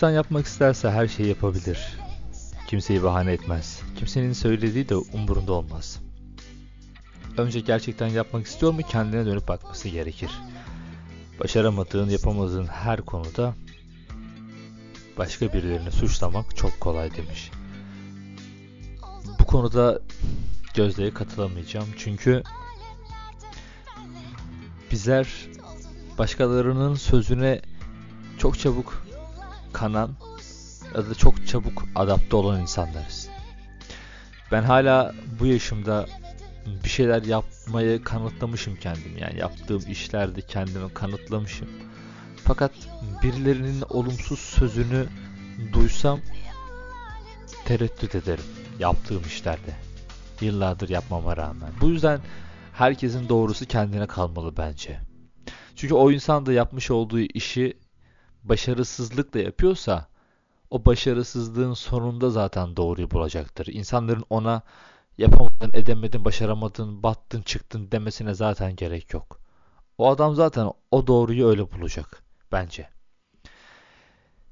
İnsan 0.00 0.10
yapmak 0.10 0.46
isterse 0.46 0.90
her 0.90 1.08
şeyi 1.08 1.28
yapabilir. 1.28 1.98
Kimseyi 2.66 3.02
bahane 3.02 3.32
etmez. 3.32 3.82
Kimsenin 3.96 4.32
söylediği 4.32 4.88
de 4.88 4.96
umurunda 4.96 5.52
olmaz. 5.52 6.00
Önce 7.38 7.60
gerçekten 7.60 8.06
yapmak 8.06 8.46
istiyor 8.46 8.72
mu 8.72 8.80
kendine 8.90 9.26
dönüp 9.26 9.48
bakması 9.48 9.88
gerekir. 9.88 10.30
Başaramadığın, 11.40 12.10
yapamadığın 12.10 12.66
her 12.66 13.00
konuda 13.00 13.54
başka 15.18 15.52
birilerini 15.52 15.92
suçlamak 15.92 16.56
çok 16.56 16.80
kolay 16.80 17.16
demiş. 17.16 17.50
Bu 19.38 19.44
konuda 19.44 20.00
Gözde'ye 20.74 21.14
katılamayacağım. 21.14 21.88
Çünkü 21.98 22.42
bizler 24.90 25.28
başkalarının 26.18 26.94
sözüne 26.94 27.60
çok 28.38 28.58
çabuk 28.58 29.09
kanan 29.80 30.10
ya 30.94 31.10
da 31.10 31.14
çok 31.14 31.46
çabuk 31.46 31.84
adapte 31.94 32.36
olan 32.36 32.60
insanlarız. 32.60 33.28
Ben 34.52 34.62
hala 34.62 35.14
bu 35.40 35.46
yaşımda 35.46 36.06
bir 36.84 36.88
şeyler 36.88 37.22
yapmayı 37.22 38.04
kanıtlamışım 38.04 38.76
kendim. 38.76 39.18
Yani 39.18 39.38
yaptığım 39.38 39.82
işlerde 39.90 40.40
kendimi 40.40 40.94
kanıtlamışım. 40.94 41.68
Fakat 42.44 42.72
birilerinin 43.22 43.84
olumsuz 43.90 44.38
sözünü 44.38 45.06
duysam 45.72 46.20
tereddüt 47.64 48.14
ederim 48.14 48.44
yaptığım 48.78 49.22
işlerde. 49.26 49.74
Yıllardır 50.40 50.88
yapmama 50.88 51.36
rağmen. 51.36 51.70
Bu 51.80 51.88
yüzden 51.88 52.20
herkesin 52.72 53.28
doğrusu 53.28 53.66
kendine 53.66 54.06
kalmalı 54.06 54.56
bence. 54.56 55.00
Çünkü 55.76 55.94
o 55.94 56.10
insan 56.10 56.46
da 56.46 56.52
yapmış 56.52 56.90
olduğu 56.90 57.20
işi 57.20 57.76
başarısızlıkla 58.42 59.40
yapıyorsa 59.40 60.06
o 60.70 60.84
başarısızlığın 60.84 61.74
sonunda 61.74 62.30
zaten 62.30 62.76
doğruyu 62.76 63.10
bulacaktır. 63.10 63.66
İnsanların 63.66 64.24
ona 64.30 64.62
yapamadın, 65.18 65.70
edemedin, 65.72 66.24
başaramadın, 66.24 67.02
battın, 67.02 67.42
çıktın 67.42 67.90
demesine 67.92 68.34
zaten 68.34 68.76
gerek 68.76 69.14
yok. 69.14 69.40
O 69.98 70.10
adam 70.10 70.34
zaten 70.34 70.70
o 70.90 71.06
doğruyu 71.06 71.46
öyle 71.46 71.72
bulacak 71.72 72.22
bence. 72.52 72.88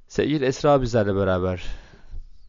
Sevgili 0.09 0.45
Esra 0.45 0.83
bizlerle 0.83 1.17
beraber. 1.17 1.65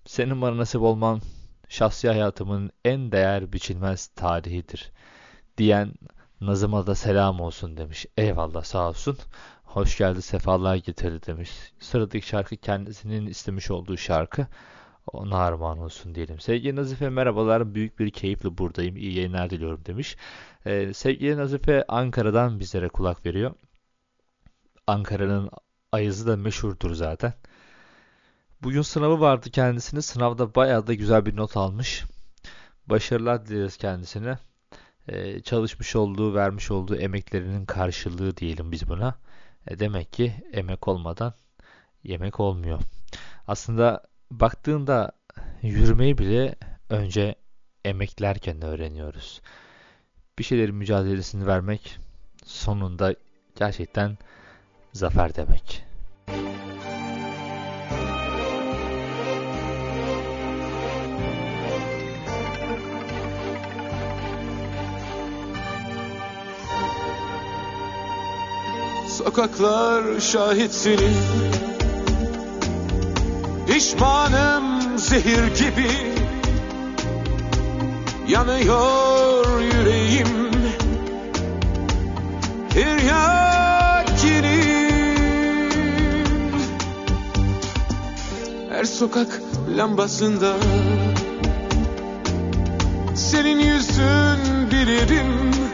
Senin 0.06 0.42
bana 0.42 0.58
nasip 0.58 0.82
olman 0.82 1.22
şahsi 1.70 2.08
hayatımın 2.08 2.72
en 2.86 3.12
değer 3.12 3.54
biçilmez 3.54 4.08
tarihidir 4.08 4.92
diyen 5.58 5.94
Nazım'a 6.42 6.88
da 6.88 6.96
selam 6.96 7.40
olsun 7.40 7.78
demiş. 7.78 8.06
Eyvallah 8.18 8.64
sağ 8.64 8.90
olsun. 8.90 9.18
Hoş 9.70 9.98
geldi 9.98 10.22
sefalar 10.22 10.76
getirdi 10.76 11.26
demiş. 11.28 11.52
Sıradaki 11.80 12.28
şarkı 12.28 12.58
kendisinin 12.58 13.28
istemiş 13.28 13.72
olduğu 13.72 13.98
şarkı. 13.98 14.48
Ona 15.08 15.38
armağan 15.38 15.80
olsun 15.80 16.16
diyelim. 16.16 16.40
Sevgili 16.40 16.76
Nazife 16.76 17.10
merhabalar. 17.10 17.76
Büyük 17.76 18.00
bir 18.00 18.12
keyifle 18.12 18.58
buradayım. 18.58 18.96
İyi 18.98 19.16
yayınlar 19.16 19.50
diliyorum 19.50 19.86
demiş. 19.86 20.18
Ee, 20.66 20.94
sevgili 20.94 21.38
Nazife 21.38 21.86
Ankara'dan 21.88 22.60
bizlere 22.60 22.90
kulak 22.90 23.26
veriyor. 23.26 23.54
Ankara'nın 24.88 25.50
ayızı 25.92 26.28
da 26.28 26.38
meşhurdur 26.38 26.94
zaten. 26.94 27.34
Bugün 28.64 28.82
sınavı 28.82 29.20
vardı 29.20 29.50
kendisine. 29.52 30.02
Sınavda 30.02 30.56
bayağı 30.56 30.88
da 30.88 30.94
güzel 30.94 31.26
bir 31.26 31.36
not 31.36 31.58
almış. 31.58 32.04
Başarılar 32.88 33.46
dileriz 33.46 33.78
kendisine. 33.78 34.38
Ee, 35.08 35.42
çalışmış 35.42 35.96
olduğu, 35.96 36.36
vermiş 36.36 36.72
olduğu 36.72 36.96
emeklerinin 36.96 37.66
karşılığı 37.66 38.38
diyelim 38.38 38.72
biz 38.72 38.90
buna. 38.90 39.16
E 39.70 39.80
demek 39.80 40.14
ki 40.14 40.34
emek 40.54 40.88
olmadan 40.88 41.34
yemek 42.04 42.40
olmuyor. 42.40 42.80
Aslında 43.48 44.04
baktığında 44.32 45.12
yürümeyi 45.62 46.18
bile 46.18 46.56
önce 46.90 47.36
emeklerken 47.86 48.62
öğreniyoruz. 48.62 49.42
Bir 50.40 50.44
şeylerin 50.44 50.76
mücadelesini 50.76 51.48
vermek 51.48 52.00
sonunda 52.46 53.16
gerçekten 53.56 54.18
zafer 54.94 55.36
demek. 55.36 55.84
Sokaklar 69.26 70.20
şahit 70.20 70.74
senin. 70.74 71.16
Pişmanım 73.68 74.98
zehir 74.98 75.56
gibi. 75.56 75.88
Yanıyor 78.28 79.62
yüreğim. 79.62 80.28
Tiryakinim 82.70 83.10
Her 88.70 88.84
sokak 88.84 89.42
lambasında 89.78 90.54
Senin 93.16 93.60
yüzün 93.60 94.72
bilirim 94.72 95.69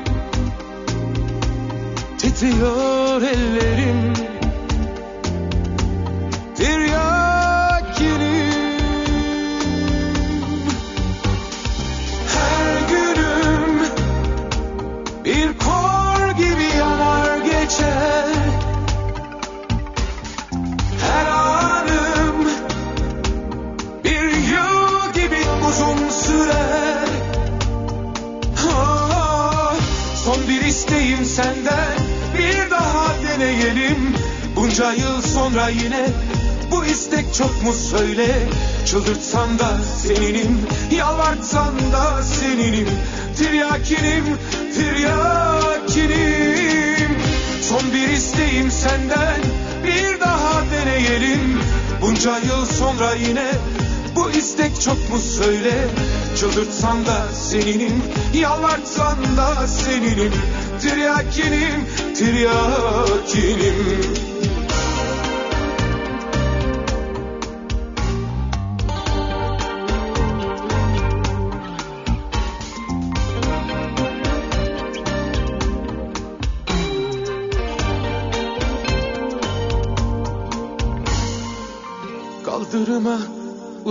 Titriyor 2.25 3.21
ellerim. 3.21 4.13
Tiryakinim 6.55 7.14
Bunca 34.75 34.93
yıl 34.93 35.21
sonra 35.21 35.69
yine 35.69 36.07
bu 36.71 36.85
istek 36.85 37.33
çok 37.33 37.63
mu 37.63 37.73
söyle? 37.73 38.27
Çıldırtsam 38.85 39.59
da 39.59 39.77
seninim 40.01 40.61
Yalvartsam 40.91 41.73
da 41.93 42.23
seninim. 42.23 42.87
Tiryakinim, 43.37 44.37
tiryakinim. 44.75 46.15
Son 47.61 47.81
bir 47.93 48.09
isteğim 48.09 48.71
senden 48.71 49.41
Bir 49.83 50.19
daha 50.19 50.63
deneyelim. 50.71 51.59
Bunca 52.01 52.37
yıl 52.37 52.65
sonra 52.65 53.13
yine 53.27 53.51
bu 54.15 54.31
istek 54.31 54.81
çok 54.81 55.09
mu 55.09 55.19
söyle? 55.19 55.87
Çıldırtsam 56.39 57.05
da 57.05 57.27
seninim 57.33 58.03
Yalvartsam 58.33 59.17
da 59.37 59.67
seninim. 59.67 60.33
Tiryakinim, 60.81 61.85
tiryakinim 62.15 63.75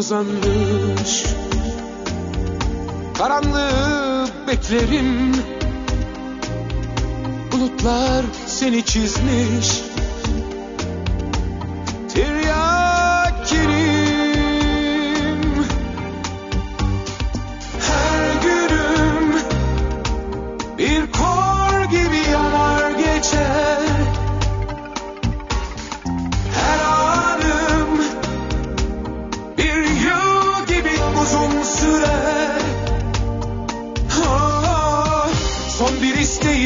uzanmış 0.05 1.24
Karanlığı 3.18 4.26
beklerim. 4.48 5.32
Bulutlar 7.52 8.24
seni 8.46 8.84
çizmiş 8.84 9.82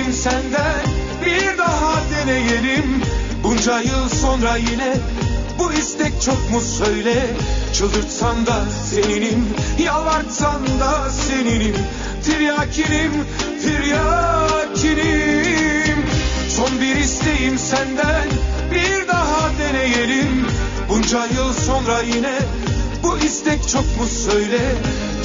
İsteğim 0.09 0.35
senden 0.35 0.87
Bir 1.25 1.59
daha 1.59 2.03
deneyelim. 2.11 3.03
Bunca 3.45 3.81
yıl 3.81 4.09
sonra 4.09 4.57
yine 4.57 4.95
bu 5.59 5.73
istek 5.73 6.23
çok 6.23 6.51
mu 6.51 6.61
söyle? 6.61 7.27
Çıldırtsan 7.75 8.47
da 8.47 8.65
seninim 8.91 9.49
Yalvartsan 9.85 10.81
da 10.81 11.11
seninim. 11.11 11.77
Tiryakinim 12.25 13.13
Tiryakinim. 13.63 14.89
Son 16.49 16.81
bir 16.81 16.97
isteğim 16.97 17.59
senden 17.59 18.29
Bir 18.71 19.09
daha 19.09 19.51
deneyelim. 19.59 20.47
Bunca 20.89 21.27
yıl 21.27 21.53
sonra 21.53 22.01
yine 22.03 22.39
Bu 23.03 23.19
istek 23.19 23.69
çok 23.69 23.85
mu 24.01 24.07
söyle? 24.07 24.75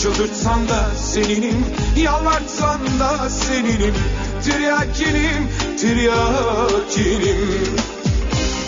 Çıldırtsan 0.02 0.70
da 0.70 0.90
seninim 0.96 1.66
Yalvartsan 1.98 2.80
da 3.00 3.30
seninim 3.30 3.96
Tiryakinim 4.44 5.50
Tiryakinim 5.78 7.38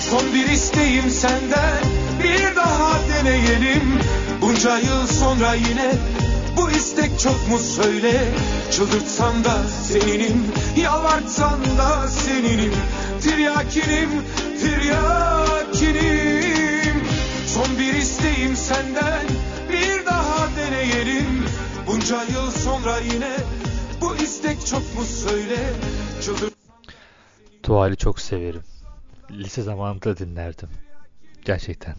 Son 0.09 0.33
bir 0.33 0.47
isteğim 0.47 1.09
senden 1.09 1.83
Bir 2.23 2.55
daha 2.55 2.99
deneyelim. 3.09 3.99
Bunca 4.41 4.77
yıl 4.77 5.07
sonra 5.07 5.53
yine 5.53 5.91
Bu 6.57 6.71
istek 6.71 7.19
çok 7.19 7.49
mu 7.49 7.59
söyle? 7.59 8.25
Çıldırtsan 8.71 9.43
da 9.43 9.63
seninim 9.87 10.45
Yalvartsan 10.77 11.59
da 11.77 12.07
seninim. 12.07 12.73
Tiryakinim 13.21 14.09
Tiryakinim 14.61 15.95
Son 17.47 17.79
bir 17.79 17.93
isteğim 17.93 18.55
senden 18.55 19.25
Bir 19.69 20.05
daha 20.05 20.47
deneyelim. 20.57 21.45
Bunca 21.87 22.23
yıl 22.23 22.51
sonra 22.51 22.97
yine 23.13 23.35
Bu 24.19 24.23
istek 24.23 24.65
çok 24.65 24.95
mu 24.95 25.03
söyle 25.03 25.73
Çıldır 26.21 26.53
Tuval'i 27.63 27.97
çok 27.97 28.19
severim. 28.19 28.63
Lise 29.31 29.61
zamanında 29.61 30.17
dinlerdim. 30.17 30.69
Gerçekten. 31.45 31.95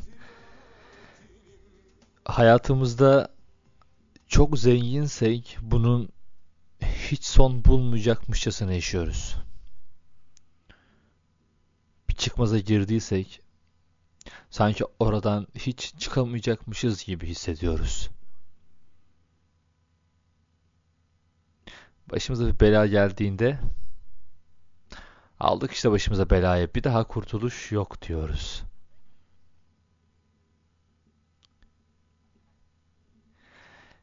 Hayatımızda 2.24 3.28
çok 4.28 4.58
zenginsek 4.58 5.58
bunun 5.62 6.08
hiç 6.82 7.24
son 7.24 7.64
bulmayacakmışçasına 7.64 8.72
yaşıyoruz. 8.72 9.36
Bir 12.08 12.14
çıkmaza 12.14 12.58
girdiysek 12.58 13.40
sanki 14.50 14.84
oradan 14.98 15.46
hiç 15.54 15.94
çıkamayacakmışız 15.98 17.04
gibi 17.04 17.26
hissediyoruz. 17.26 18.08
Başımıza 22.10 22.46
bir 22.46 22.60
bela 22.60 22.86
geldiğinde 22.86 23.58
aldık 25.40 25.72
işte 25.72 25.90
başımıza 25.90 26.30
belayı 26.30 26.68
bir 26.74 26.84
daha 26.84 27.04
kurtuluş 27.04 27.72
yok 27.72 28.02
diyoruz. 28.02 28.64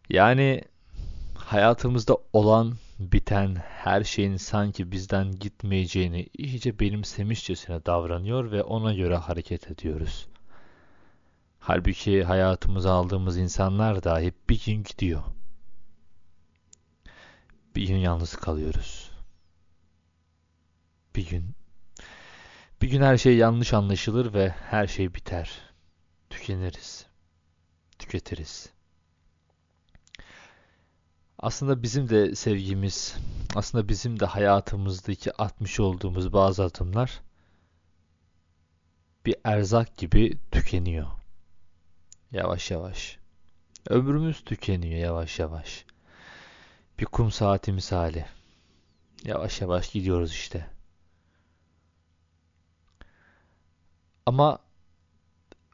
Yani 0.09 0.61
hayatımızda 1.35 2.17
olan 2.33 2.73
biten 2.99 3.55
her 3.55 4.03
şeyin 4.03 4.37
sanki 4.37 4.91
bizden 4.91 5.31
gitmeyeceğini 5.31 6.27
iyice 6.37 6.79
benimsemişçesine 6.79 7.85
davranıyor 7.85 8.51
ve 8.51 8.63
ona 8.63 8.93
göre 8.93 9.15
hareket 9.15 9.71
ediyoruz. 9.71 10.27
Halbuki 11.59 12.23
hayatımıza 12.23 12.93
aldığımız 12.93 13.37
insanlar 13.37 14.03
dahi 14.03 14.33
bir 14.49 14.61
gün 14.65 14.83
gidiyor. 14.83 15.23
Bir 17.76 17.88
gün 17.88 17.97
yalnız 17.97 18.36
kalıyoruz. 18.36 19.11
Bir 21.15 21.30
gün 21.30 21.55
bir 22.84 22.89
gün 22.89 23.01
her 23.01 23.17
şey 23.17 23.38
yanlış 23.38 23.74
anlaşılır 23.74 24.34
ve 24.34 24.49
her 24.49 24.88
şey 24.88 25.13
biter. 25.13 25.61
Tükeniriz. 26.30 27.05
Tüketiriz. 27.99 28.69
Aslında 31.39 31.84
bizim 31.84 32.09
de 32.09 32.36
sevgimiz, 32.36 33.15
aslında 33.55 33.89
bizim 33.89 34.19
de 34.19 34.26
hayatımızdaki 34.26 35.34
atmış 35.41 35.80
olduğumuz 35.80 36.34
bazı 36.34 36.63
adımlar 36.63 37.21
bir 39.26 39.36
erzak 39.43 39.97
gibi 39.97 40.38
tükeniyor. 40.51 41.07
Yavaş 42.32 42.71
yavaş. 42.71 43.19
Ömrümüz 43.89 44.43
tükeniyor 44.43 44.99
yavaş 44.99 45.39
yavaş. 45.39 45.86
Bir 46.99 47.05
kum 47.05 47.31
saati 47.31 47.71
misali. 47.71 48.25
Yavaş 49.23 49.61
yavaş 49.61 49.91
gidiyoruz 49.91 50.31
işte. 50.31 50.67
Ama 54.25 54.59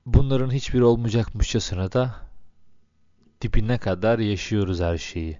bunların 0.05 0.51
hiçbiri 0.51 0.83
olmayacakmışçasına 0.83 1.91
da 1.91 2.15
dibine 3.41 3.77
kadar 3.77 4.19
yaşıyoruz 4.19 4.79
her 4.79 4.97
şeyi. 4.97 5.39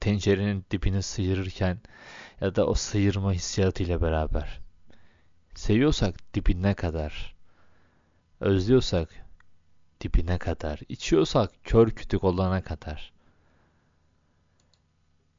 Tencerenin 0.00 0.64
dibini 0.70 1.02
sıyırırken 1.02 1.78
ya 2.40 2.54
da 2.54 2.66
o 2.66 2.74
sıyırma 2.74 3.32
hissiyatıyla 3.32 4.02
beraber. 4.02 4.60
Seviyorsak 5.54 6.34
dibine 6.34 6.74
kadar. 6.74 7.36
Özlüyorsak 8.40 9.08
dibine 10.00 10.38
kadar. 10.38 10.80
içiyorsak 10.88 11.50
kör 11.64 11.90
kütük 11.90 12.24
olana 12.24 12.62
kadar. 12.62 13.15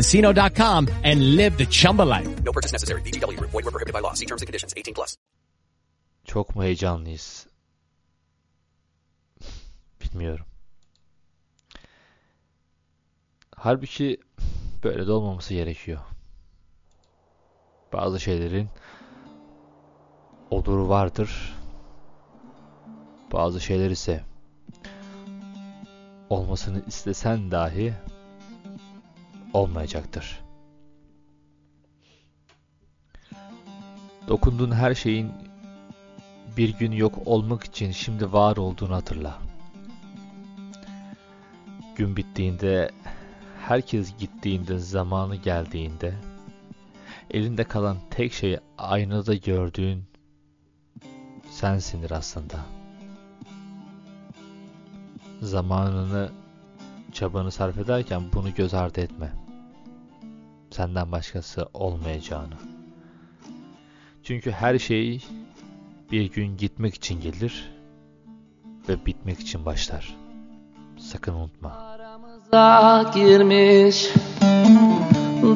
ChumbaCasino.com 0.00 0.88
and 1.04 1.36
live 1.36 1.56
the 1.56 1.66
Chumba 1.66 2.02
life. 2.02 2.28
No 2.44 2.52
purchase 2.52 2.72
necessary. 2.72 3.02
VGW 3.02 3.36
Group. 3.36 3.50
Void 3.50 3.64
were 3.64 3.70
prohibited 3.70 3.92
by 3.92 4.00
law. 4.00 4.14
See 4.14 4.26
terms 4.26 4.42
and 4.42 4.46
conditions. 4.46 4.74
18 4.76 4.94
plus. 4.94 5.16
Çok 6.24 6.56
mu 6.56 6.62
heyecanlıyız? 6.62 7.46
Bilmiyorum. 10.00 10.46
Halbuki 13.56 14.20
böyle 14.84 15.06
de 15.06 15.12
olmaması 15.12 15.54
gerekiyor. 15.54 16.00
Bazı 17.92 18.20
şeylerin 18.20 18.68
oluru 20.50 20.88
vardır. 20.88 21.54
Bazı 23.32 23.60
şeyler 23.60 23.90
ise 23.90 24.24
olmasını 26.30 26.82
istesen 26.86 27.50
dahi 27.50 27.94
olmayacaktır. 29.52 30.40
Dokunduğun 34.28 34.72
her 34.72 34.94
şeyin 34.94 35.32
bir 36.56 36.78
gün 36.78 36.92
yok 36.92 37.18
olmak 37.26 37.64
için 37.64 37.90
şimdi 37.90 38.32
var 38.32 38.56
olduğunu 38.56 38.94
hatırla. 38.94 39.38
Gün 41.96 42.16
bittiğinde, 42.16 42.90
herkes 43.60 44.16
gittiğinde, 44.18 44.78
zamanı 44.78 45.36
geldiğinde, 45.36 46.14
elinde 47.30 47.64
kalan 47.64 47.96
tek 48.10 48.32
şey 48.32 48.58
aynada 48.78 49.34
gördüğün 49.34 50.04
sensindir 51.50 52.10
aslında. 52.10 52.60
Zamanını, 55.40 56.30
çabanı 57.12 57.50
sarf 57.50 57.78
ederken 57.78 58.22
bunu 58.34 58.54
göz 58.54 58.74
ardı 58.74 59.00
etme. 59.00 59.39
Senden 60.70 61.12
başkası 61.12 61.68
olmayacağını. 61.74 62.54
Çünkü 64.22 64.50
her 64.50 64.78
şey 64.78 65.24
bir 66.12 66.32
gün 66.32 66.56
gitmek 66.56 66.94
için 66.94 67.20
gelir 67.20 67.72
ve 68.88 69.06
bitmek 69.06 69.40
için 69.40 69.66
başlar. 69.66 70.14
Sakın 70.98 71.34
unutma. 71.34 71.70
Aramıza 71.72 73.10
girmiş 73.14 74.08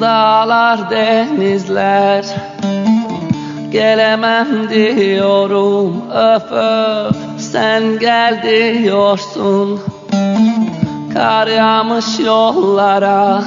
dağlar 0.01 0.89
denizler 0.89 2.25
Gelemem 3.71 4.69
diyorum 4.69 6.11
öf 6.11 6.51
öf 6.51 7.15
sen 7.37 7.99
gel 7.99 8.43
diyorsun 8.43 9.81
Kar 11.13 11.47
yağmış 11.47 12.19
yollara 12.19 13.43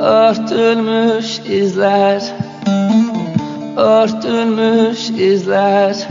Örtülmüş 0.00 1.38
izler 1.38 2.22
Örtülmüş 3.76 5.10
izler. 5.10 6.08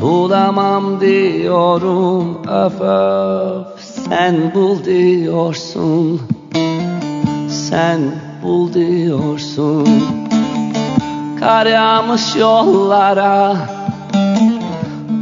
Bulamam 0.00 1.00
diyorum 1.00 2.42
öf 2.48 2.80
öf 2.80 3.80
Sen 3.80 4.36
bul 4.54 4.84
diyorsun 4.84 6.20
Sen 7.48 8.00
bul 8.42 8.72
diyorsun. 8.72 9.88
Kar 11.40 11.66
yağmış 11.66 12.36
yollara 12.36 13.56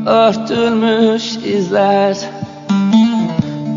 Örtülmüş 0.06 1.36
izler 1.36 2.16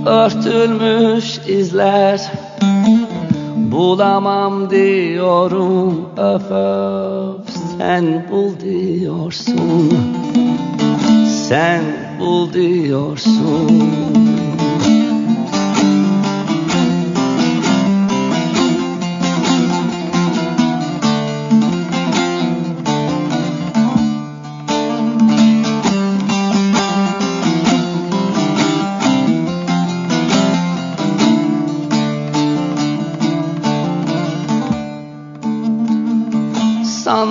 Örtülmüş 0.05 1.37
izler 1.47 2.31
Bulamam 3.75 4.69
diyorum 4.69 6.09
öf 6.17 6.51
öf 6.51 7.55
Sen 7.77 8.25
bul 8.31 8.59
diyorsun. 8.59 9.93
Sen 11.47 11.81
bul 12.19 12.53
diyorsun 12.53 13.81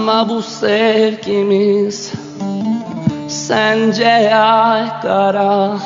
Sanma 0.04 0.28
bu 0.28 0.42
sevgimiz 0.42 2.12
Sence 3.28 4.04
yaygara 4.04 5.76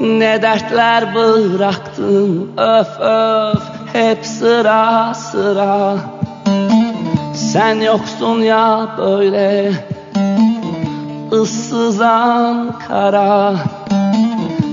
Ne 0.00 0.42
dertler 0.42 1.14
bıraktın? 1.14 2.50
Öf 2.56 3.00
öf 3.00 3.62
Hep 3.92 4.26
sıra 4.26 5.14
sıra. 5.14 5.96
Sen 7.34 7.80
yoksun 7.80 8.42
ya 8.42 8.88
böyle 8.98 9.72
ıssız 11.32 12.00
Ankara. 12.00 13.54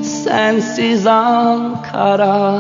Sensiz 0.03 1.07
Ankara. 1.07 2.59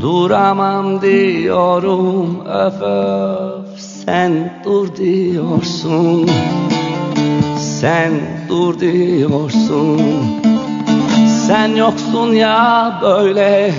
Duramam 0.00 1.02
diyorum 1.02 2.40
öf 2.46 2.82
öf 2.82 3.69
Sen 4.06 4.62
dur 4.64 4.96
diyorsun. 4.96 6.30
Sen 7.80 8.12
dur 8.48 8.80
diyorsun. 8.80 10.00
Sen 11.46 11.68
yoksun 11.68 12.32
ya 12.32 12.98
böyle. 13.02 13.74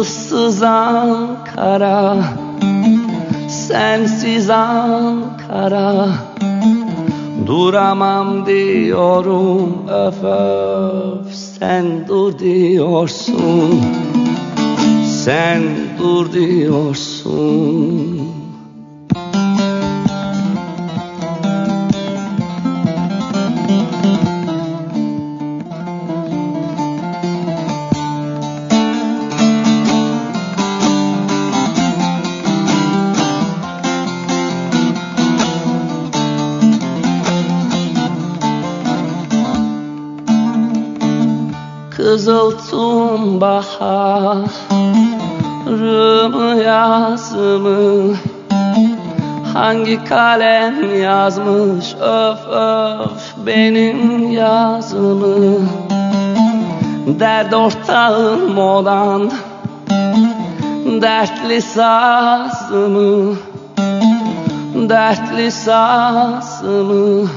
Issız 0.00 0.62
Ankara. 0.62 2.16
Sensiz 3.48 4.50
Ankara. 4.50 6.08
Duramam 7.46 8.46
diyorum 8.46 9.88
öf 9.88 10.24
öf. 10.24 11.34
Sen 11.34 12.08
dur 12.08 12.38
diyorsun. 12.38 13.80
Sen 15.24 15.62
dur 15.98 16.32
diyorsun 16.32 18.31
Kızıltım 42.12 43.40
baharımı 43.40 44.52
yazımı. 46.62 48.16
Hangi 49.54 50.04
kalem 50.04 51.02
yazmış? 51.02 51.94
Öf 51.94 52.48
öf 52.48 53.46
benim 53.46 54.30
yazımı. 54.30 55.58
Dert 57.06 57.54
ortağım 57.54 58.58
olan 58.58 59.30
dertli 61.02 61.62
sazımı. 61.62 63.36
Dertli 64.74 65.52
sazımı 65.52 67.28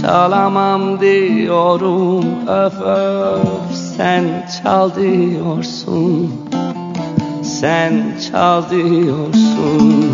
Çalamam 0.00 1.00
diyorum. 1.00 2.24
Öf 2.48 2.80
öf 2.80 3.76
Sen 3.96 4.24
çal 4.62 4.94
diyorsun. 4.94 6.34
Sen 7.42 7.92
çal 8.30 8.70
diyorsun. 8.70 10.12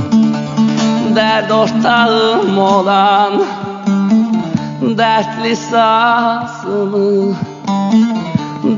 Dert 1.17 1.51
ortağım 1.53 2.59
olan 2.59 3.33
Dertli 4.99 5.57
sazımı 5.57 7.35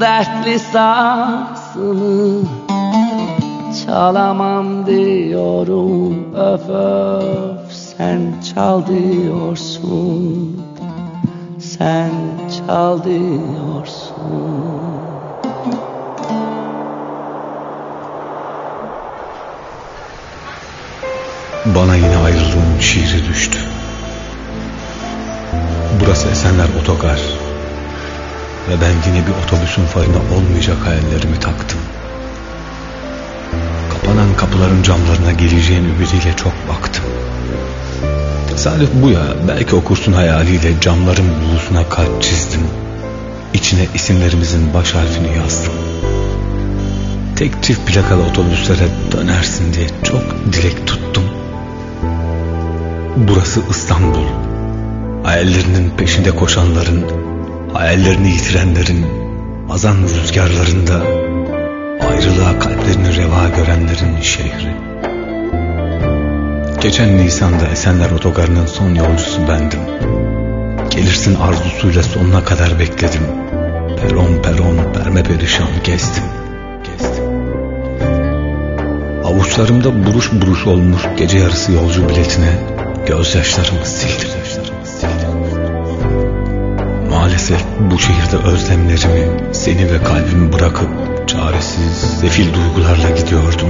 Dertli 0.01 0.59
sazımı 0.59 2.43
Çalamam 3.87 4.87
diyorum. 4.87 6.35
Öf 6.35 6.69
öf 6.69 7.73
Sen 7.73 8.35
çal 8.55 8.83
diyorsun 8.87 10.67
sen 11.79 12.11
çal 12.67 13.05
diyorsun 13.05 14.17
Bana 21.67 21.97
yine 21.97 22.17
ayrılığın 22.17 22.79
şiiri 22.81 23.29
düştü. 23.29 23.59
Burası 26.01 26.29
Esenler 26.29 26.69
Otogar. 26.81 27.21
Ve 28.69 28.73
ben 28.81 29.11
yine 29.11 29.27
bir 29.27 29.45
otobüsün 29.45 29.85
farına 29.85 30.37
olmayacak 30.37 30.77
hayallerimi 30.85 31.41
taktım. 31.41 31.79
Kapanan 33.93 34.37
kapıların 34.37 34.83
camlarına 34.83 35.33
geleceğin 35.33 35.85
ümidiyle 35.85 36.37
çok 36.37 36.53
baktım 36.69 37.05
Tesadüf 38.57 38.89
bu 39.03 39.11
ya 39.11 39.21
belki 39.49 39.77
okursun 39.77 40.13
hayaliyle 40.13 40.81
camların 40.81 41.27
bulusuna 41.43 41.89
kalp 41.89 42.23
çizdim. 42.23 42.61
İçine 43.55 43.87
isimlerimizin 43.95 44.75
baş 44.75 44.95
harfini 44.95 45.37
yazdım. 45.37 45.73
Tek 47.37 47.63
çift 47.63 47.93
plakalı 47.93 48.23
otobüslere 48.23 48.89
dönersin 49.13 49.75
diye 49.75 49.87
çok 50.03 50.23
dilek 50.53 50.87
tuttum. 50.87 51.25
Burası 53.17 53.61
İstanbul. 53.71 54.27
Hayallerinin 55.25 55.91
peşinde 55.97 56.31
koşanların 56.31 57.05
Hayallerini 57.73 58.29
yitirenlerin 58.29 59.07
Azan 59.71 59.97
rüzgarlarında 60.03 60.95
Ayrılığa 62.11 62.59
kalplerini 62.59 63.17
reva 63.17 63.49
görenlerin 63.57 64.21
şehri 64.21 64.87
Geçen 66.87 67.17
Nisan'da 67.17 67.67
Esenler 67.67 68.11
Otogarı'nın 68.11 68.67
son 68.67 68.95
yolcusu 68.95 69.49
bendim. 69.49 69.81
Gelirsin 70.91 71.35
arzusuyla 71.35 72.03
sonuna 72.03 72.45
kadar 72.45 72.79
bekledim. 72.79 73.23
Peron 74.01 74.43
peron 74.43 74.93
perme 74.93 75.23
perişan 75.23 75.69
gezdim. 75.85 76.25
gezdim. 76.85 77.25
Avuçlarımda 79.25 80.07
buruş 80.07 80.33
buruş 80.33 80.67
olmuş 80.67 81.03
gece 81.17 81.39
yarısı 81.39 81.73
yolcu 81.73 82.09
biletine 82.09 82.53
gözyaşlarımı 83.07 83.87
sildim. 83.87 84.31
Maalesef 87.11 87.65
bu 87.81 87.99
şehirde 87.99 88.37
özlemlerimi, 88.37 89.55
seni 89.55 89.93
ve 89.93 90.03
kalbimi 90.03 90.53
bırakıp 90.53 90.89
çaresiz, 91.29 92.19
sefil 92.21 92.47
duygularla 92.55 93.11
gidiyordum. 93.11 93.69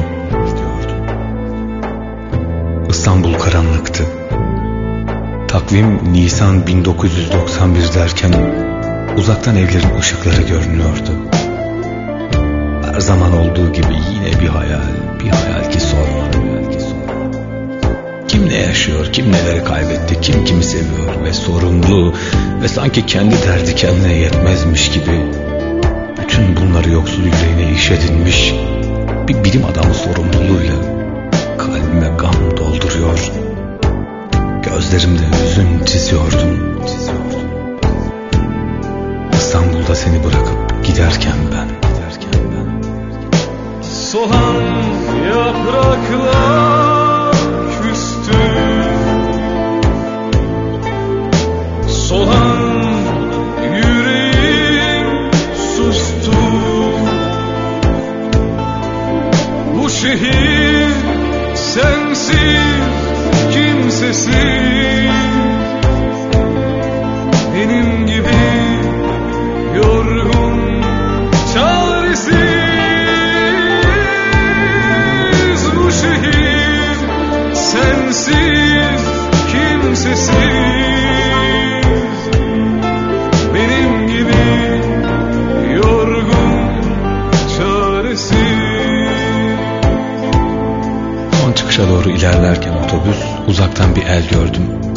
İstanbul 3.06 3.34
karanlıktı. 3.34 4.04
Takvim 5.48 6.12
Nisan 6.12 6.66
1991 6.66 7.94
derken 7.94 8.32
uzaktan 9.16 9.56
evlerin 9.56 9.98
ışıkları 9.98 10.42
görünüyordu. 10.42 11.10
Her 12.92 13.00
zaman 13.00 13.32
olduğu 13.32 13.72
gibi 13.72 13.94
yine 14.12 14.40
bir 14.40 14.48
hayal, 14.48 14.88
bir 15.20 15.28
hayal 15.28 15.70
ki 15.70 15.80
sorma. 15.80 16.30
Kim 18.28 18.48
ne 18.48 18.56
yaşıyor, 18.56 19.12
kim 19.12 19.32
neleri 19.32 19.64
kaybetti, 19.64 20.20
kim 20.20 20.44
kimi 20.44 20.64
seviyor 20.64 21.24
ve 21.24 21.32
sorumlu 21.32 22.14
ve 22.62 22.68
sanki 22.68 23.06
kendi 23.06 23.34
derdi 23.42 23.74
kendine 23.74 24.14
yetmezmiş 24.14 24.90
gibi 24.90 25.32
bütün 26.22 26.56
bunları 26.56 26.90
yoksul 26.90 27.22
yüreğine 27.22 27.72
iş 27.76 27.90
edinmiş 27.90 28.54
bir 29.28 29.44
bilim 29.44 29.64
adamı 29.64 29.94
sorumluluğuyla 29.94 30.95
kalbime 31.66 32.08
gam 32.18 32.56
dolduruyor. 32.56 33.30
Gözlerimde 34.62 35.22
hüzün 35.22 35.84
çiziyordum. 35.84 36.80
İstanbul'da 39.32 39.94
seni 39.94 40.24
bırakıp 40.24 40.84
giderken 40.84 41.36
ben. 41.52 41.68
Solan 43.82 44.56
yapraklar 45.28 46.56
küstü 47.82 48.38
Solan 51.88 52.58
yüreğim 53.76 55.30
sustu 55.76 56.32
Bu 59.74 59.90
şehir 59.90 60.75
sensiz 62.36 63.54
kimsesiz 63.54 65.35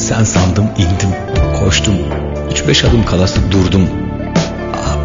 Sen 0.10 0.24
sandım 0.24 0.66
indim, 0.78 1.10
koştum. 1.60 1.96
Üç 2.52 2.68
beş 2.68 2.86
adım 2.86 3.06
kalası 3.06 3.52
durdum. 3.52 3.90
Ah, 4.76 4.98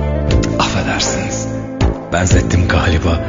affedersiniz. 0.58 1.48
Benzettim 2.12 2.68
galiba. 2.68 3.20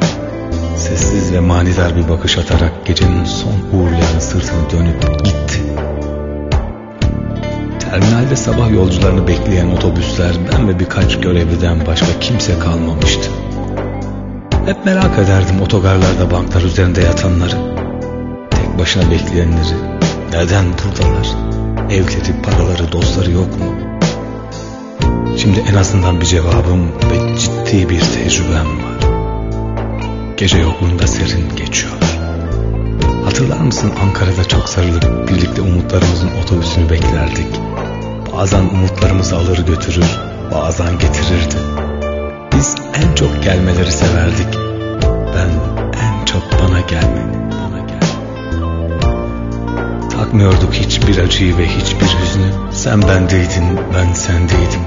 Sessiz 0.78 1.34
ve 1.34 1.40
manidar 1.40 1.96
bir 1.96 2.10
bakış 2.10 2.38
atarak 2.38 2.86
gecenin 2.86 3.26
son 3.26 3.54
uğurlayan 3.74 4.20
sırtını 4.20 4.70
dönüp 4.72 5.26
gitti. 5.26 5.62
Terminalde 7.80 8.36
sabah 8.36 8.72
yolcularını 8.72 9.28
bekleyen 9.28 9.68
otobüsler 9.68 10.32
ben 10.54 10.68
ve 10.68 10.80
birkaç 10.80 11.20
görevliden 11.20 11.86
başka 11.86 12.20
kimse 12.20 12.60
kalmamıştı. 12.60 13.32
Hep 14.66 14.86
merak 14.86 15.20
ederdim 15.20 15.62
otogarlarda 15.62 16.32
banklar 16.32 16.62
üzerinde 16.62 17.02
yatanları. 17.02 17.58
Tek 18.52 18.80
başına 18.80 19.12
bekleyenleri. 19.12 19.76
Neden 20.32 20.66
buradalar? 20.66 21.65
Evleri, 21.90 22.42
paraları, 22.44 22.92
dostları 22.92 23.32
yok 23.32 23.60
mu? 23.60 23.66
Şimdi 25.38 25.64
en 25.72 25.76
azından 25.76 26.22
bir 26.22 26.26
cevabım 26.26 26.88
ve 26.88 27.38
ciddi 27.40 27.90
bir 27.90 28.00
tecrübem 28.00 28.66
var. 28.66 28.96
Gece 30.38 30.58
yokluğunda 30.58 31.08
serin 31.08 31.56
geçiyor. 31.56 31.94
Hatırlar 33.26 33.60
mısın 33.60 33.92
Ankara'da 34.04 34.44
çok 34.44 34.70
sarılıp 34.70 35.30
birlikte 35.30 35.62
umutlarımızın 35.62 36.30
otobüsünü 36.44 36.90
beklerdik. 36.90 37.48
Bazen 38.34 38.64
umutlarımızı 38.64 39.36
alır 39.36 39.66
götürür, 39.66 40.20
bazen 40.52 41.00
getirirdi. 41.00 41.56
Biz 42.56 42.76
en 42.94 43.16
çok 43.16 43.44
gelmeleri 43.44 43.92
severdik. 43.92 44.60
Ben 45.36 45.50
en 46.02 46.26
çok 46.26 46.44
bana 46.64 46.80
gelmeni. 46.80 47.36
Takmıyorduk 50.16 50.74
hiçbir 50.74 51.18
acıyı 51.18 51.58
ve 51.58 51.68
hiçbir 51.68 52.06
hüznü. 52.06 52.72
Sen 52.72 53.02
bendeydin, 53.02 53.80
ben 53.94 54.14
sendeydim. 54.14 54.82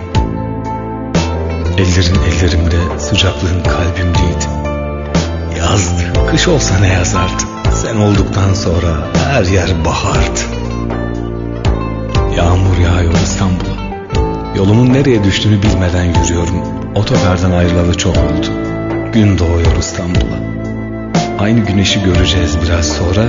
Ellerin 1.78 2.20
ellerimde, 2.22 2.98
sıcaklığın 2.98 3.62
kalbimdeydi. 3.62 4.46
Yazdı, 5.58 6.26
kış 6.30 6.48
olsa 6.48 6.78
ne 6.78 6.88
yazardı? 6.88 7.42
Sen 7.74 7.96
olduktan 7.96 8.54
sonra 8.54 8.88
her 9.28 9.44
yer 9.44 9.84
bahardı. 9.84 10.40
Yağmur 12.36 12.78
yağıyor 12.78 13.14
İstanbul'a. 13.14 13.88
Yolumun 14.56 14.92
nereye 14.92 15.24
düştüğünü 15.24 15.62
bilmeden 15.62 16.04
yürüyorum. 16.04 16.62
Otogardan 16.94 17.52
ayrılalı 17.52 17.94
çok 17.94 18.16
oldu. 18.16 18.46
Gün 19.12 19.38
doğuyor 19.38 19.76
İstanbul'a. 19.78 20.38
Aynı 21.38 21.60
güneşi 21.60 22.02
göreceğiz 22.02 22.56
biraz 22.64 22.86
sonra 22.86 23.22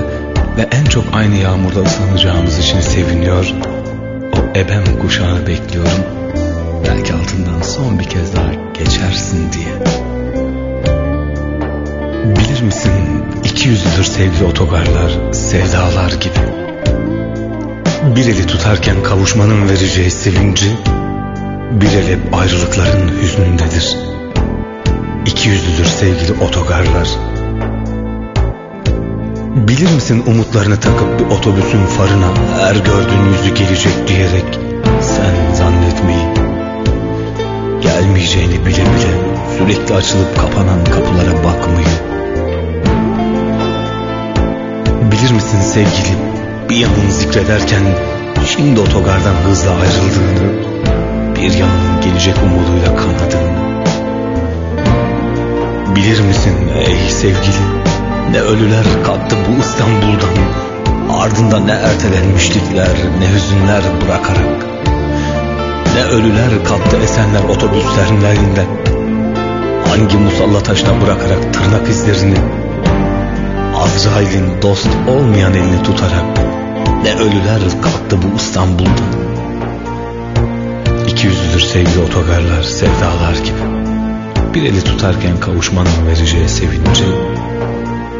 ve 0.59 0.67
en 0.71 0.85
çok 0.85 1.03
aynı 1.13 1.35
yağmurda 1.35 1.81
ıslanacağımız 1.81 2.59
için 2.59 2.79
seviniyor. 2.79 3.53
O 4.33 4.57
ebem 4.57 4.99
kuşağını 5.01 5.47
bekliyorum. 5.47 6.03
Belki 6.87 7.13
altından 7.13 7.61
son 7.61 7.99
bir 7.99 8.03
kez 8.03 8.35
daha 8.35 8.53
geçersin 8.53 9.51
diye. 9.53 9.73
Bilir 12.35 12.61
misin 12.61 13.23
iki 13.43 13.69
yüzlüdür 13.69 14.03
sevgili 14.03 14.43
otogarlar, 14.43 15.33
sevdalar 15.33 16.11
gibi. 16.11 16.39
Bir 18.15 18.25
eli 18.25 18.45
tutarken 18.45 19.03
kavuşmanın 19.03 19.69
vereceği 19.69 20.11
sevinci, 20.11 20.77
bir 21.71 21.87
el 21.87 22.07
hep 22.07 22.33
ayrılıkların 22.33 23.21
hüznündedir. 23.21 23.95
İki 25.25 25.49
yüzlüdür 25.49 25.85
sevgili 25.85 26.43
otogarlar. 26.43 27.28
Bilir 29.67 29.91
misin 29.91 30.23
umutlarını 30.27 30.79
takıp 30.79 31.19
bir 31.19 31.25
otobüsün 31.25 31.85
farına 31.85 32.27
her 32.59 32.75
gördüğün 32.75 33.25
yüzü 33.33 33.55
gelecek 33.55 34.07
diyerek 34.07 34.59
sen 35.01 35.53
zannetmeyi 35.53 36.25
gelmeyeceğini 37.81 38.65
bile 38.65 38.81
bile 38.81 39.11
sürekli 39.57 39.95
açılıp 39.95 40.35
kapanan 40.35 40.83
kapılara 40.83 41.43
bakmayı. 41.43 41.95
Bilir 45.11 45.31
misin 45.31 45.61
sevgili 45.61 46.15
bir 46.69 46.75
yanını 46.75 47.11
zikrederken 47.11 47.83
şimdi 48.45 48.79
otogardan 48.79 49.35
hızla 49.45 49.71
ayrıldığını 49.71 50.69
bir 51.35 51.53
yanının 51.53 52.01
gelecek 52.03 52.35
umuduyla 52.43 52.95
kanadığını. 52.95 53.59
Bilir 55.95 56.19
misin 56.19 56.55
ey 56.87 57.09
sevgili 57.09 57.98
ne 58.31 58.41
ölüler 58.41 59.03
kalktı 59.05 59.35
bu 59.47 59.61
İstanbul'dan. 59.61 60.35
Ardında 61.19 61.59
ne 61.59 61.71
ertelenmişlikler 61.71 62.89
ne 63.19 63.33
hüzünler 63.33 63.81
bırakarak. 64.01 64.65
Ne 65.95 66.03
ölüler 66.03 66.63
kalktı 66.63 66.97
esenler 67.03 67.43
otobüslerin 67.43 68.21
elinden. 68.21 68.67
Hangi 69.87 70.17
musalla 70.17 70.63
taşına 70.63 71.01
bırakarak 71.01 71.53
tırnak 71.53 71.89
izlerini. 71.89 72.37
Azrail'in 73.75 74.61
dost 74.61 74.87
olmayan 75.09 75.53
elini 75.53 75.83
tutarak 75.83 76.37
Ne 77.03 77.15
ölüler 77.15 77.61
kalktı 77.81 78.17
bu 78.23 78.35
İstanbul'dan. 78.35 79.29
İki 81.07 81.27
yüzlüdür 81.27 81.59
sevgili 81.59 81.99
otogarlar 81.99 82.63
sevdalar 82.63 83.35
gibi. 83.45 83.79
Bir 84.53 84.63
eli 84.63 84.83
tutarken 84.83 85.39
kavuşmanın 85.39 86.07
vereceği 86.07 86.49
sevinci 86.49 87.03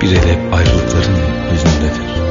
bir 0.02 0.12
el 0.12 0.28
hep 0.28 0.54
ayrılıkların 0.54 1.16
hüznündedir 1.52 2.29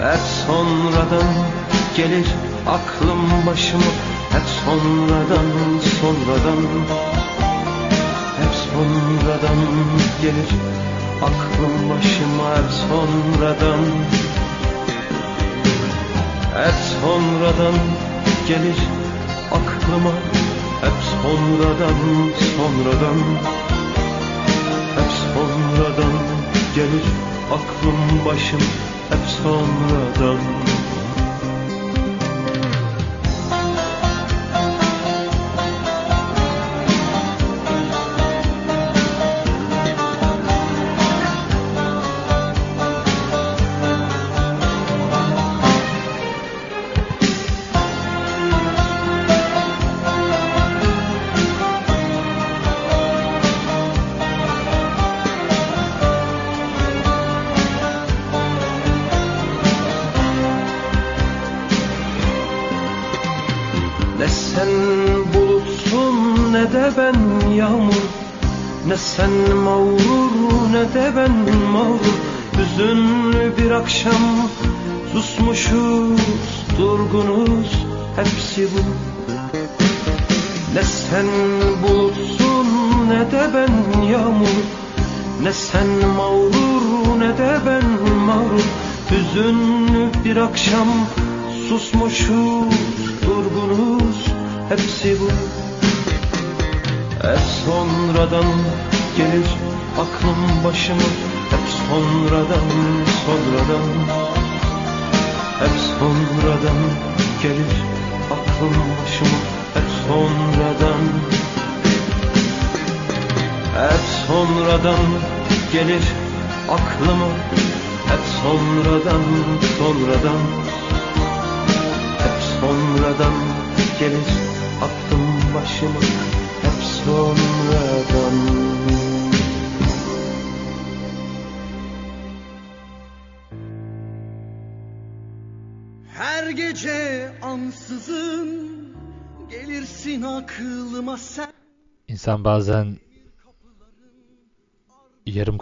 Hep 0.00 0.20
sonradan 0.46 1.28
gelir 1.96 2.26
aklım 2.66 3.46
başıma. 3.46 3.92
Hep 4.30 4.42
sonradan 4.64 5.48
sonradan. 6.00 6.62
Hep 8.38 8.54
sonradan 8.54 9.60
gelir 10.22 10.50
aklım 11.22 11.90
başıma. 11.90 12.48
Hep 12.56 12.70
sonradan. 12.88 13.84
Hep 16.54 16.74
sonradan 17.00 17.78
gelir 18.48 18.78
aklıma. 19.50 20.14
Hep 20.80 20.98
sonradan 21.12 22.00
sonradan. 22.56 23.18
Hep 24.96 25.12
sonradan 25.34 26.12
gelir 26.74 27.04
aklım 27.52 28.24
başım 28.26 28.60
hep 29.10 29.26
sonradan 29.28 30.69
akşam 74.00 74.39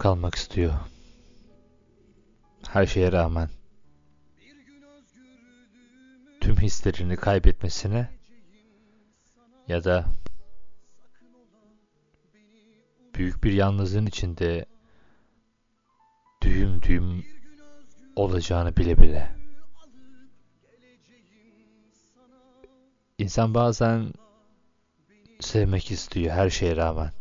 kalmak 0.08 0.34
istiyor. 0.34 0.74
Her 2.68 2.86
şeye 2.86 3.12
rağmen. 3.12 3.48
Tüm 6.40 6.56
hislerini 6.56 7.16
kaybetmesine 7.16 8.08
ya 9.68 9.84
da 9.84 10.06
büyük 13.14 13.44
bir 13.44 13.52
yalnızlığın 13.52 14.06
içinde 14.06 14.66
düğüm 16.42 16.82
düğüm 16.82 17.24
olacağını 18.16 18.76
bile 18.76 18.98
bile. 18.98 19.36
İnsan 23.18 23.54
bazen 23.54 24.12
sevmek 25.40 25.90
istiyor 25.90 26.34
her 26.34 26.50
şeye 26.50 26.76
rağmen. 26.76 27.17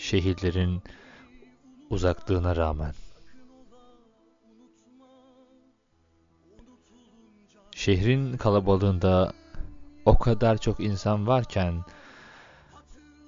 Şehirlerin 0.00 0.82
uzaklığına 1.90 2.56
rağmen. 2.56 2.94
Şehrin 7.70 8.36
kalabalığında 8.36 9.32
o 10.04 10.18
kadar 10.18 10.58
çok 10.58 10.80
insan 10.80 11.26
varken 11.26 11.84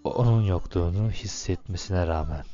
onun 0.04 0.42
yokluğunu 0.42 1.10
hissetmesine 1.10 2.06
rağmen. 2.06 2.44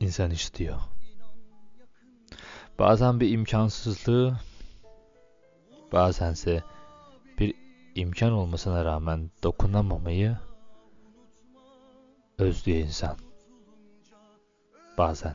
İnsan 0.00 0.30
istiyor. 0.30 0.80
Bazen 2.78 3.20
bir 3.20 3.30
imkansızlığı, 3.30 4.40
bazense 5.92 6.62
imkan 7.94 8.32
olmasına 8.32 8.84
rağmen 8.84 9.30
dokunamamayı 9.42 10.36
özlüyor 12.38 12.78
insan. 12.78 13.16
Bazen. 14.98 15.34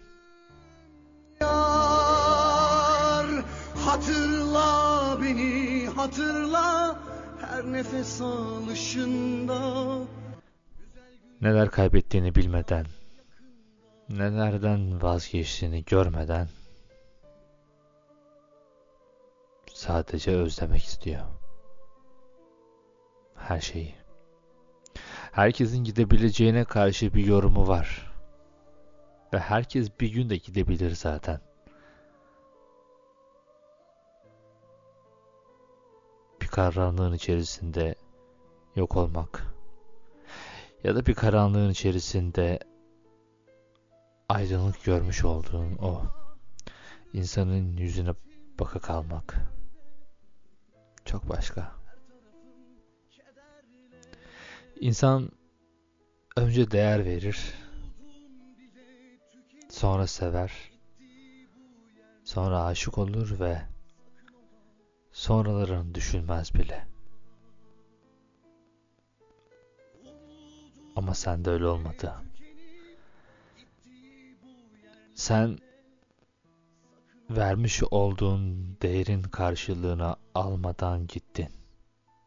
Yar 1.42 3.26
hatırla 3.86 5.18
beni 5.22 5.88
hatırla 5.88 7.00
her 7.42 7.66
nefes 7.66 8.22
alışında 8.22 9.98
Neler 11.42 11.72
kaybettiğini 11.72 12.36
bilmeden, 12.36 12.86
nelerden 14.10 15.02
vazgeçtiğini 15.02 15.86
görmeden 15.86 16.48
sadece 19.74 20.32
özlemek 20.32 20.84
istiyor. 20.84 21.37
Her 23.48 23.60
şeyi. 23.60 23.96
Herkesin 25.32 25.84
gidebileceğine 25.84 26.64
karşı 26.64 27.14
bir 27.14 27.26
yorumu 27.26 27.68
var. 27.68 28.14
Ve 29.34 29.40
herkes 29.40 30.00
bir 30.00 30.12
gün 30.12 30.30
de 30.30 30.38
gidebilir 30.38 30.96
zaten. 30.96 31.42
Bir 36.42 36.48
karanlığın 36.48 37.14
içerisinde 37.14 37.96
yok 38.76 38.98
olmak. 38.98 39.48
Ya 40.84 40.96
da 40.96 41.06
bir 41.06 41.14
karanlığın 41.14 41.70
içerisinde 41.70 42.60
aydınlık 44.30 44.84
görmüş 44.84 45.26
olduğun 45.26 45.78
o 45.78 46.02
insanın 47.14 47.78
yüzüne 47.78 48.14
baka 48.60 48.80
kalmak. 48.80 49.36
Çok 51.06 51.30
başka. 51.30 51.77
İnsan 54.80 55.32
önce 56.36 56.72
değer 56.72 57.06
verir, 57.06 57.54
sonra 59.70 60.08
sever, 60.08 60.72
sonra 62.24 62.64
aşık 62.64 62.98
olur 62.98 63.40
ve 63.40 63.62
sonralarını 65.12 65.96
düşünmez 65.96 66.54
bile. 66.54 66.88
Ama 70.96 71.14
sende 71.14 71.50
öyle 71.50 71.66
olmadı. 71.66 72.14
Sen 75.16 75.58
vermiş 77.30 77.84
olduğun 77.92 78.78
değerin 78.82 79.24
karşılığını 79.24 80.16
almadan 80.36 81.08
gittin. 81.08 81.50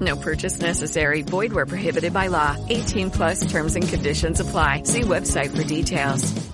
No 0.00 0.16
purchase 0.16 0.60
necessary. 0.60 1.22
Void 1.22 1.52
where 1.52 1.66
prohibited 1.66 2.12
by 2.12 2.28
law. 2.28 2.56
18 2.68 3.10
plus 3.10 3.52
terms 3.52 3.76
and 3.76 3.86
conditions 3.86 4.40
apply. 4.40 4.84
See 4.84 5.02
website 5.02 5.50
for 5.56 5.64
details. 5.64 6.50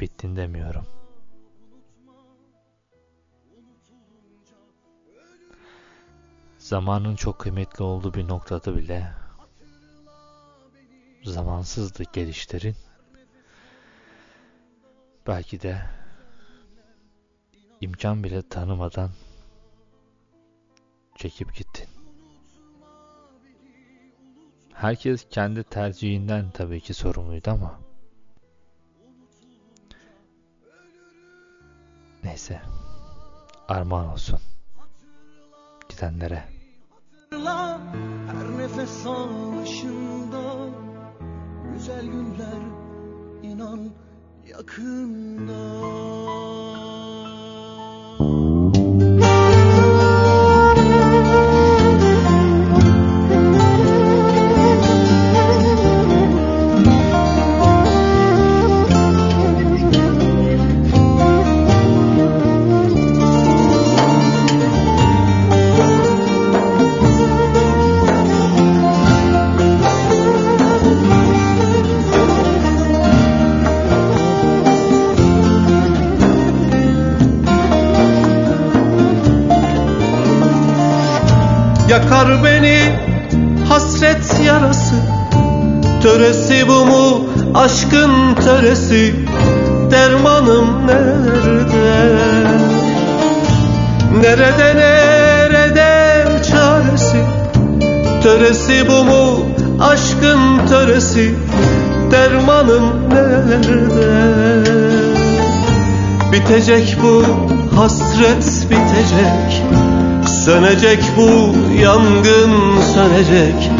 Bittin 0.00 0.36
demiyorum. 0.36 0.86
Zamanın 6.58 7.16
çok 7.16 7.38
kıymetli 7.38 7.84
olduğu 7.84 8.14
bir 8.14 8.28
noktada 8.28 8.76
bile 8.76 9.12
zamansızdı 11.24 12.02
gelişlerin. 12.12 12.76
Belki 15.26 15.62
de 15.62 15.82
imkan 17.80 18.24
bile 18.24 18.42
tanımadan 18.42 19.10
çekip 21.16 21.54
gittin. 21.54 21.88
Herkes 24.72 25.26
kendi 25.30 25.62
tercihinden 25.64 26.50
tabii 26.50 26.80
ki 26.80 26.94
sorumluydu 26.94 27.50
ama 27.50 27.80
neyse 32.24 32.62
armağan 33.68 34.12
olsun 34.12 34.40
gidenlere. 35.88 36.44
Her 38.26 38.58
nefes 38.58 39.06
alışında 39.06 40.70
Güzel 41.76 42.06
günler 42.06 42.62
inan 43.42 43.90
yakında 44.48 46.15
Yakar 81.96 82.44
beni 82.44 82.78
hasret 83.68 84.40
yarası. 84.46 84.94
Töresi 86.02 86.68
bu 86.68 86.84
mu? 86.84 87.28
Aşkın 87.54 88.34
töresi. 88.34 89.14
Dermanım 89.90 90.86
nerede? 90.86 92.06
Nerede 94.20 94.76
nerede 94.76 96.42
çaresi? 96.50 97.24
Töresi 98.22 98.88
bu 98.88 99.04
mu? 99.04 99.46
Aşkın 99.80 100.66
töresi. 100.68 101.34
Dermanım 102.10 103.10
nerede? 103.10 104.70
Bitecek 106.32 106.96
bu 107.02 107.24
hasret 107.76 108.70
bitecek 108.70 109.62
Sönecek 110.46 111.02
bu 111.16 111.54
yangın 111.82 112.80
sönecek. 112.94 113.70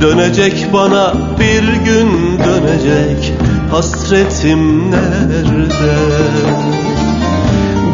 Dönecek 0.00 0.66
bana 0.72 1.14
bir 1.40 1.62
gün 1.62 2.38
dönecek. 2.38 3.32
Hasretim 3.70 4.90
nerede? 4.90 5.96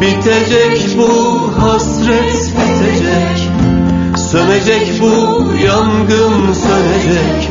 Bitecek 0.01 0.99
bu 0.99 1.53
hasret 1.63 2.53
bitecek. 2.53 3.51
Sönecek 4.31 5.01
bu 5.01 5.45
yangın 5.67 6.53
sönecek. 6.53 7.51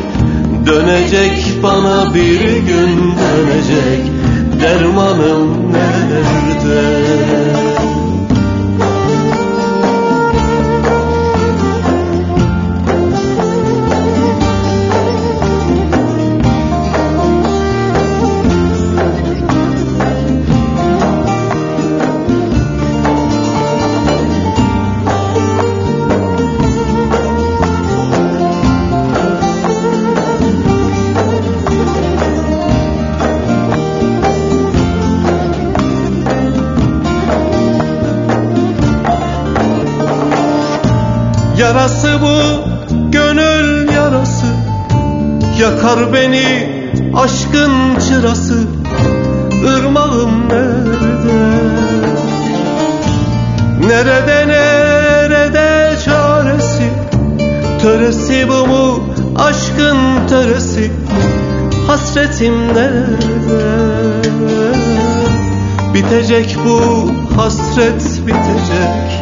Dönecek 0.65 1.63
bana 1.63 2.13
bir 2.13 2.41
gün 2.41 3.13
dönecek. 3.17 4.11
Dermanım 4.61 5.73
nerede 5.73 7.44
Yakar 45.85 46.13
beni 46.13 46.69
aşkın 47.15 47.99
çırası 48.07 48.63
Irmağım 49.63 50.49
nerede? 50.49 51.35
Nerede 53.87 54.47
nerede 54.47 55.95
çaresi? 56.05 56.89
Töresi 57.81 58.49
bu 58.49 58.67
mu 58.67 59.03
aşkın 59.35 60.27
töresi? 60.29 60.91
Hasretim 61.87 62.67
nerede? 62.67 63.61
Bitecek 65.93 66.57
bu 66.65 67.11
hasret 67.41 68.27
bitecek. 68.27 69.21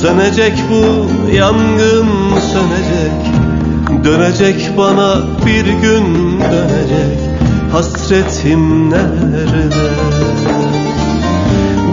Sönecek 0.00 0.54
bu 0.70 1.10
yangın 1.36 2.08
sönecek 2.52 3.31
Dönecek 4.04 4.70
bana 4.78 5.16
bir 5.46 5.64
gün 5.64 6.40
dönecek 6.40 7.18
hasretim 7.72 8.90
nerede? 8.90 9.76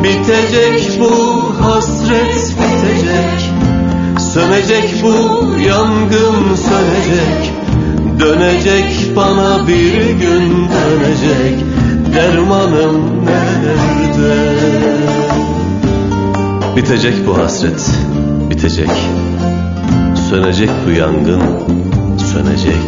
Bitecek 0.03 0.99
bu 0.99 1.11
hasret 1.61 2.55
bitecek. 2.57 3.51
Sönecek 4.33 5.03
bu 5.03 5.45
yangın 5.67 6.55
sönecek. 6.55 7.53
Dönecek 8.19 9.15
bana 9.15 9.67
bir 9.67 10.09
gün 10.09 10.69
dönecek 10.69 11.65
Dermanım 12.15 13.25
nerede? 13.25 14.35
Bitecek 16.75 17.27
bu 17.27 17.37
hasret 17.37 17.91
bitecek 18.49 18.89
Sönecek 20.29 20.69
bu 20.85 20.91
yangın 20.91 21.41
sönecek. 22.17 22.81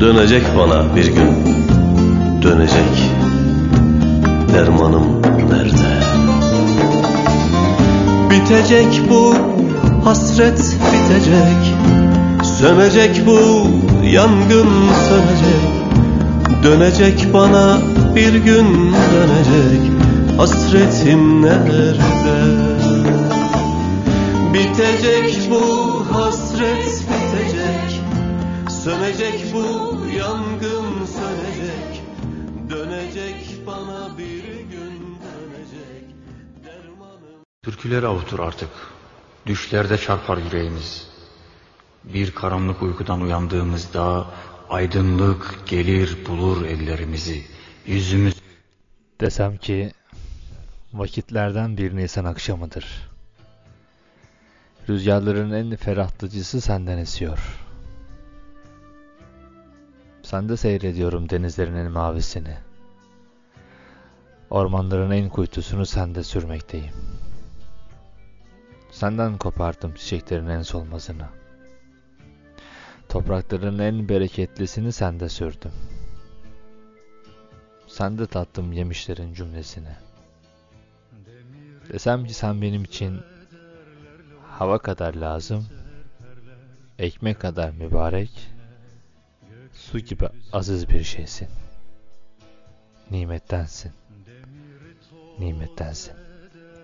Dönecek 0.00 0.42
bana 0.58 0.96
bir 0.96 1.06
gün 1.06 1.30
dönecek. 2.42 3.10
Dermanım 4.54 5.22
nerede? 5.50 6.00
Bitecek 8.30 9.00
bu 9.10 9.34
hasret 10.04 10.58
bitecek. 10.58 11.76
Sönecek 12.58 13.26
bu 13.26 13.38
yangın 14.06 14.68
sönecek. 15.08 15.64
Dönecek 16.62 17.34
bana 17.34 17.78
bir 18.16 18.34
gün 18.34 18.66
dönecek. 19.12 19.92
Hasretim 20.36 21.42
nerede 21.42 22.17
Bitecek 24.78 25.50
bu 25.50 25.60
hasret 26.12 27.02
bitecek 27.02 28.00
Sönecek 28.70 29.54
bu 29.54 29.96
yangın 30.18 31.06
sönecek 31.06 32.02
Dönecek 32.70 33.66
bana 33.66 34.18
bir 34.18 34.44
gün 34.44 35.16
dönecek 35.24 36.04
Dermanım 36.64 37.44
Türküleri 37.62 38.06
avutur 38.06 38.38
artık. 38.38 38.68
Düşlerde 39.46 39.98
çarpar 39.98 40.38
yüreğimiz. 40.38 41.08
Bir 42.04 42.30
karanlık 42.30 42.82
uykudan 42.82 43.20
uyandığımızda 43.20 44.26
aydınlık 44.70 45.66
gelir 45.66 46.16
bulur 46.28 46.64
ellerimizi. 46.64 47.42
Yüzümüz 47.86 48.34
Desem 49.20 49.56
ki 49.56 49.92
vakitlerden 50.92 51.76
bir 51.76 51.96
Nisan 51.96 52.24
akşamıdır. 52.24 53.07
Rüzgarların 54.88 55.50
en 55.50 55.76
ferahlatıcısı 55.76 56.60
senden 56.60 56.98
esiyor. 56.98 57.66
Sende 60.22 60.56
seyrediyorum 60.56 61.30
denizlerin 61.30 61.74
en 61.74 61.90
mavisini. 61.90 62.56
Ormanların 64.50 65.10
en 65.10 65.28
kuytusunu 65.28 65.86
sende 65.86 66.22
sürmekteyim. 66.22 66.92
Senden 68.90 69.38
kopardım 69.38 69.94
çiçeklerin 69.94 70.48
en 70.48 70.62
solmazını. 70.62 71.26
Toprakların 73.08 73.78
en 73.78 74.08
bereketlisini 74.08 74.92
sende 74.92 75.28
sürdüm. 75.28 75.72
Sende 77.86 78.26
tattım 78.26 78.72
yemişlerin 78.72 79.34
cümlesini. 79.34 79.96
Desem 81.92 82.24
ki 82.24 82.34
sen 82.34 82.62
benim 82.62 82.84
için 82.84 83.20
hava 84.58 84.78
kadar 84.78 85.14
lazım, 85.14 85.66
ekmek 86.98 87.40
kadar 87.40 87.70
mübarek, 87.70 88.30
su 89.72 89.98
gibi 89.98 90.28
aziz 90.52 90.88
bir 90.88 91.04
şeysin. 91.04 91.48
Nimettensin, 93.10 93.92
nimettensin. 95.38 96.12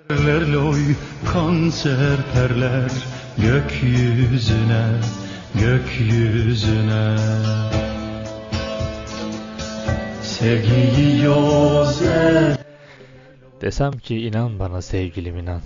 Serperler 0.08 0.56
oy 0.56 0.94
kan 1.32 1.70
serperler 1.70 2.90
gökyüzüne 3.38 5.00
gökyüzüne 5.54 7.16
Sevgiyi 10.22 11.22
yoz 11.22 12.02
Desem 13.60 13.92
ki 13.92 14.26
inan 14.26 14.58
bana 14.58 14.82
sevgilim 14.82 15.38
inan. 15.38 15.60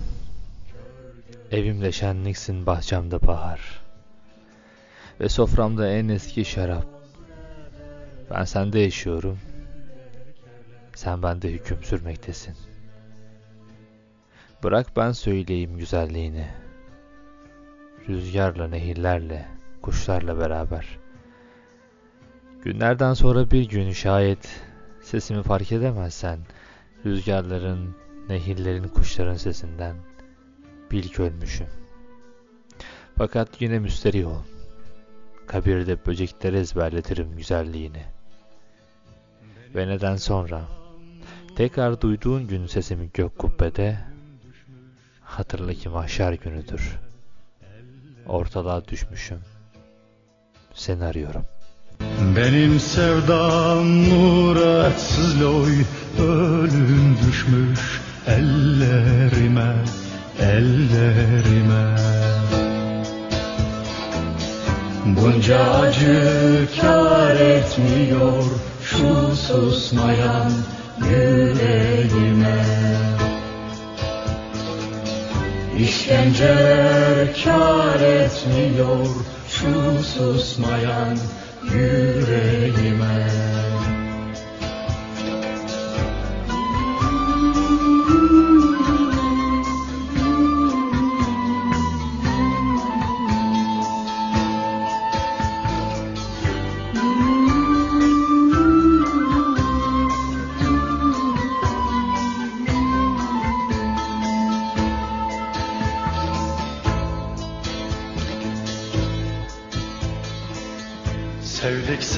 Evimde 1.52 1.92
şenliksin 1.92 2.66
bahçemde 2.66 3.26
bahar. 3.26 3.80
Ve 5.20 5.28
soframda 5.28 5.88
en 5.90 6.08
eski 6.08 6.44
şarap. 6.44 6.86
Ben 8.30 8.44
sende 8.44 8.78
yaşıyorum. 8.78 9.38
Sen 10.94 11.22
bende 11.22 11.52
hüküm 11.52 11.82
sürmektesin. 11.82 12.56
Bırak 14.62 14.86
ben 14.96 15.12
söyleyeyim 15.12 15.78
güzelliğini. 15.78 16.46
Rüzgarla, 18.08 18.68
nehirlerle, 18.68 19.46
kuşlarla 19.82 20.38
beraber. 20.38 20.98
Günlerden 22.64 23.14
sonra 23.14 23.50
bir 23.50 23.68
gün 23.68 23.92
şayet 23.92 24.60
sesimi 25.02 25.42
fark 25.42 25.72
edemezsen, 25.72 26.38
rüzgarların, 27.04 27.96
nehirlerin, 28.28 28.88
kuşların 28.88 29.36
sesinden 29.36 29.96
bil 30.90 31.02
ki 31.02 31.22
ölmüşüm. 31.22 31.66
Fakat 33.18 33.48
yine 33.60 33.78
müsterih 33.78 34.26
ol. 34.26 34.42
Kabirde 35.46 36.06
böceklere 36.06 36.58
ezberletirim 36.58 37.36
güzelliğini. 37.36 38.04
Ve 39.74 39.88
neden 39.88 40.16
sonra, 40.16 40.62
tekrar 41.56 42.00
duyduğun 42.00 42.46
gün 42.46 42.66
sesimi 42.66 43.10
gök 43.14 43.38
kubbede, 43.38 43.98
hatırla 45.20 45.74
ki 45.74 45.88
mahşer 45.88 46.32
günüdür. 46.32 46.98
Ortalığa 48.26 48.88
düşmüşüm. 48.88 49.38
Seni 50.74 51.04
arıyorum. 51.04 51.44
Benim 52.36 52.80
sevdam 52.80 53.86
muratsız 53.86 55.42
loy 55.42 55.72
Ölüm 56.18 57.16
düşmüş 57.28 58.00
ellerime 58.26 59.74
Ellerime. 60.40 61.96
Bunca 65.06 65.58
acı 65.70 66.68
kar 66.80 67.34
etmiyor 67.34 68.44
Şu 68.82 69.36
susmayan 69.36 70.52
yüreğime. 71.10 72.64
İşkenceler 75.78 77.28
kar 77.44 78.00
etmiyor 78.00 79.06
Şu 79.48 80.02
susmayan 80.04 81.18
yüreğime 81.74 83.26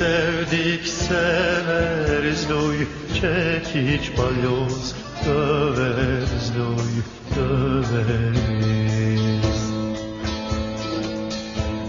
Sevdik 0.00 0.86
severiz 0.86 2.50
loy 2.50 2.76
Çekiç 3.14 4.18
balyoz 4.18 4.94
döveriz 5.26 6.52
loy 6.58 6.92
döveriz. 7.36 8.40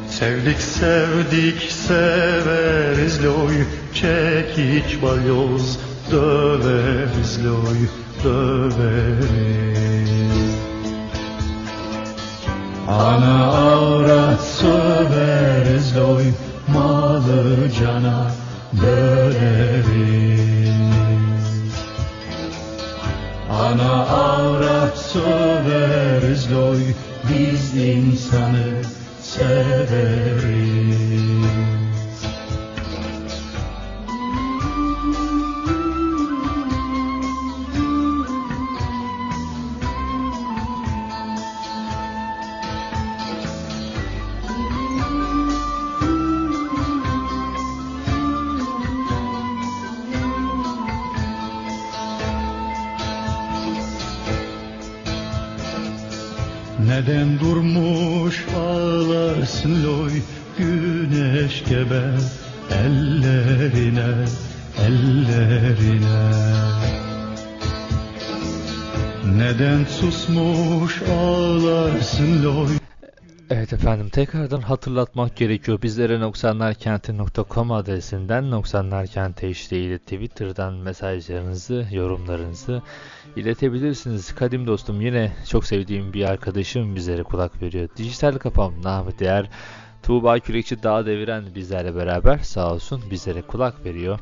Sevdik 0.10 0.60
sevdik 0.60 1.62
severiz 1.72 3.26
loy 3.26 3.66
Çekiç 3.94 5.02
balyoz 5.02 5.80
döveriz 6.12 7.46
loy 7.46 7.80
döveriz. 8.24 9.32
Ana 12.88 13.52
avrat 13.52 14.42
söveriz 14.42 15.98
loy 15.98 16.24
malı 16.74 17.70
cana 17.80 18.32
böleriz 18.74 20.32
Ana 23.52 24.06
avrat 24.06 24.98
söveriz 24.98 26.52
loy 26.52 26.80
biz 27.30 27.76
insanı 27.76 28.82
severiz 29.22 31.31
Neden 57.02 57.40
durmuş 57.40 58.46
ağlarsın 58.58 59.84
loy? 59.84 60.12
Güneş 60.58 61.64
gebe 61.70 62.02
ellerine 62.72 64.26
ellerine. 64.80 66.32
Neden 69.38 69.86
susmuş 69.86 71.02
ağlarsın 71.02 72.44
loy 72.44 72.81
Evet 73.54 73.74
efendim 73.74 74.10
tekrardan 74.10 74.62
hatırlatmak 74.62 75.36
gerekiyor. 75.36 75.82
Bizlere 75.82 76.20
noksanlarkenti.com 76.20 77.72
adresinden 77.72 78.52
noksanlarkenti 78.52 79.48
ile 79.72 80.00
Twitter'dan 80.00 80.74
mesajlarınızı, 80.74 81.88
yorumlarınızı 81.92 82.82
iletebilirsiniz. 83.36 84.36
Kadim 84.36 84.68
dostum 84.68 85.02
yine 85.02 85.32
çok 85.50 85.66
sevdiğim 85.66 86.14
bir 86.14 86.24
arkadaşım 86.24 86.96
bizlere 86.96 87.24
kulak 87.24 87.62
veriyor. 87.62 87.90
Dijital 87.98 88.38
Kafam 88.38 88.74
Nahmet 88.84 89.20
Değer 89.20 89.50
Tuğba 90.04 90.40
Kürekçi 90.40 90.84
Dağ 90.84 91.06
Deviren 91.06 91.56
bizlerle 91.56 91.96
beraber 91.96 92.38
sağ 92.38 92.74
olsun 92.74 93.04
bizlere 93.12 93.42
kulak 93.42 93.86
veriyor. 93.86 94.20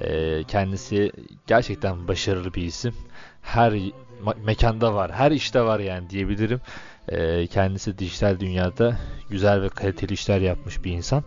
Ee, 0.00 0.44
kendisi 0.48 1.12
gerçekten 1.46 2.08
başarılı 2.08 2.54
bir 2.54 2.62
isim. 2.62 2.94
Her 3.42 3.74
mekanda 4.44 4.94
var, 4.94 5.12
her 5.12 5.30
işte 5.30 5.62
var 5.62 5.80
yani 5.80 6.10
diyebilirim. 6.10 6.60
Ee, 7.10 7.46
kendisi 7.46 7.98
dijital 7.98 8.40
dünyada 8.40 8.96
güzel 9.30 9.62
ve 9.62 9.68
kaliteli 9.68 10.12
işler 10.12 10.40
yapmış 10.40 10.84
bir 10.84 10.92
insan. 10.92 11.24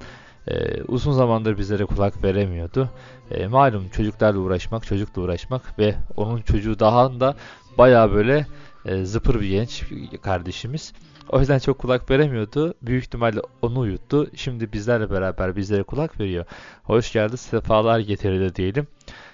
Ee, 0.48 0.84
uzun 0.84 1.12
zamandır 1.12 1.58
bizlere 1.58 1.86
kulak 1.86 2.24
veremiyordu. 2.24 2.90
Ee, 3.32 3.48
malum 3.48 3.90
çocuklarla 3.90 4.40
uğraşmak, 4.40 4.86
çocukla 4.86 5.22
uğraşmak 5.22 5.80
ve 5.80 5.96
onun 6.18 6.42
çocuğu 6.42 6.80
daha 6.80 7.20
da 7.20 7.36
baya 7.78 8.12
böyle 8.12 8.46
e, 8.86 9.06
zıpır 9.06 9.42
bir 9.42 9.50
genç 9.50 9.84
kardeşimiz. 10.22 10.94
O 11.30 11.40
yüzden 11.40 11.60
çok 11.60 11.80
kulak 11.80 12.12
veremiyordu. 12.12 12.74
Büyük 12.82 13.04
ihtimalle 13.04 13.40
onu 13.62 13.80
uyuttu. 13.80 14.30
Şimdi 14.36 14.74
bizlerle 14.74 15.12
beraber 15.12 15.56
bizlere 15.56 15.84
kulak 15.84 16.20
veriyor. 16.20 16.46
Hoş 16.84 17.14
geldi, 17.14 17.38
sefalar 17.38 18.00
getirdi 18.00 18.56
diyelim. 18.56 18.88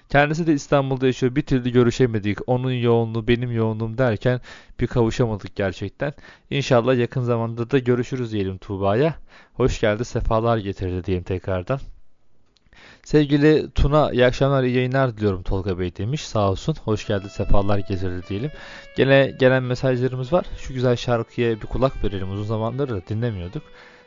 Kendisi 0.10 0.48
de 0.48 0.54
İstanbul'da 0.54 1.08
yaşıyor. 1.08 1.36
Bir 1.36 1.42
türlü 1.42 1.70
görüşemedik. 1.70 2.38
Onun 2.48 2.72
yoğunluğu, 2.72 3.28
benim 3.28 3.52
yoğunluğum 3.52 3.98
derken 3.98 4.42
bir 4.80 4.88
kavuşamadık 4.88 5.56
gerçekten. 5.56 6.14
İnşallah 6.50 6.98
yakın 6.98 7.22
zamanda 7.22 7.72
da 7.72 7.80
görüşürüz 7.80 8.32
diyelim 8.32 8.58
Tuğba'ya. 8.58 9.16
Hoş 9.54 9.80
geldi, 9.82 10.06
sefalar 10.06 10.58
getirdi 10.58 11.06
diyelim 11.06 11.24
tekrardan. 11.24 11.80
Sevgili 13.04 13.72
Tuna 13.72 14.12
iyi 14.12 14.26
akşamlar 14.26 14.64
iyi 14.64 14.76
yayınlar 14.76 15.18
diliyorum 15.18 15.44
Tolga 15.44 15.80
Bey 15.80 15.96
demiş. 15.96 16.22
Sağ 16.22 16.52
olsun. 16.52 16.76
Hoş 16.84 17.08
geldi 17.08 17.30
sefalar 17.30 17.78
getirdi 17.78 18.22
diyelim. 18.30 18.52
Gene 18.98 19.36
gelen 19.40 19.64
mesajlarımız 19.64 20.34
var. 20.34 20.46
Şu 20.58 20.74
güzel 20.74 20.96
şarkıya 20.96 21.62
bir 21.62 21.68
kulak 21.68 22.04
verelim. 22.04 22.32
Uzun 22.32 22.44
zamandır 22.44 22.90
da 22.90 23.08
dinlemiyorduk. 23.08 23.64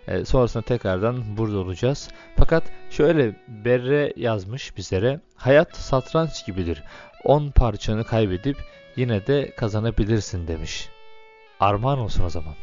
E, 0.08 0.24
sonrasında 0.24 0.62
tekrardan 0.62 1.36
burada 1.36 1.58
olacağız. 1.58 2.10
Fakat 2.36 2.64
şöyle 2.90 3.36
Berre 3.48 4.12
yazmış 4.16 4.76
bizlere. 4.76 5.20
Hayat 5.36 5.76
satranç 5.76 6.46
gibidir. 6.46 6.82
10 7.24 7.50
parçanı 7.50 8.04
kaybedip 8.04 8.56
yine 8.96 9.26
de 9.26 9.54
kazanabilirsin 9.56 10.48
demiş. 10.48 10.88
Armağan 11.60 11.98
olsun 11.98 12.24
o 12.24 12.30
zaman. 12.30 12.54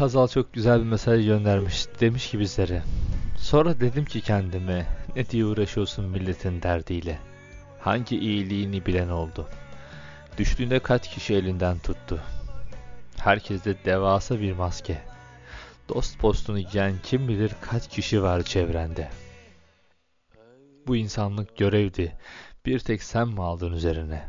Hazal 0.00 0.28
çok 0.28 0.52
güzel 0.52 0.80
bir 0.80 0.86
mesaj 0.86 1.24
göndermiş. 1.24 1.86
Demiş 2.00 2.30
ki 2.30 2.40
bizlere. 2.40 2.82
Sonra 3.38 3.80
dedim 3.80 4.04
ki 4.04 4.20
kendime 4.20 4.86
ne 5.16 5.30
diye 5.30 5.44
uğraşıyorsun 5.44 6.04
milletin 6.04 6.62
derdiyle. 6.62 7.18
Hangi 7.80 8.18
iyiliğini 8.18 8.86
bilen 8.86 9.08
oldu. 9.08 9.48
Düştüğünde 10.38 10.78
kaç 10.78 11.10
kişi 11.10 11.34
elinden 11.34 11.78
tuttu. 11.78 12.20
Herkeste 13.16 13.84
devasa 13.84 14.40
bir 14.40 14.52
maske. 14.52 15.02
Dost 15.88 16.18
postunu 16.18 16.60
giyen 16.60 16.94
kim 17.02 17.28
bilir 17.28 17.52
kaç 17.60 17.88
kişi 17.88 18.22
var 18.22 18.42
çevrende. 18.42 19.10
Bu 20.86 20.96
insanlık 20.96 21.56
görevdi. 21.56 22.16
Bir 22.66 22.78
tek 22.78 23.02
sen 23.02 23.28
mi 23.28 23.42
aldın 23.42 23.72
üzerine? 23.72 24.28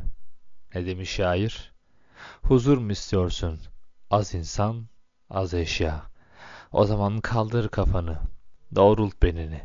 Ne 0.74 0.86
demiş 0.86 1.10
şair? 1.10 1.72
Huzur 2.42 2.78
mu 2.78 2.92
istiyorsun? 2.92 3.60
Az 4.10 4.34
insan, 4.34 4.91
az 5.32 5.54
eşya. 5.54 6.02
O 6.72 6.84
zaman 6.84 7.20
kaldır 7.20 7.68
kafanı, 7.68 8.18
doğrult 8.74 9.22
benini 9.22 9.60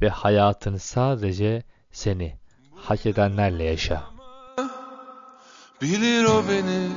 ve 0.00 0.08
hayatını 0.08 0.78
sadece 0.78 1.62
seni 1.90 2.36
hak 2.76 3.06
edenlerle 3.06 3.64
yaşa. 3.64 4.04
Bilir 5.82 6.24
o 6.24 6.42
beni 6.48 6.88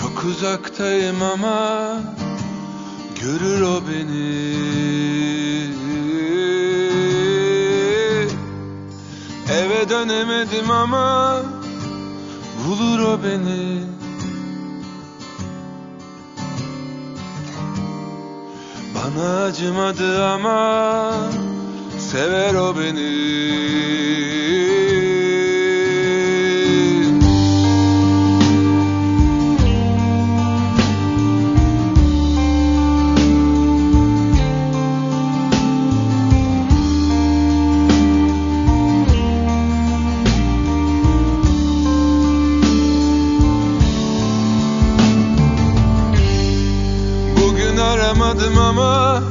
Çok 0.00 0.24
uzaktayım 0.24 1.22
ama 1.22 2.00
Görür 3.20 3.60
o 3.60 3.80
beni 3.88 4.72
Eve 9.52 9.88
dönemedim 9.88 10.70
ama 10.70 11.42
Bulur 12.66 12.98
o 12.98 13.22
beni. 13.22 13.82
Bana 18.94 19.42
acımadı 19.42 20.26
ama 20.26 21.12
Sever 21.98 22.54
o 22.54 22.76
beni 22.76 24.31
aramadım 48.42 48.58
ama 48.58 49.22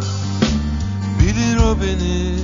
Bilir 1.20 1.58
o 1.58 1.82
beni. 1.82 2.36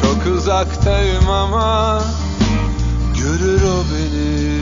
Çok 0.00 0.34
uzaktayım 0.36 1.30
ama 1.30 2.02
Görür 3.18 3.62
o 3.62 3.84
beni. 3.92 4.52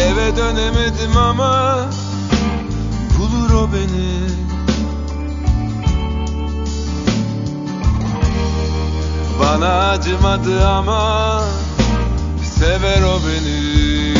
Eve 0.00 0.36
dönemedim 0.36 1.16
ama 1.16 1.76
Bulur 3.18 3.50
o 3.50 3.68
beni. 3.72 4.26
Bana 9.40 9.90
acımadı 9.90 10.68
ama 10.68 11.42
Sever 12.96 13.02
o 13.02 13.20
beni. 13.26 14.14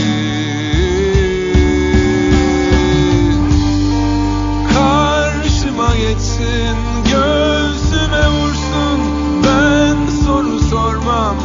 Karşıma 4.74 5.96
geçsin 5.96 6.76
Göğsüme 7.04 8.28
vursun. 8.28 9.00
Ben 9.44 10.24
soru 10.24 10.60
sormam 10.60 11.36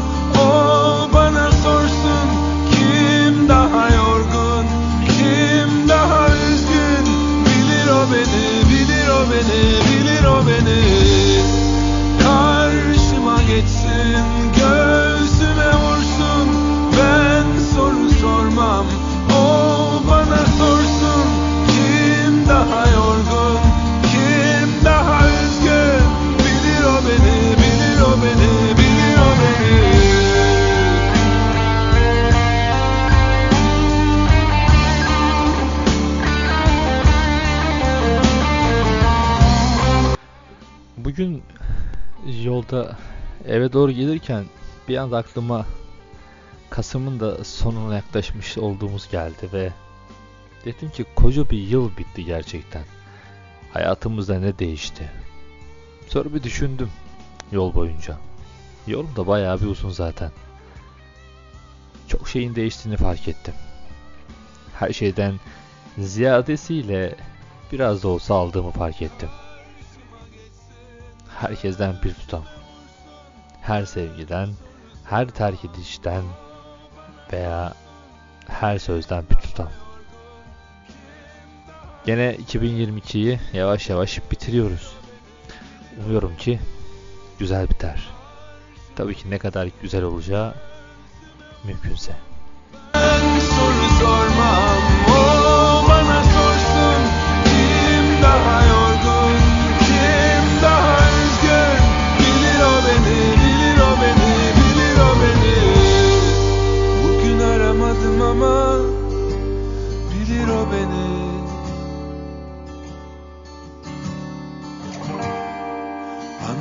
O 0.42 1.14
bana 1.14 1.52
sorsun. 1.52 2.28
Kim 2.72 3.50
daha 3.50 3.90
yorgun 3.90 4.66
Kim 5.06 5.90
daha 5.90 6.28
üzgün? 6.28 7.06
Bilir 7.46 7.88
o 7.92 8.14
beni 8.14 8.70
Bilir 8.70 9.08
o 9.08 9.22
beni 9.32 9.62
Bilir 9.90 10.24
o 10.24 10.48
beni 10.48 11.21
Bugün 41.12 41.44
yolda 42.44 42.98
eve 43.48 43.74
doğru 43.74 43.92
gelirken 43.92 44.46
bir 44.88 44.98
anda 44.98 45.18
aklıma 45.18 45.66
Kasım'ın 46.70 47.20
da 47.20 47.44
sonuna 47.44 47.96
yaklaşmış 47.96 48.58
olduğumuz 48.58 49.10
geldi 49.12 49.50
ve 49.54 49.72
dedim 50.66 50.90
ki 50.90 51.06
koca 51.16 51.50
bir 51.50 51.58
yıl 51.58 51.98
bitti 51.98 52.26
gerçekten. 52.26 52.84
Hayatımızda 53.74 54.40
ne 54.40 54.60
değişti? 54.60 55.12
Sonra 56.08 56.34
bir 56.34 56.44
düşündüm 56.44 56.90
yol 57.52 57.74
boyunca. 57.74 58.18
Yolum 58.88 59.16
da 59.16 59.28
bayağı 59.28 59.62
bir 59.62 59.66
uzun 59.66 59.90
zaten. 59.90 60.32
Çok 62.08 62.30
şeyin 62.30 62.56
değiştiğini 62.56 62.98
fark 62.98 63.28
ettim. 63.28 63.54
Her 64.74 64.94
şeyden 64.94 65.34
ziyadesiyle 65.98 67.16
biraz 67.72 68.04
da 68.04 68.08
olsa 68.08 68.36
aldığımı 68.36 68.72
fark 68.72 69.02
ettim. 69.02 69.30
Herkesten 71.42 71.96
bir 72.04 72.14
tutam. 72.14 72.44
Her 73.62 73.86
sevgiden, 73.86 74.50
her 75.06 75.28
terk 75.28 75.66
edişten 75.66 76.24
veya 77.34 77.74
her 78.48 78.80
sözden 78.80 79.24
bir 79.30 79.36
tutam. 79.36 79.70
Gene 82.06 82.36
2022'yi 82.36 83.40
yavaş 83.54 83.90
yavaş 83.90 84.22
bitiriyoruz. 84.32 84.94
Umuyorum 86.06 86.38
ki 86.38 86.60
güzel 87.40 87.70
biter. 87.70 88.10
Tabii 88.96 89.16
ki 89.16 89.30
ne 89.30 89.38
kadar 89.38 89.70
güzel 89.82 90.04
olacağı 90.04 90.54
mümkünse. 91.64 92.12
soru 93.40 93.90
sormam 94.00 94.82
O 95.10 95.90
bana 95.90 96.24
sorsun 96.24 97.02
Kim 97.44 98.24
daha 98.24 98.61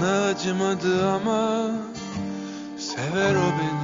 Bana 0.00 0.24
acımadı 0.24 1.08
ama 1.08 1.70
Sever 2.78 3.34
o 3.34 3.38
beni. 3.38 3.80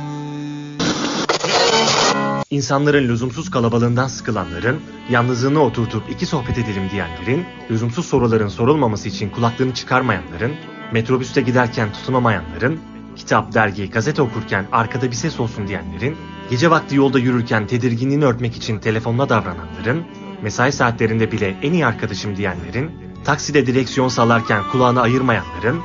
İnsanların 2.50 3.08
lüzumsuz 3.08 3.50
kalabalığından 3.50 4.08
sıkılanların, 4.08 4.80
yalnızlığını 5.10 5.62
oturtup 5.62 6.10
iki 6.10 6.26
sohbet 6.26 6.58
edelim 6.58 6.90
diyenlerin, 6.90 7.46
lüzumsuz 7.70 8.06
soruların 8.06 8.48
sorulmaması 8.48 9.08
için 9.08 9.30
kulaklığını 9.30 9.74
çıkarmayanların, 9.74 10.52
metrobüste 10.92 11.40
giderken 11.40 11.92
tutunamayanların, 11.92 12.80
kitap, 13.16 13.54
dergi, 13.54 13.90
gazete 13.90 14.22
okurken 14.22 14.66
arkada 14.72 15.06
bir 15.06 15.16
ses 15.16 15.40
olsun 15.40 15.68
diyenlerin, 15.68 16.16
gece 16.50 16.70
vakti 16.70 16.96
yolda 16.96 17.18
yürürken 17.18 17.66
tedirginliğini 17.66 18.24
örtmek 18.24 18.56
için 18.56 18.78
telefonla 18.78 19.28
davrananların, 19.28 20.04
mesai 20.42 20.72
saatlerinde 20.72 21.32
bile 21.32 21.56
en 21.62 21.72
iyi 21.72 21.86
arkadaşım 21.86 22.36
diyenlerin, 22.36 22.90
takside 23.24 23.66
direksiyon 23.66 24.08
sallarken 24.08 24.62
kulağını 24.72 25.00
ayırmayanların, 25.00 25.80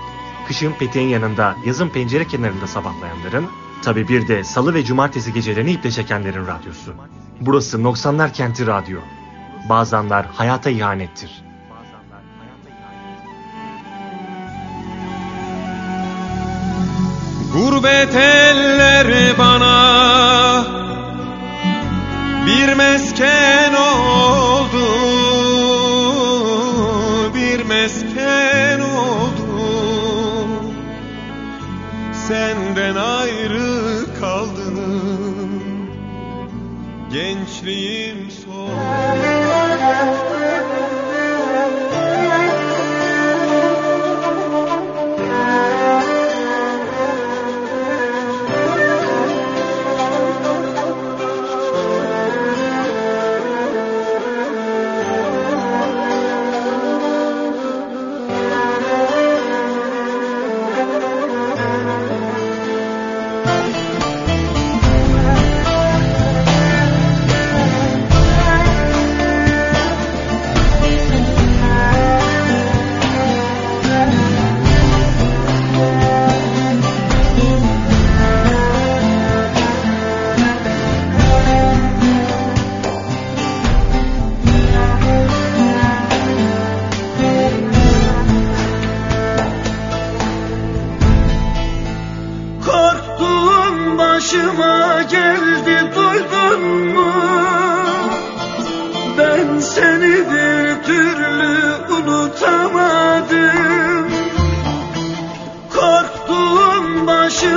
kışın 0.47 0.73
peteğin 0.73 1.09
yanında, 1.09 1.55
yazın 1.65 1.89
pencere 1.89 2.27
kenarında 2.27 2.67
sabahlayanların, 2.67 3.45
tabi 3.81 4.07
bir 4.07 4.27
de 4.27 4.43
salı 4.43 4.73
ve 4.73 4.83
cumartesi 4.83 5.33
gecelerini 5.33 5.71
iple 5.71 5.91
çekenlerin 5.91 6.47
radyosu. 6.47 6.93
Burası 7.41 7.77
90'lar 7.77 8.33
kenti 8.33 8.67
radyo. 8.67 8.99
Bazenler 9.69 10.23
hayata 10.23 10.69
ihanettir. 10.69 11.50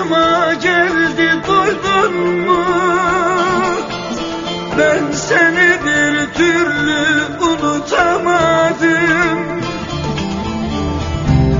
Başıma 0.05 0.55
geldi 0.55 1.31
duydun 1.49 2.15
mu? 2.47 2.65
Ben 4.79 5.13
seni 5.13 5.71
bir 5.85 6.35
türlü 6.35 7.05
unutamadım 7.41 8.85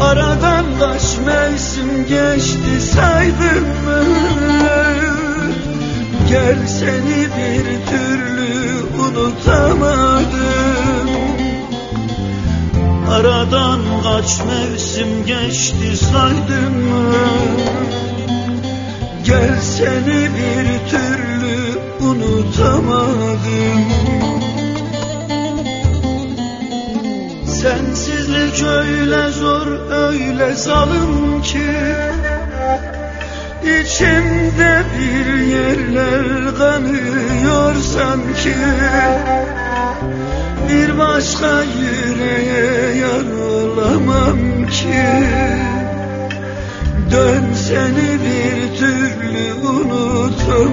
Aradan 0.01 0.65
kaç 0.81 1.19
mevsim 1.27 2.07
geçti 2.09 2.81
saydın 2.81 3.67
mı? 3.85 4.05
Gel 6.29 6.67
seni 6.67 7.29
bir 7.37 7.65
türlü 7.91 8.83
unutamadım 9.03 10.35
Aradan 13.11 13.81
kaç 14.03 14.41
mevsim 14.41 15.27
geçti 15.27 15.97
saydın 15.97 16.73
mı? 16.73 17.15
Seni 19.79 20.29
bir 20.35 20.91
türlü 20.91 21.79
unutamadım. 22.01 23.85
Sensizlik 27.47 28.69
öyle 28.69 29.31
zor 29.31 29.67
öyle 29.91 30.55
zalim 30.55 31.43
ki 31.43 31.59
İçimde 33.65 34.83
bir 34.99 35.41
yerler 35.41 36.55
kanıyor 36.59 37.75
sanki. 37.75 38.55
Bir 40.69 40.99
başka 40.99 41.63
yüreğe 41.63 42.97
yar 42.97 43.39
olamam 43.51 44.67
ki. 44.67 45.05
Dön 47.11 47.45
seni 47.55 48.19
bir 48.25 48.64
türlü 48.79 49.55
unutamadım. 49.69 50.65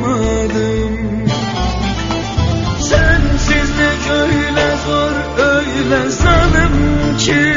Sensizlik 2.80 4.04
öyle 4.12 4.68
zor 4.86 5.16
öyle 5.46 6.10
zalim 6.10 6.78
ki. 7.18 7.56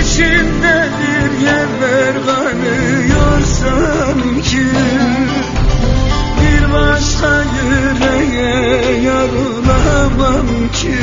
İçimde 0.00 0.76
bir 0.98 1.30
yerler 1.46 2.14
kanıyor 2.26 3.40
sanki. 3.60 4.66
Bir 6.40 6.62
başka 6.72 7.32
yüreğe 7.56 9.02
yarılamam 9.02 10.48
ki. 10.72 10.98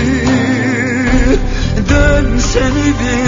Dön 1.90 2.28
seni 2.38 2.88
bir 3.00 3.23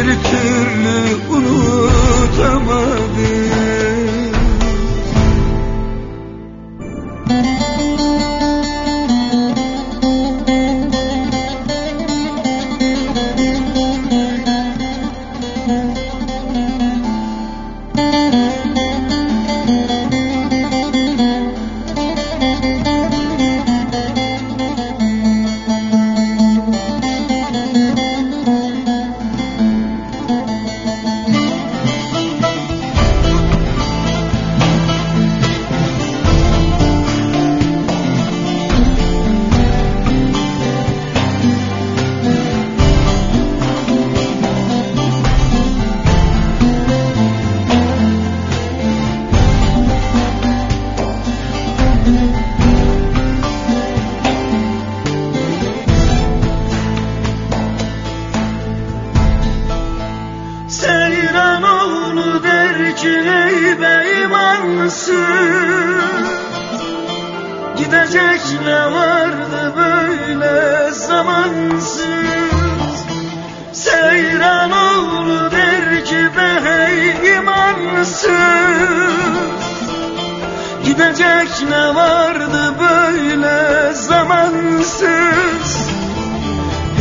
Gidecek 80.95 81.69
ne 81.69 81.95
vardı 81.95 82.73
böyle 82.79 83.93
zamansız? 83.93 85.77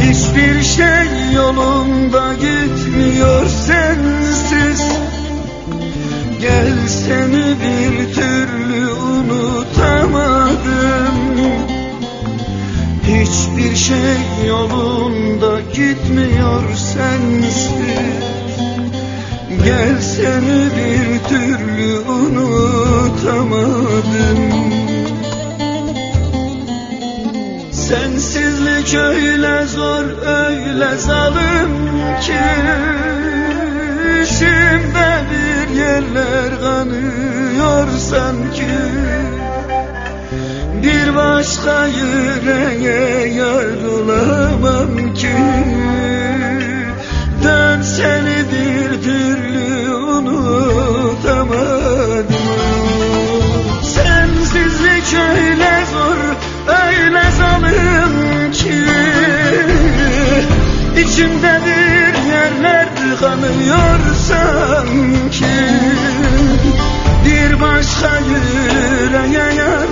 Hiçbir 0.03 0.63
şey 0.63 1.33
yolunda 1.35 2.35
gitmiyor 2.35 3.47
sensiz. 3.47 4.83
Gel 6.41 6.89
seni 6.89 7.57
bir 7.61 8.15
türlü 8.15 8.93
unutamadım. 8.93 10.55
Hiçbir 13.03 13.77
şey 13.77 14.47
yolunda 14.49 15.61
gitmiyor 15.61 16.63
sensiz. 16.77 17.71
Gel 19.65 20.01
seni 20.01 20.69
bir 20.77 21.29
türlü 21.29 21.75
unutamadım 23.95 24.75
Sensizlik 27.73 28.95
öyle 28.95 29.67
zor 29.67 30.05
öyle 30.27 30.97
zalim 30.97 31.71
ki 32.21 32.33
İçimde 34.23 35.23
bir 35.31 35.77
yerler 35.77 36.61
kanıyor 36.61 37.89
sanki. 38.11 38.75
Bir 40.83 41.15
başka 41.17 41.87
yüreğe 41.87 43.29
yar 43.35 43.85
olamam 43.93 45.15
ki. 45.15 45.37
Dön 47.45 47.83
seni 47.83 48.45
bir 48.53 49.03
türlü 49.03 49.95
unutamadım 49.95 51.74
öyle 55.15 55.85
zor 55.93 56.19
öyle 56.69 57.23
zalim 57.39 58.53
ki. 58.53 58.85
İçimde 61.01 61.61
bir 61.67 62.29
yerler 62.29 62.89
kanıyor 63.21 63.99
sanki. 64.29 65.55
Bir 67.25 67.61
başka 67.61 68.19
yüreğe 68.19 69.55
yar 69.55 69.89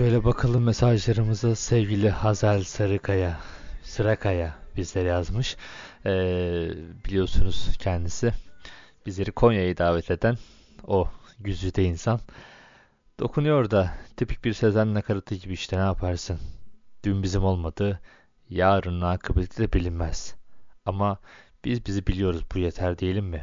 şöyle 0.00 0.24
bakalım 0.24 0.62
mesajlarımıza 0.62 1.54
sevgili 1.54 2.10
Hazel 2.10 2.62
Sarıkaya, 2.62 3.40
Sırakaya 3.82 4.54
bizlere 4.76 5.08
yazmış. 5.08 5.56
Ee, 6.06 6.70
biliyorsunuz 7.04 7.68
kendisi 7.78 8.32
bizleri 9.06 9.32
Konya'ya 9.32 9.76
davet 9.76 10.10
eden 10.10 10.36
o 10.86 11.08
güzide 11.40 11.84
insan. 11.84 12.20
Dokunuyor 13.18 13.70
da 13.70 13.94
tipik 14.16 14.44
bir 14.44 14.52
Sezen 14.52 14.94
nakaratı 14.94 15.34
gibi 15.34 15.52
işte 15.52 15.76
ne 15.76 15.82
yaparsın. 15.82 16.38
Dün 17.04 17.22
bizim 17.22 17.44
olmadı, 17.44 18.00
yarının 18.50 19.00
akıbeti 19.00 19.62
de 19.62 19.72
bilinmez. 19.72 20.34
Ama 20.86 21.18
biz 21.64 21.86
bizi 21.86 22.06
biliyoruz 22.06 22.42
bu 22.54 22.58
yeter 22.58 22.98
diyelim 22.98 23.26
mi? 23.26 23.42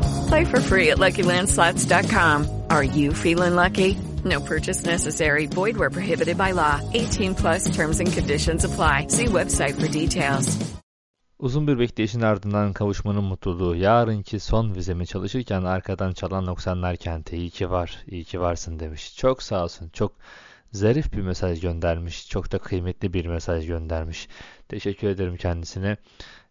Play 0.31 0.45
for 0.45 0.61
free 0.61 0.91
at 0.91 0.97
LuckyLandSlots.com. 0.97 2.45
Are 2.69 2.83
you 2.83 3.13
feeling 3.13 3.55
lucky? 3.55 3.97
No 4.23 4.39
purchase 4.39 4.85
necessary. 4.85 5.45
Void 5.47 5.75
where 5.75 5.89
prohibited 5.89 6.37
by 6.37 6.51
law. 6.51 6.79
18 6.93 7.35
plus 7.35 7.75
terms 7.75 7.99
and 7.99 8.13
conditions 8.13 8.63
apply. 8.63 9.07
See 9.07 9.25
website 9.25 9.73
for 9.73 9.87
details. 9.93 10.57
Uzun 11.39 11.67
bir 11.67 11.79
bekleyişin 11.79 12.21
ardından 12.21 12.73
kavuşmanın 12.73 13.23
mutluluğu. 13.23 13.75
Yarınki 13.75 14.39
son 14.39 14.75
vizemi 14.75 15.07
çalışırken 15.07 15.63
arkadan 15.63 16.13
çalan 16.13 16.45
90'lar 16.45 16.97
kenti. 16.97 17.37
İyi 17.37 17.49
ki 17.49 17.69
var, 17.69 18.03
iyi 18.07 18.23
ki 18.23 18.39
varsın 18.39 18.79
demiş. 18.79 19.17
Çok 19.17 19.43
sağ 19.43 19.63
olsun. 19.63 19.89
Çok 19.89 20.13
zarif 20.71 21.13
bir 21.13 21.21
mesaj 21.21 21.61
göndermiş. 21.61 22.29
Çok 22.29 22.51
da 22.51 22.57
kıymetli 22.57 23.13
bir 23.13 23.25
mesaj 23.25 23.67
göndermiş. 23.67 24.27
Teşekkür 24.69 25.07
ederim 25.07 25.37
kendisine. 25.37 25.97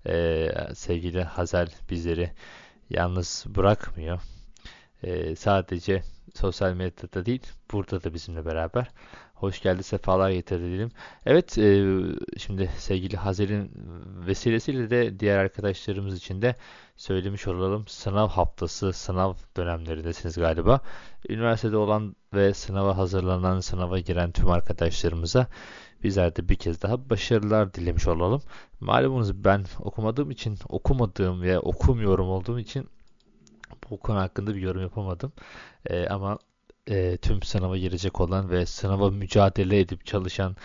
Ee, 0.06 0.48
sevgili 0.74 1.22
Hazel 1.22 1.68
bizleri 1.90 2.30
yalnız 2.90 3.44
bırakmıyor. 3.48 4.20
Ee, 5.02 5.36
sadece 5.36 6.02
sosyal 6.34 6.72
medyada 6.74 7.26
değil, 7.26 7.42
burada 7.72 8.04
da 8.04 8.14
bizimle 8.14 8.46
beraber. 8.46 8.90
Hoş 9.34 9.62
geldi, 9.62 9.82
sefalar 9.82 10.30
getirdi 10.30 10.62
diyelim. 10.62 10.90
Evet, 11.26 11.58
e, 11.58 11.86
şimdi 12.38 12.70
sevgili 12.78 13.16
Hazel'in 13.16 13.70
vesilesiyle 14.26 14.90
de 14.90 15.20
diğer 15.20 15.38
arkadaşlarımız 15.38 16.16
için 16.16 16.42
de 16.42 16.56
söylemiş 16.96 17.46
olalım. 17.46 17.84
Sınav 17.88 18.28
haftası, 18.28 18.92
sınav 18.92 19.34
dönemlerindesiniz 19.56 20.36
galiba. 20.36 20.80
Üniversitede 21.28 21.76
olan 21.76 22.16
ve 22.34 22.54
sınava 22.54 22.96
hazırlanan, 22.96 23.60
sınava 23.60 23.98
giren 23.98 24.32
tüm 24.32 24.50
arkadaşlarımıza 24.50 25.46
bizler 26.02 26.36
de 26.36 26.48
bir 26.48 26.54
kez 26.54 26.82
daha 26.82 27.10
başarılar 27.10 27.74
dilemiş 27.74 28.06
olalım. 28.06 28.42
Malumunuz 28.80 29.44
ben 29.44 29.64
okumadığım 29.80 30.30
için, 30.30 30.58
okumadığım 30.68 31.42
ve 31.42 31.58
okumuyorum 31.58 32.28
olduğum 32.28 32.58
için 32.58 32.88
bu 33.90 33.96
konu 33.96 34.18
hakkında 34.18 34.54
bir 34.54 34.60
yorum 34.60 34.82
yapamadım. 34.82 35.32
Ee, 35.86 36.06
ama 36.08 36.38
e, 36.86 37.16
tüm 37.16 37.42
sınava 37.42 37.76
girecek 37.76 38.20
olan 38.20 38.50
ve 38.50 38.66
sınava 38.66 39.10
mücadele 39.10 39.80
edip 39.80 40.06
çalışan 40.06 40.56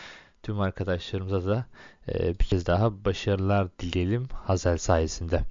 tüm 0.43 0.59
arkadaşlarımıza 0.59 1.45
da 1.45 1.65
e, 2.13 2.39
bir 2.39 2.45
kez 2.45 2.65
daha 2.65 3.05
başarılar 3.05 3.67
dileyelim 3.79 4.27
Hazel 4.33 4.77
sayesinde. 4.77 5.41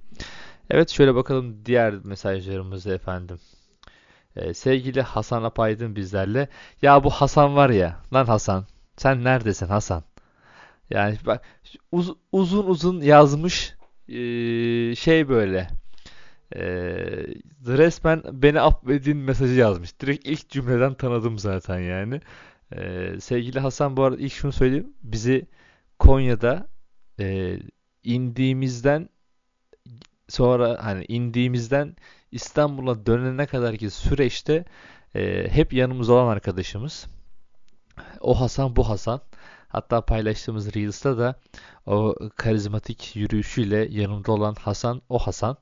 Evet 0.69 0.89
şöyle 0.89 1.15
bakalım 1.15 1.65
diğer 1.65 1.93
mesajlarımızı 1.93 2.91
efendim. 2.91 3.39
Ee, 4.35 4.53
sevgili 4.53 5.01
Hasan 5.01 5.43
Apaydın 5.43 5.95
bizlerle. 5.95 6.49
Ya 6.81 7.03
bu 7.03 7.09
Hasan 7.09 7.55
var 7.55 7.69
ya. 7.69 7.99
Lan 8.13 8.25
Hasan. 8.25 8.65
Sen 8.97 9.23
neredesin 9.23 9.67
Hasan? 9.67 10.03
Yani 10.89 11.17
bak 11.25 11.41
uz, 11.91 12.13
uzun 12.31 12.67
uzun 12.67 13.01
yazmış 13.01 13.75
ee, 14.09 14.95
şey 14.95 15.29
böyle. 15.29 15.67
Ee, 16.55 16.61
resmen 17.67 18.23
beni 18.31 18.61
affedin 18.61 19.17
mesajı 19.17 19.53
yazmış. 19.53 19.99
Direkt 20.01 20.27
ilk 20.27 20.49
cümleden 20.49 20.93
tanıdım 20.93 21.39
zaten 21.39 21.79
yani. 21.79 22.21
Ee, 22.71 23.15
sevgili 23.19 23.59
Hasan 23.59 23.97
bu 23.97 24.03
arada 24.03 24.21
ilk 24.21 24.33
şunu 24.33 24.51
söyleyeyim. 24.51 24.93
Bizi 25.03 25.47
Konya'da 25.99 26.67
e, 27.19 27.59
indiğimizden 28.03 29.09
sonra 30.29 30.77
hani 30.85 31.05
indiğimizden 31.07 31.95
İstanbul'a 32.31 33.05
dönene 33.05 33.45
kadarki 33.45 33.89
süreçte 33.89 34.65
e, 35.15 35.47
hep 35.49 35.73
yanımızda 35.73 36.13
olan 36.13 36.27
arkadaşımız. 36.27 37.07
O 38.21 38.41
Hasan 38.41 38.75
bu 38.75 38.89
Hasan. 38.89 39.21
Hatta 39.67 40.01
paylaştığımız 40.01 40.75
Reels'ta 40.75 41.17
da 41.17 41.35
o 41.85 42.15
karizmatik 42.35 43.15
yürüyüşüyle 43.15 43.87
yanımda 43.91 44.31
olan 44.31 44.55
Hasan 44.55 45.01
o 45.09 45.19
Hasan. 45.19 45.57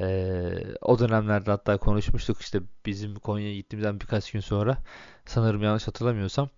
Ee, 0.00 0.54
o 0.82 0.98
dönemlerde 0.98 1.50
hatta 1.50 1.76
konuşmuştuk 1.76 2.40
işte 2.40 2.60
bizim 2.86 3.14
Konya'ya 3.14 3.54
gittiğimizden 3.54 4.00
birkaç 4.00 4.30
gün 4.32 4.40
sonra 4.40 4.78
sanırım 5.26 5.62
yanlış 5.62 5.86
hatırlamıyorsam 5.88 6.48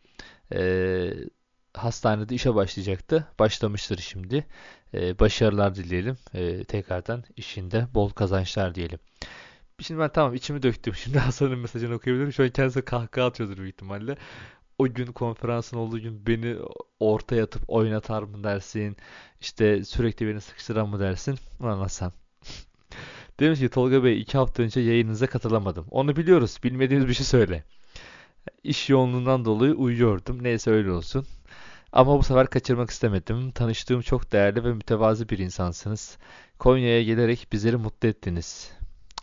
e, 0.55 1.13
hastanede 1.75 2.35
işe 2.35 2.55
başlayacaktı. 2.55 3.29
Başlamıştır 3.39 3.99
şimdi. 3.99 4.47
E, 4.95 5.19
başarılar 5.19 5.75
dileyelim. 5.75 6.17
E, 6.35 6.65
tekrardan 6.65 7.25
işinde 7.37 7.87
bol 7.95 8.11
kazançlar 8.11 8.75
diyelim. 8.75 8.99
Şimdi 9.81 10.01
ben 10.01 10.09
tamam 10.13 10.35
içimi 10.35 10.63
döktüm. 10.63 10.95
Şimdi 11.05 11.19
Hasan'ın 11.19 11.59
mesajını 11.59 11.95
okuyabilirim. 11.95 12.33
Şu 12.33 12.43
an 12.43 12.49
kendisi 12.49 12.83
kahkaha 12.83 13.27
atıyordur 13.27 13.57
büyük 13.59 13.75
ihtimalle. 13.75 14.17
O 14.81 14.85
gün 14.95 15.07
konferansın 15.07 15.77
olduğu 15.77 16.01
gün 16.01 16.27
beni 16.27 16.57
ortaya 17.01 17.45
atıp 17.45 17.63
oynatar 17.69 18.23
mı 18.23 18.45
dersin? 18.45 18.97
İşte 19.41 19.85
sürekli 19.85 20.29
beni 20.29 20.41
sıkıştıran 20.41 20.89
mı 20.89 21.01
dersin? 21.01 21.39
Ulan 21.61 21.79
Hasan. 21.79 22.13
Demiş 23.41 23.61
ki 23.61 23.69
Tolga 23.69 24.05
Bey 24.05 24.21
iki 24.21 24.39
hafta 24.39 24.63
önce 24.63 24.81
yayınınıza 24.81 25.27
katılamadım. 25.27 25.87
Onu 25.91 26.17
biliyoruz. 26.17 26.59
Bilmediğiniz 26.65 27.09
bir 27.09 27.15
şey 27.15 27.27
söyle. 27.27 27.65
İş 28.65 28.91
yoğunluğundan 28.91 29.45
dolayı 29.45 29.75
uyuyordum. 29.75 30.43
Neyse 30.43 30.71
öyle 30.71 30.91
olsun. 30.93 31.27
Ama 31.93 32.19
bu 32.19 32.23
sefer 32.23 32.47
kaçırmak 32.47 32.91
istemedim. 32.91 33.51
Tanıştığım 33.51 34.01
çok 34.01 34.33
değerli 34.33 34.65
ve 34.65 34.73
mütevazı 34.73 35.29
bir 35.29 35.39
insansınız. 35.39 36.19
Konya'ya 36.59 37.03
gelerek 37.03 37.49
bizleri 37.53 37.77
mutlu 37.77 38.09
ettiniz. 38.09 38.73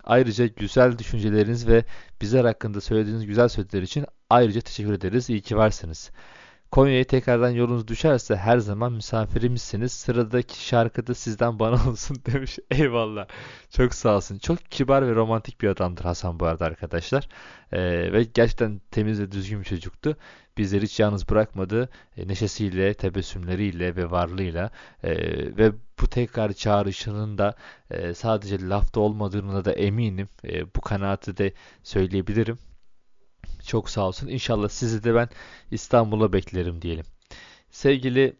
Ayrıca 0.04 0.48
güzel 0.48 0.98
düşünceleriniz 0.98 1.68
ve 1.68 1.84
bizler 2.22 2.46
hakkında 2.46 2.82
söylediğiniz 2.82 3.26
güzel 3.26 3.48
sözler 3.48 3.82
için 3.82 4.06
ayrıca 4.30 4.62
teşekkür 4.62 4.94
ederiz. 4.94 5.30
İyi 5.30 5.42
ki 5.42 5.58
varsınız. 5.58 6.12
Konya'ya 6.72 7.04
tekrardan 7.04 7.50
yolunuz 7.50 7.88
düşerse 7.88 8.36
her 8.36 8.58
zaman 8.58 8.94
misafirimizsiniz. 8.94 9.92
Sıradaki 9.92 10.66
şarkı 10.66 11.08
da 11.08 11.14
sizden 11.14 11.60
bana 11.60 11.76
olsun 11.90 12.18
demiş. 12.26 12.60
Eyvallah. 12.72 13.28
Çok 13.70 13.94
sağ 13.94 14.16
olsun. 14.16 14.38
Çok 14.38 14.72
kibar 14.72 15.08
ve 15.08 15.16
romantik 15.16 15.62
bir 15.62 15.68
adamdır 15.68 16.04
Hasan 16.04 16.40
bu 16.40 16.46
arada 16.46 16.66
arkadaşlar. 16.66 17.28
Ee, 17.72 18.14
ve 18.14 18.24
gerçekten 18.24 18.82
temiz 18.92 19.22
ve 19.22 19.32
düzgün 19.32 19.60
bir 19.60 19.66
çocuktu. 19.66 20.18
Bizleri 20.58 20.84
hiç 20.86 21.00
yalnız 21.00 21.30
bırakmadı. 21.30 21.90
E, 22.18 22.28
neşesiyle, 22.28 22.94
tebessümleriyle 22.94 23.96
ve 23.96 24.12
varlığıyla 24.12 24.72
e, 25.04 25.12
ve 25.58 25.72
bu 26.02 26.08
tekrar 26.08 26.54
çağrışının 26.54 27.38
da 27.38 27.56
e, 27.92 28.14
sadece 28.14 28.70
lafta 28.70 29.00
olmadığına 29.00 29.66
da 29.66 29.74
eminim. 29.74 30.30
Bu 30.76 30.82
kanaati 30.82 31.38
de 31.38 31.54
söyleyebilirim. 31.84 32.58
Çok 33.66 33.90
sağ 33.90 34.08
olsun. 34.08 34.28
İnşallah 34.28 34.70
sizi 34.70 35.04
de 35.04 35.16
ben 35.16 35.30
İstanbul'a 35.72 36.34
beklerim 36.34 36.82
diyelim. 36.82 37.06
Sevgili 37.72 38.38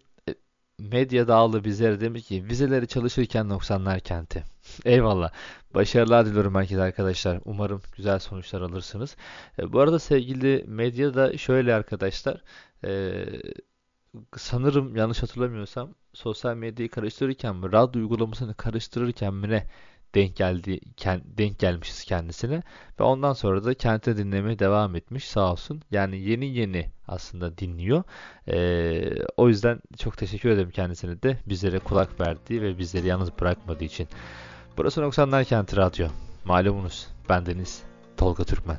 Medya 0.80 1.28
Dağlı 1.28 1.64
bizlere 1.64 2.00
demiş 2.02 2.26
ki 2.26 2.46
vizeleri 2.46 2.88
çalışırken 2.88 3.46
90'lar 3.46 4.00
kenti. 4.00 4.44
Eyvallah. 4.86 5.32
Başarılar 5.74 6.26
diliyorum 6.26 6.56
herkese 6.56 6.82
arkadaşlar. 6.82 7.40
Umarım 7.46 7.82
güzel 7.96 8.20
sonuçlar 8.20 8.62
alırsınız. 8.62 9.16
E, 9.60 9.74
bu 9.74 9.80
arada 9.80 10.00
sevgili 10.00 10.64
medya 10.68 11.14
da 11.14 11.38
şöyle 11.38 11.76
arkadaşlar. 11.76 12.42
E, 12.84 13.24
sanırım 14.38 14.96
yanlış 14.96 15.24
hatırlamıyorsam 15.24 15.90
sosyal 16.14 16.56
medyayı 16.56 16.90
karıştırırken 16.90 17.56
mi, 17.56 17.72
radyo 17.72 18.02
uygulamasını 18.02 18.54
karıştırırken 18.54 19.34
mi 19.34 19.50
ne 19.50 19.64
denk 20.16 20.36
geldi 20.36 20.80
denk 21.38 21.60
gelmişiz 21.60 22.04
kendisine 22.04 22.64
ve 23.00 23.04
ondan 23.04 23.34
sonra 23.34 23.64
da 23.64 23.74
kente 23.74 24.18
dinlemeye 24.18 24.60
devam 24.60 24.96
etmiş 24.96 25.28
sağ 25.28 25.52
olsun. 25.52 25.82
Yani 25.92 26.20
yeni 26.20 26.46
yeni 26.46 26.92
aslında 27.08 27.58
dinliyor. 27.58 28.04
Ee, 28.48 29.12
o 29.38 29.50
yüzden 29.50 29.80
çok 30.00 30.18
teşekkür 30.18 30.50
ederim 30.50 30.72
kendisine 30.72 31.22
de 31.22 31.38
bizlere 31.46 31.80
kulak 31.80 32.20
verdiği 32.20 32.62
ve 32.62 32.78
bizleri 32.78 33.08
yalnız 33.08 33.40
bırakmadığı 33.40 33.84
için. 33.84 34.08
Burası 34.78 35.02
90'lar 35.02 35.46
Kenti 35.46 35.76
Radyo. 35.76 36.08
Malumunuz 36.46 37.08
bendeniz 37.30 37.84
Tolga 38.18 38.44
Türkmen. 38.44 38.78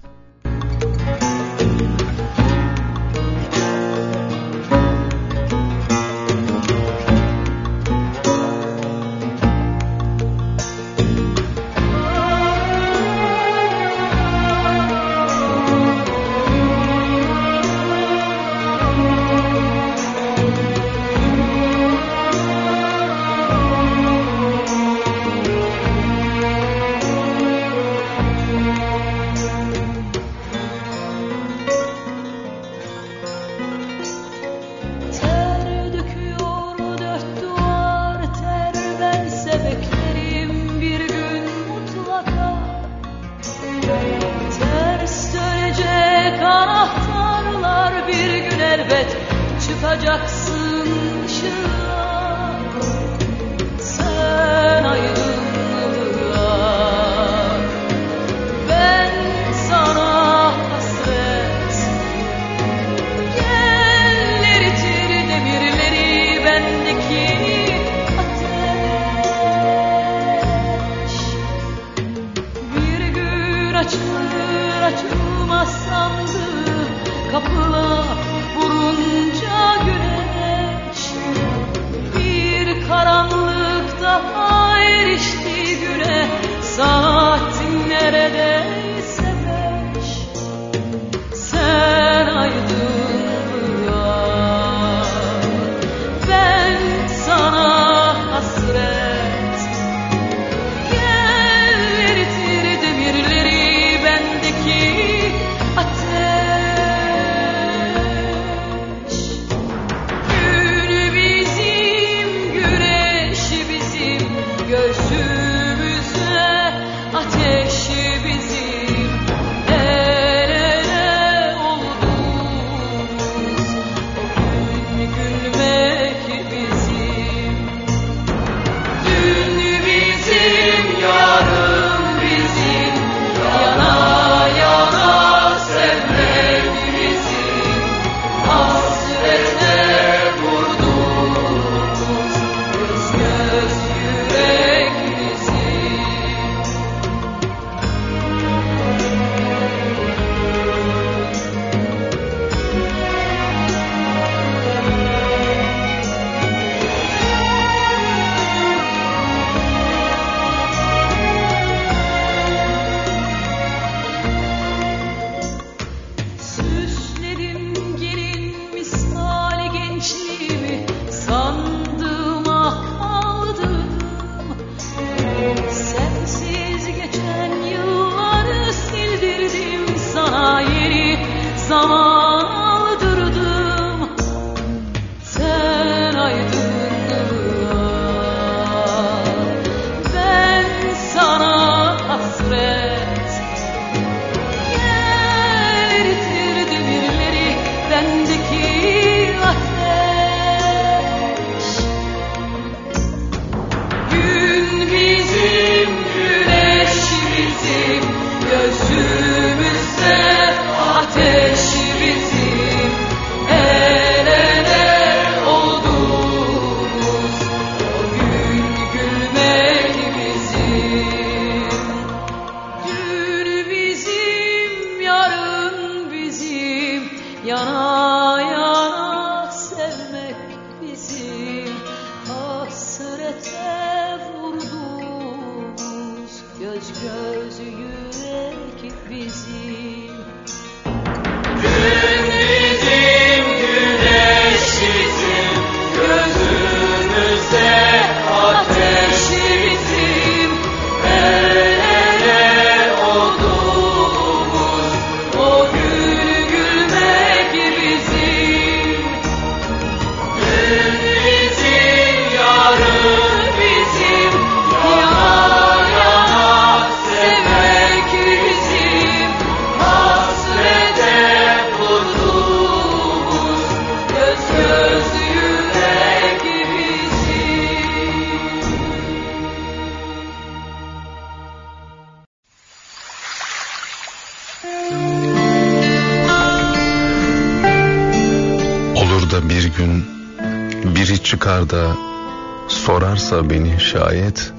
Şayet 293.98 294.52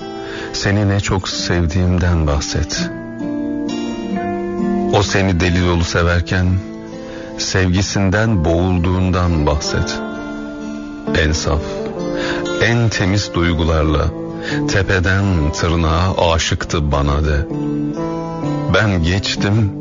seni 0.53 0.89
ne 0.89 0.99
çok 0.99 1.29
sevdiğimden 1.29 2.27
bahset. 2.27 2.89
O 4.93 5.03
seni 5.03 5.39
deli 5.39 5.67
dolu 5.67 5.83
severken 5.83 6.47
sevgisinden 7.37 8.45
boğulduğundan 8.45 9.45
bahset. 9.45 10.01
En 11.23 11.31
saf, 11.31 11.61
en 12.63 12.89
temiz 12.89 13.33
duygularla 13.33 14.11
tepeden 14.67 15.51
tırnağa 15.51 16.33
aşıktı 16.33 16.91
bana 16.91 17.25
de. 17.25 17.47
Ben 18.73 19.03
geçtim, 19.03 19.71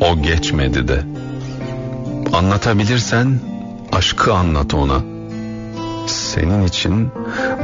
o 0.00 0.22
geçmedi 0.22 0.88
de. 0.88 1.02
Anlatabilirsen 2.32 3.40
aşkı 3.92 4.34
anlat 4.34 4.74
ona. 4.74 5.00
Senin 6.06 6.64
için 6.64 7.10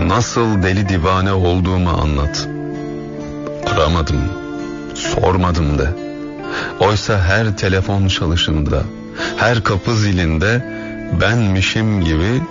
nasıl 0.09 0.63
deli 0.63 0.89
divane 0.89 1.33
olduğumu 1.33 1.91
anlat. 1.91 2.49
Aramadım, 3.67 4.21
sormadım 4.95 5.79
de. 5.79 5.89
Oysa 6.81 7.19
her 7.19 7.57
telefon 7.57 8.09
çalışında, 8.09 8.83
her 9.37 9.63
kapı 9.63 9.95
zilinde 9.97 10.67
benmişim 11.21 12.05
gibi 12.05 12.43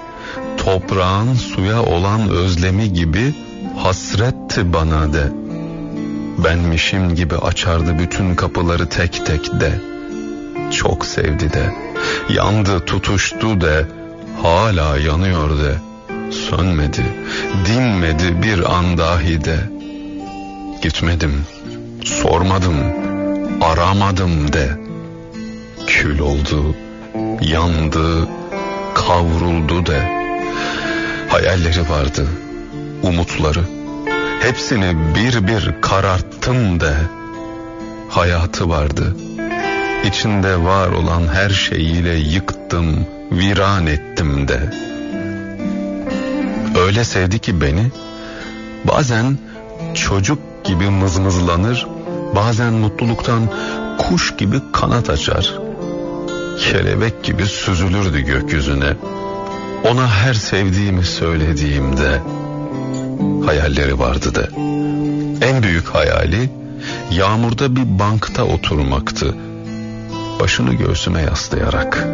toprağın 0.57 1.33
suya 1.33 1.83
olan 1.83 2.29
özlemi 2.29 2.93
gibi 2.93 3.35
hasretti 3.77 4.73
bana 4.73 5.13
de. 5.13 5.23
Benmişim 6.43 7.15
gibi 7.15 7.35
açardı 7.35 7.99
bütün 7.99 8.35
kapıları 8.35 8.89
tek 8.89 9.25
tek 9.25 9.59
de. 9.61 9.81
Çok 10.71 11.05
sevdi 11.05 11.53
de. 11.53 11.73
Yandı 12.29 12.79
tutuştu 12.85 13.61
de. 13.61 13.85
Hala 14.41 14.97
yanıyor 14.97 15.49
de. 15.49 15.90
Sönmedi, 16.31 17.03
dinmedi 17.65 18.43
bir 18.43 18.73
an 18.77 18.97
dahi 18.97 19.45
de. 19.45 19.57
Gitmedim, 20.81 21.45
sormadım, 22.03 22.75
aramadım 23.61 24.53
de. 24.53 24.69
Kül 25.87 26.19
oldu, 26.19 26.75
yandı, 27.41 28.27
kavruldu 28.93 29.85
de. 29.85 29.99
Hayalleri 31.29 31.89
vardı, 31.89 32.27
umutları. 33.03 33.63
Hepsini 34.41 35.15
bir 35.15 35.47
bir 35.47 35.81
kararttım 35.81 36.79
de. 36.79 36.93
Hayatı 38.09 38.69
vardı. 38.69 39.15
İçinde 40.03 40.63
var 40.63 40.87
olan 40.91 41.27
her 41.33 41.49
şeyiyle 41.49 42.15
yıktım, 42.15 43.05
viran 43.31 43.87
ettim 43.87 44.47
de. 44.47 44.90
Öyle 46.91 47.03
sevdi 47.03 47.39
ki 47.39 47.61
beni, 47.61 47.91
bazen 48.83 49.37
çocuk 49.93 50.39
gibi 50.63 50.89
mızmızlanır, 50.89 51.87
bazen 52.35 52.73
mutluluktan 52.73 53.49
kuş 53.97 54.37
gibi 54.37 54.55
kanat 54.73 55.09
açar. 55.09 55.53
Kelebek 56.59 57.23
gibi 57.23 57.45
süzülürdü 57.45 58.21
gökyüzüne. 58.21 58.93
Ona 59.91 60.07
her 60.07 60.33
sevdiğimi 60.33 61.03
söylediğimde 61.03 62.21
hayalleri 63.45 63.99
vardı 63.99 64.35
da. 64.35 64.47
En 65.45 65.63
büyük 65.63 65.87
hayali 65.87 66.49
yağmurda 67.11 67.75
bir 67.75 67.99
bankta 67.99 68.43
oturmaktı. 68.43 69.35
Başını 70.39 70.73
göğsüme 70.73 71.21
yaslayarak. 71.21 72.07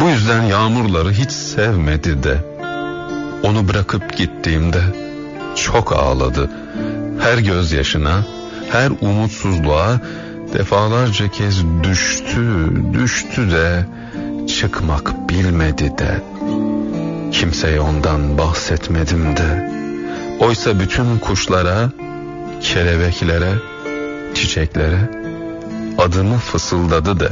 Bu 0.00 0.08
yüzden 0.08 0.42
yağmurları 0.42 1.12
hiç 1.12 1.30
sevmedi 1.30 2.22
de. 2.22 2.47
Onu 3.42 3.68
bırakıp 3.68 4.16
gittiğimde 4.16 4.80
çok 5.56 5.92
ağladı. 5.92 6.50
Her 7.20 7.38
gözyaşına, 7.38 8.24
her 8.70 8.90
umutsuzluğa 9.00 10.00
defalarca 10.54 11.28
kez 11.28 11.64
düştü, 11.82 12.70
düştü 12.92 13.50
de 13.50 13.86
çıkmak 14.46 15.28
bilmedi 15.28 15.92
de. 15.98 16.22
Kimseye 17.32 17.80
ondan 17.80 18.38
bahsetmedim 18.38 19.36
de. 19.36 19.70
Oysa 20.40 20.80
bütün 20.80 21.18
kuşlara, 21.18 21.90
kelebeklere, 22.60 23.52
çiçeklere 24.34 25.10
adını 25.98 26.38
fısıldadı 26.38 27.20
de. 27.20 27.28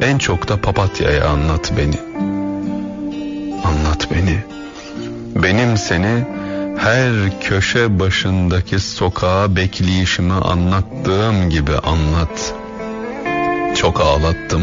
En 0.00 0.18
çok 0.18 0.48
da 0.48 0.60
papatyaya 0.60 1.28
anlat 1.28 1.72
beni. 1.76 1.98
Anlat 3.64 4.08
beni. 4.10 4.55
Benim 5.42 5.76
seni 5.76 6.24
her 6.78 7.40
köşe 7.40 7.98
başındaki 7.98 8.78
sokağa 8.78 9.56
bekleyişimi 9.56 10.32
anlattığım 10.32 11.50
gibi 11.50 11.72
anlat. 11.78 12.54
Çok 13.76 14.00
ağlattım, 14.00 14.62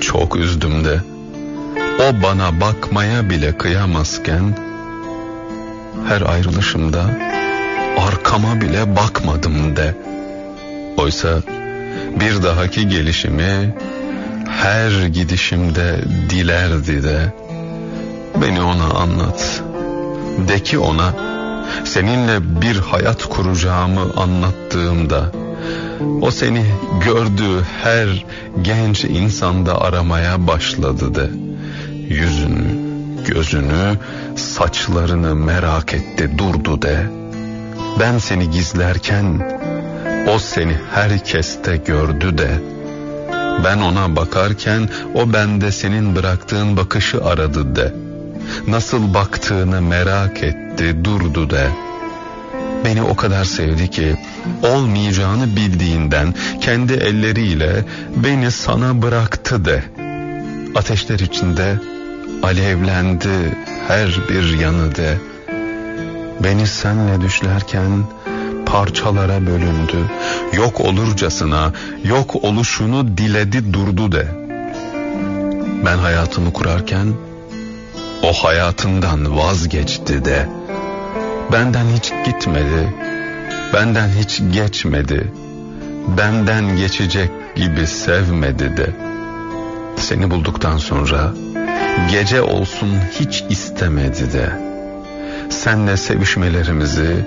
çok 0.00 0.36
üzdüm 0.36 0.84
de. 0.84 1.00
O 1.98 2.22
bana 2.22 2.60
bakmaya 2.60 3.30
bile 3.30 3.58
kıyamazken 3.58 4.58
her 6.08 6.20
ayrılışımda 6.22 7.04
arkama 7.98 8.60
bile 8.60 8.96
bakmadım 8.96 9.76
de. 9.76 9.94
Oysa 10.96 11.42
bir 12.20 12.42
dahaki 12.42 12.88
gelişimi 12.88 13.74
her 14.48 15.06
gidişimde 15.06 15.96
dilerdi 16.30 17.02
de. 17.02 17.43
Beni 18.42 18.62
ona 18.62 18.84
anlat. 18.84 19.62
De 20.48 20.62
ki 20.62 20.78
ona 20.78 21.14
seninle 21.84 22.60
bir 22.60 22.76
hayat 22.76 23.24
kuracağımı 23.24 24.00
anlattığımda 24.16 25.30
o 26.20 26.30
seni 26.30 26.64
gördüğü 27.04 27.62
her 27.82 28.24
genç 28.62 29.04
insanda 29.04 29.80
aramaya 29.80 30.46
başladı 30.46 31.14
de. 31.14 31.30
Yüzünü, 32.14 32.78
gözünü, 33.26 33.98
saçlarını 34.36 35.34
merak 35.34 35.94
etti 35.94 36.38
durdu 36.38 36.82
de. 36.82 37.06
Ben 38.00 38.18
seni 38.18 38.50
gizlerken 38.50 39.58
o 40.34 40.38
seni 40.38 40.76
herkeste 40.94 41.76
gördü 41.76 42.38
de. 42.38 42.50
Ben 43.64 43.78
ona 43.78 44.16
bakarken 44.16 44.88
o 45.14 45.32
bende 45.32 45.72
senin 45.72 46.16
bıraktığın 46.16 46.76
bakışı 46.76 47.24
aradı 47.24 47.76
de. 47.76 48.03
Nasıl 48.68 49.14
baktığını 49.14 49.82
merak 49.82 50.42
etti 50.42 51.04
durdu 51.04 51.50
de. 51.50 51.68
Beni 52.84 53.02
o 53.02 53.16
kadar 53.16 53.44
sevdi 53.44 53.90
ki 53.90 54.16
olmayacağını 54.62 55.56
bildiğinden 55.56 56.34
kendi 56.60 56.92
elleriyle 56.92 57.84
beni 58.16 58.50
sana 58.50 59.02
bıraktı 59.02 59.64
de. 59.64 59.84
Ateşler 60.74 61.18
içinde 61.18 61.78
alevlendi 62.42 63.56
her 63.88 64.08
bir 64.28 64.58
yanı 64.58 64.94
de. 64.94 65.18
Beni 66.40 66.66
senle 66.66 67.20
düşlerken 67.20 68.04
parçalara 68.66 69.46
bölündü. 69.46 69.96
Yok 70.52 70.80
olurcasına, 70.80 71.72
yok 72.04 72.44
oluşunu 72.44 73.18
diledi 73.18 73.72
durdu 73.72 74.12
de. 74.12 74.28
Ben 75.84 75.98
hayatımı 75.98 76.52
kurarken 76.52 77.06
o 78.22 78.32
hayatından 78.32 79.36
vazgeçti 79.36 80.24
de. 80.24 80.48
Benden 81.52 81.86
hiç 81.96 82.12
gitmedi, 82.26 82.94
benden 83.74 84.08
hiç 84.08 84.42
geçmedi. 84.52 85.32
Benden 86.18 86.76
geçecek 86.76 87.30
gibi 87.56 87.86
sevmedi 87.86 88.76
de. 88.76 88.90
Seni 89.96 90.30
bulduktan 90.30 90.78
sonra 90.78 91.32
gece 92.10 92.42
olsun 92.42 92.88
hiç 93.20 93.44
istemedi 93.48 94.32
de. 94.32 94.58
Senle 95.50 95.96
sevişmelerimizi 95.96 97.26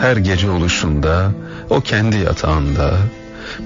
her 0.00 0.16
gece 0.16 0.50
oluşunda 0.50 1.32
o 1.70 1.80
kendi 1.80 2.16
yatağında 2.16 2.90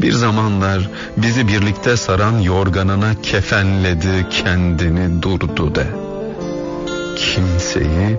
bir 0.00 0.12
zamanlar 0.12 0.90
bizi 1.16 1.48
birlikte 1.48 1.96
saran 1.96 2.38
yorganına 2.38 3.14
kefenledi 3.22 4.26
kendini 4.30 5.22
durdu 5.22 5.74
de. 5.74 6.05
Kimseyi 7.16 8.18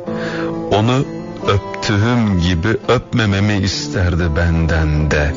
onu 0.72 1.06
öptüğüm 1.48 2.41
gibi 2.41 2.78
öpmememi 2.88 3.57
isterdi 3.57 4.24
benden 4.36 5.11
de. 5.11 5.34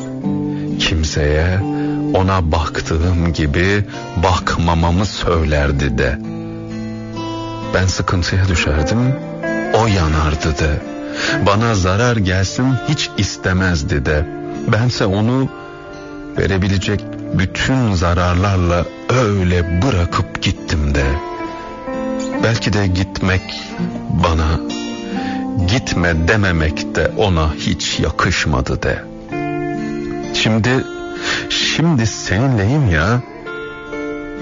Kimseye 0.79 1.59
ona 2.13 2.51
baktığım 2.51 3.33
gibi 3.33 3.85
bakmamamı 4.23 5.05
söylerdi 5.05 5.97
de. 5.97 6.19
Ben 7.73 7.85
sıkıntıya 7.85 8.47
düşerdim, 8.47 9.15
o 9.73 9.87
yanardı 9.87 10.57
de. 10.59 10.81
Bana 11.45 11.75
zarar 11.75 12.17
gelsin 12.17 12.75
hiç 12.89 13.09
istemezdi 13.17 14.05
de. 14.05 14.25
Bense 14.67 15.05
onu 15.05 15.49
verebilecek 16.37 17.05
bütün 17.33 17.93
zararlarla 17.93 18.85
öyle 19.09 19.81
bırakıp 19.81 20.41
gittim 20.41 20.95
de. 20.95 21.30
Belki 22.43 22.73
de 22.73 22.87
gitmek 22.87 23.41
bana 24.23 24.59
gitme 25.67 26.27
dememek 26.27 26.95
de 26.95 27.11
ona 27.17 27.53
hiç 27.53 27.99
yakışmadı 27.99 28.83
de. 28.83 29.03
Şimdi 30.33 30.69
şimdi 31.49 32.07
seninleyim 32.07 32.89
ya. 32.89 33.21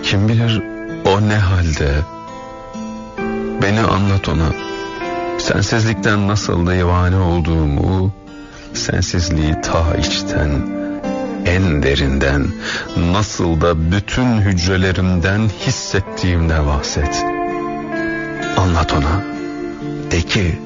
Kim 0.03 0.27
bilir 0.27 0.61
o 1.05 1.30
ne 1.30 1.35
halde. 1.35 1.89
Beni 3.61 3.80
anlat 3.80 4.30
ona. 4.30 4.49
Sensizlikten 5.38 6.27
nasıl 6.27 6.67
divane 6.67 7.15
olduğumu, 7.15 8.13
sensizliği 8.73 9.61
ta 9.61 9.95
içten, 9.95 10.49
en 11.45 11.84
derinden, 11.84 12.47
nasıl 12.97 13.61
da 13.61 13.91
bütün 13.91 14.41
hücrelerimden 14.41 15.49
hissettiğimde 15.67 16.65
bahset. 16.65 17.38
Anlat 18.60 18.94
ona. 18.94 19.23
De 20.11 20.22
ki, 20.22 20.60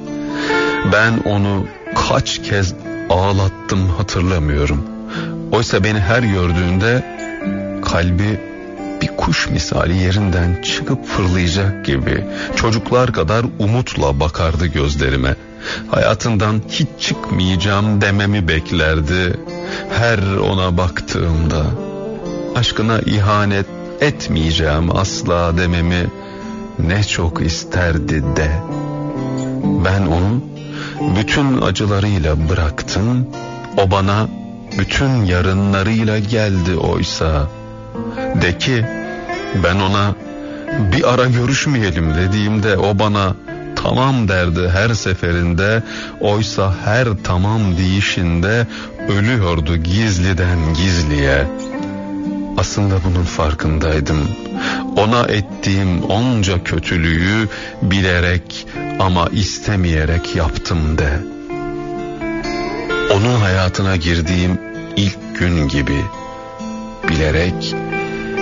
ben 0.94 1.18
onu 1.26 1.66
kaç 2.10 2.42
kez 2.42 2.74
ağlattım 3.10 3.90
hatırlamıyorum. 3.90 4.84
Oysa 5.52 5.84
beni 5.84 6.00
her 6.00 6.24
gördüğünde 6.24 7.06
kalbi 7.86 8.40
bir 9.02 9.08
kuş 9.08 9.50
misali 9.50 9.98
yerinden 9.98 10.62
çıkıp 10.62 11.06
fırlayacak 11.06 11.86
gibi 11.86 12.26
çocuklar 12.56 13.14
kadar 13.14 13.46
umutla 13.60 14.20
bakardı 14.20 14.66
gözlerime. 14.66 15.36
Hayatından 15.92 16.62
hiç 16.70 16.88
çıkmayacağım 17.00 18.02
dememi 18.02 18.48
beklerdi. 18.48 19.40
Her 20.00 20.38
ona 20.38 20.78
baktığımda 20.78 21.64
aşkına 22.56 23.00
ihanet 23.00 23.66
etmeyeceğim 24.02 24.96
asla 24.98 25.58
dememi 25.58 26.08
ne 26.80 27.04
çok 27.04 27.42
isterdi 27.42 28.24
de. 28.36 28.52
Ben 29.86 30.02
onu 30.02 30.42
bütün 31.18 31.62
acılarıyla 31.62 32.50
bıraktım. 32.50 33.28
O 33.78 33.92
bana 33.92 34.28
bütün 34.80 35.26
yarınlarıyla 35.26 36.20
geldi 36.20 36.76
oysa. 36.76 37.48
De 38.42 38.58
ki 38.58 38.86
ben 39.64 39.76
ona 39.76 40.16
bir 40.92 41.14
ara 41.14 41.26
görüşmeyelim 41.26 42.16
dediğimde 42.16 42.78
o 42.78 43.00
bana 43.00 43.36
tamam 43.76 44.28
derdi 44.28 44.70
her 44.70 44.94
seferinde. 44.94 45.84
Oysa 46.20 46.74
her 46.86 47.08
tamam 47.24 47.78
deyişinde 47.78 48.68
ölüyordu 49.10 49.78
gizliden 49.78 50.74
gizliye. 50.74 51.48
Aslında 52.58 52.96
bunun 53.04 53.24
farkındaydım. 53.24 54.30
Ona 54.98 55.26
ettiğim 55.26 56.04
onca 56.04 56.64
kötülüğü 56.64 57.50
bilerek 57.82 58.68
ama 59.00 59.28
istemeyerek 59.32 60.36
yaptım 60.36 60.98
de. 60.98 61.20
Onun 63.14 63.36
hayatına 63.36 63.96
girdiğim 63.96 64.60
ilk 64.96 65.40
gün 65.40 65.68
gibi 65.68 66.02
bilerek 67.10 67.76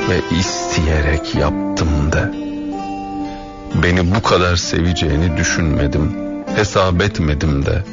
ve 0.10 0.38
isteyerek 0.40 1.36
yaptım 1.36 2.12
de. 2.12 2.32
Beni 3.84 4.16
bu 4.16 4.22
kadar 4.22 4.56
seveceğini 4.56 5.38
düşünmedim, 5.38 6.16
hesap 6.56 7.02
etmedim 7.02 7.66
de. 7.66 7.84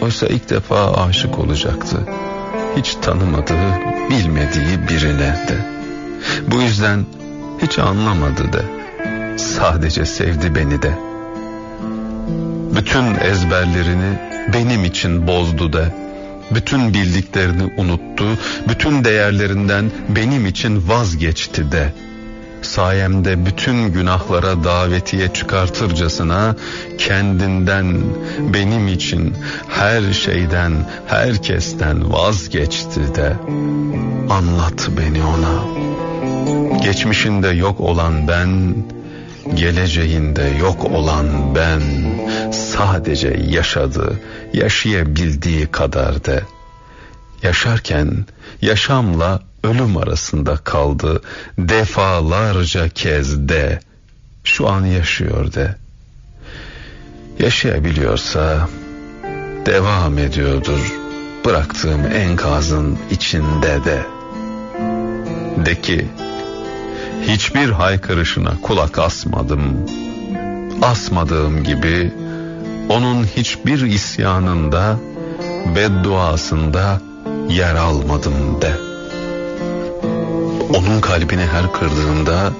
Oysa 0.00 0.26
ilk 0.26 0.50
defa 0.50 0.92
aşık 0.92 1.38
olacaktı. 1.38 1.98
Hiç 2.76 2.94
tanımadığı, 2.94 3.72
bilmediği 4.10 4.88
birine 4.88 5.46
de. 5.48 5.56
Bu 6.48 6.62
yüzden 6.62 7.06
hiç 7.62 7.78
anlamadı 7.78 8.52
de. 8.52 8.62
Sadece 9.38 10.04
sevdi 10.06 10.54
beni 10.54 10.82
de. 10.82 10.92
Bütün 12.76 13.14
ezberlerini 13.14 14.18
benim 14.54 14.84
için 14.84 15.26
bozdu 15.26 15.72
de. 15.72 15.94
Bütün 16.50 16.94
bildiklerini 16.94 17.72
unuttu, 17.76 18.24
bütün 18.68 19.04
değerlerinden 19.04 19.90
benim 20.08 20.46
için 20.46 20.88
vazgeçti 20.88 21.72
de. 21.72 21.92
Sayemde 22.64 23.46
bütün 23.46 23.92
günahlara 23.92 24.64
davetiye 24.64 25.32
çıkartırcasına 25.32 26.56
kendinden, 26.98 28.00
benim 28.54 28.88
için 28.88 29.36
her 29.68 30.12
şeyden, 30.12 30.72
herkesten 31.06 32.12
vazgeçti 32.12 33.14
de. 33.14 33.36
Anlat 34.30 34.88
beni 34.98 35.24
ona. 35.24 35.64
Geçmişinde 36.82 37.48
yok 37.48 37.80
olan 37.80 38.28
ben, 38.28 38.74
geleceğinde 39.54 40.52
yok 40.60 40.84
olan 40.84 41.54
ben 41.54 41.80
sadece 42.52 43.36
yaşadı, 43.48 44.20
yaşayabildiği 44.52 45.66
kadar 45.66 46.24
de. 46.24 46.42
Yaşarken 47.42 48.26
yaşamla 48.62 49.40
ölüm 49.64 49.96
arasında 49.96 50.56
kaldı 50.56 51.22
defalarca 51.58 52.88
kez 52.88 53.48
de. 53.48 53.80
Şu 54.44 54.68
an 54.68 54.84
yaşıyor 54.84 55.52
de. 55.52 55.76
Yaşayabiliyorsa 57.38 58.68
devam 59.66 60.18
ediyordur 60.18 60.94
bıraktığım 61.44 62.06
enkazın 62.06 62.98
içinde 63.10 63.84
de. 63.84 64.06
De 65.66 65.80
ki 65.80 66.08
hiçbir 67.22 67.68
haykırışına 67.68 68.52
kulak 68.62 68.98
asmadım. 68.98 69.86
Asmadığım 70.82 71.64
gibi 71.64 72.12
onun 72.88 73.24
hiçbir 73.24 73.80
isyanında, 73.80 74.96
bedduasında 75.76 77.00
yer 77.48 77.74
almadım 77.74 78.62
de. 78.62 78.93
Onun 80.74 81.00
kalbini 81.00 81.46
her 81.46 81.72
kırdığımda 81.72 82.52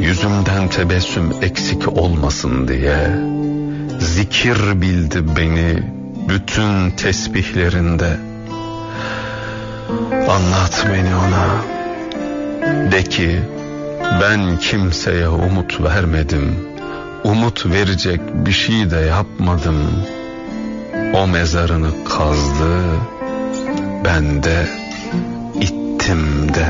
yüzümden 0.00 0.68
tebessüm 0.68 1.32
eksik 1.42 1.88
olmasın 1.88 2.68
diye 2.68 2.96
zikir 4.00 4.80
bildi 4.80 5.24
beni 5.36 5.82
bütün 6.28 6.90
tesbihlerinde. 6.90 8.16
Anlat 10.12 10.86
beni 10.92 11.14
ona. 11.14 11.62
De 12.92 13.02
ki 13.04 13.40
ben 14.20 14.58
kimseye 14.58 15.28
umut 15.28 15.80
vermedim. 15.80 16.54
Umut 17.24 17.66
verecek 17.66 18.20
bir 18.34 18.52
şey 18.52 18.90
de 18.90 18.96
yapmadım. 18.96 19.76
O 21.14 21.26
mezarını 21.26 22.04
kazdı. 22.04 22.80
Ben 24.04 24.42
de 24.42 24.66
ittim 25.60 25.85
de. 26.06 26.66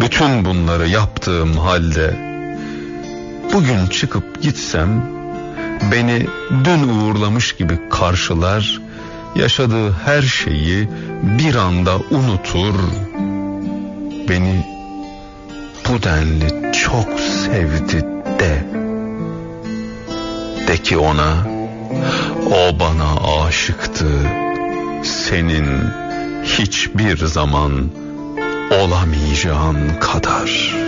Bütün 0.00 0.44
bunları 0.44 0.88
yaptığım 0.88 1.56
halde 1.56 2.16
bugün 3.52 3.86
çıkıp 3.86 4.42
gitsem 4.42 5.02
beni 5.92 6.26
dün 6.64 6.88
uğurlamış 6.88 7.56
gibi 7.56 7.78
karşılar, 7.90 8.80
yaşadığı 9.36 9.92
her 9.92 10.22
şeyi 10.22 10.88
bir 11.22 11.54
anda 11.54 11.96
unutur. 11.96 12.74
Beni 14.28 14.66
bu 15.88 16.02
denli 16.02 16.72
çok 16.72 17.20
sevdi 17.20 18.06
de. 18.38 18.66
De 20.68 20.76
ki 20.76 20.98
ona, 20.98 21.46
o 22.46 22.80
bana 22.80 23.42
aşıktı, 23.44 24.08
senin 25.04 26.01
hiçbir 26.44 27.26
zaman 27.26 27.90
olamayacağın 28.70 30.00
kadar. 30.00 30.81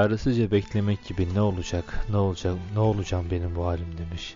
Çaresizce 0.00 0.50
beklemek 0.50 1.04
gibi 1.04 1.34
ne 1.34 1.40
olacak, 1.40 2.06
ne 2.10 2.16
olacak, 2.16 2.54
ne 2.74 2.80
olacağım 2.80 3.26
benim 3.30 3.56
bu 3.56 3.66
halim 3.66 3.98
demiş. 3.98 4.34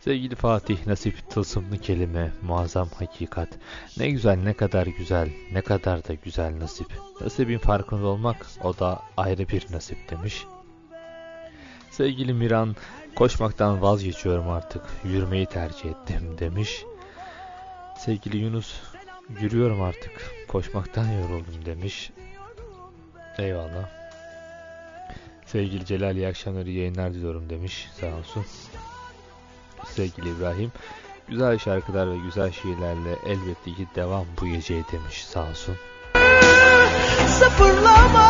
Sevgili 0.00 0.34
Fatih 0.34 0.86
nasip 0.86 1.30
tılsımlı 1.30 1.78
kelime, 1.78 2.32
muazzam 2.42 2.88
hakikat. 2.98 3.48
Ne 3.96 4.10
güzel, 4.10 4.36
ne 4.36 4.52
kadar 4.52 4.86
güzel, 4.86 5.28
ne 5.52 5.60
kadar 5.60 6.08
da 6.08 6.14
güzel 6.14 6.60
nasip. 6.60 6.86
Nasibin 7.20 7.58
farkında 7.58 8.06
olmak 8.06 8.46
o 8.62 8.78
da 8.78 9.02
ayrı 9.16 9.48
bir 9.48 9.66
nasip 9.72 10.10
demiş. 10.10 10.44
Sevgili 11.90 12.32
Miran, 12.32 12.76
koşmaktan 13.14 13.82
vazgeçiyorum 13.82 14.48
artık, 14.48 14.82
yürümeyi 15.04 15.46
tercih 15.46 15.90
ettim 15.90 16.36
demiş. 16.38 16.84
Sevgili 17.98 18.36
Yunus, 18.36 18.80
yürüyorum 19.40 19.82
artık, 19.82 20.30
koşmaktan 20.48 21.08
yoruldum 21.12 21.64
demiş. 21.66 22.12
Eyvallah. 23.38 24.01
Sevgili 25.52 25.86
Celal 25.86 26.16
iyi 26.16 26.28
akşamlar 26.28 26.66
iyi 26.66 26.78
yayınlar 26.78 27.14
diliyorum 27.14 27.50
demiş. 27.50 27.88
Sağ 28.00 28.06
olsun. 28.06 28.44
Sevgili 29.86 30.30
İbrahim. 30.30 30.72
Güzel 31.28 31.58
şarkılar 31.58 32.10
ve 32.10 32.16
güzel 32.16 32.52
şiirlerle 32.52 33.18
elbette 33.26 33.72
ki 33.74 33.86
devam 33.96 34.26
bu 34.40 34.46
geceye 34.46 34.84
demiş. 34.92 35.24
Sağ 35.24 35.48
olsun. 35.48 35.76
sıfırlamak 37.26 38.22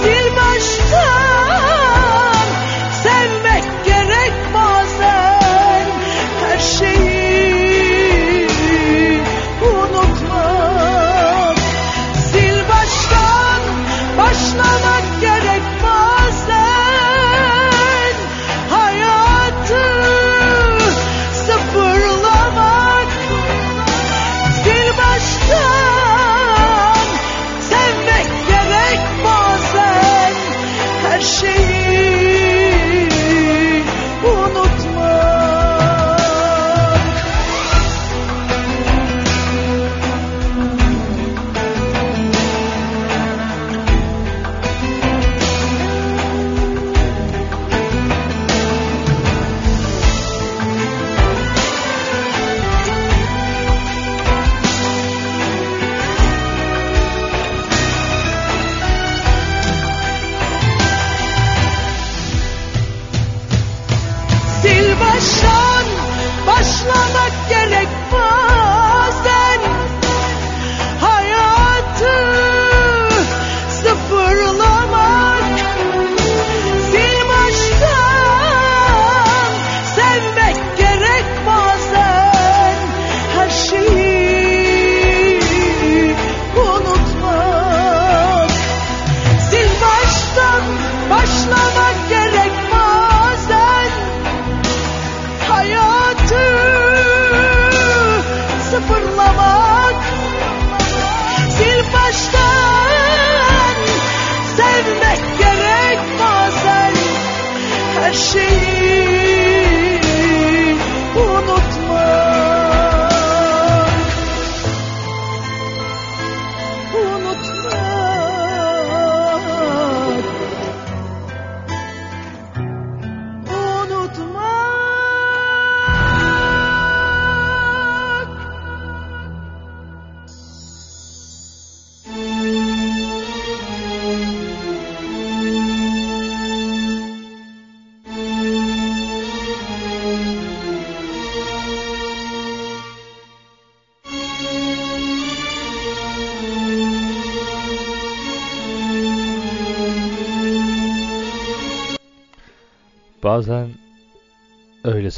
Sil 0.00 0.26
baştan 0.36 1.27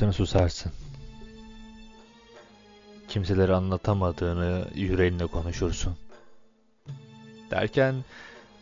Öylesine 0.01 0.27
susarsın. 0.27 0.73
Kimselere 3.09 3.55
anlatamadığını 3.55 4.69
yüreğinle 4.75 5.27
konuşursun. 5.27 5.97
Derken 7.51 8.05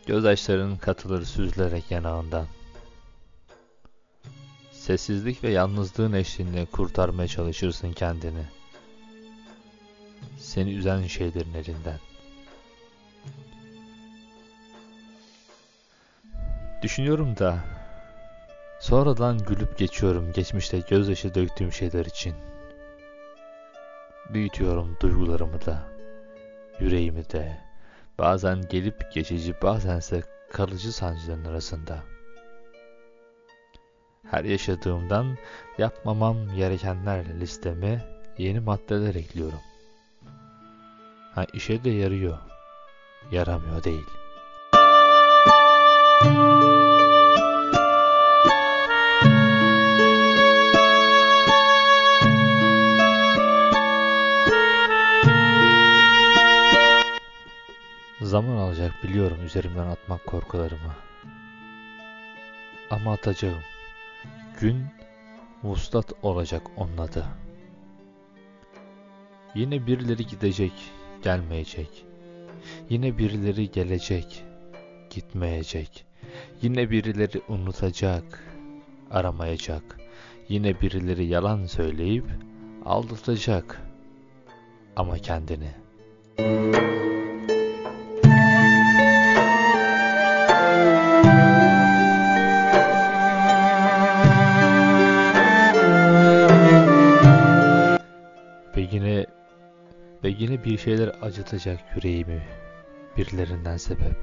gözyaşların 0.06 0.76
katılır 0.76 1.24
süzülerek 1.24 1.90
yanağından. 1.90 2.46
Sessizlik 4.72 5.44
ve 5.44 5.50
yalnızlığın 5.50 6.12
eşliğinde 6.12 6.64
kurtarmaya 6.64 7.28
çalışırsın 7.28 7.92
kendini. 7.92 8.44
Seni 10.38 10.74
üzen 10.74 11.06
şeylerin 11.06 11.54
elinden. 11.54 11.98
Düşünüyorum 16.82 17.36
da 17.36 17.77
sonradan 18.80 19.38
gülüp 19.38 19.78
geçiyorum 19.78 20.32
geçmişte 20.32 20.78
gözyaşı 20.78 21.34
döktüğüm 21.34 21.72
şeyler 21.72 22.04
için. 22.04 22.34
Büyütüyorum 24.30 24.96
duygularımı 25.00 25.66
da, 25.66 25.82
yüreğimi 26.80 27.30
de, 27.30 27.58
bazen 28.18 28.68
gelip 28.68 29.12
geçici 29.14 29.54
bazense 29.62 30.22
kalıcı 30.52 30.92
sancıların 30.92 31.44
arasında. 31.44 31.98
Her 34.30 34.44
yaşadığımdan 34.44 35.36
yapmamam 35.78 36.54
gerekenler 36.56 37.40
listeme 37.40 38.04
yeni 38.38 38.60
maddeler 38.60 39.14
ekliyorum. 39.14 39.60
Ha 41.34 41.46
işe 41.52 41.84
de 41.84 41.90
yarıyor, 41.90 42.38
yaramıyor 43.30 43.84
değil. 43.84 44.06
Zaman 58.20 58.56
alacak 58.56 59.04
biliyorum 59.04 59.38
üzerimden 59.44 59.86
atmak 59.86 60.26
korkularımı. 60.26 60.94
Ama 62.90 63.12
atacağım. 63.12 63.62
Gün 64.60 64.86
vuslat 65.62 66.12
olacak 66.22 66.62
onun 66.76 66.98
adı. 66.98 67.26
Yine 69.54 69.86
birileri 69.86 70.26
gidecek, 70.26 70.72
gelmeyecek. 71.22 72.04
Yine 72.90 73.18
birileri 73.18 73.70
gelecek, 73.70 74.44
gitmeyecek. 75.10 76.04
Yine 76.62 76.90
birileri 76.90 77.42
unutacak, 77.48 78.44
aramayacak. 79.10 80.00
Yine 80.48 80.80
birileri 80.80 81.26
yalan 81.26 81.64
söyleyip 81.64 82.26
aldatacak. 82.84 83.82
Ama 84.96 85.18
kendini. 85.18 85.70
Ve 86.38 87.27
yine 100.38 100.64
bir 100.64 100.78
şeyler 100.78 101.16
acıtacak 101.22 101.96
yüreğimi 101.96 102.42
birilerinden 103.16 103.76
sebep. 103.76 104.16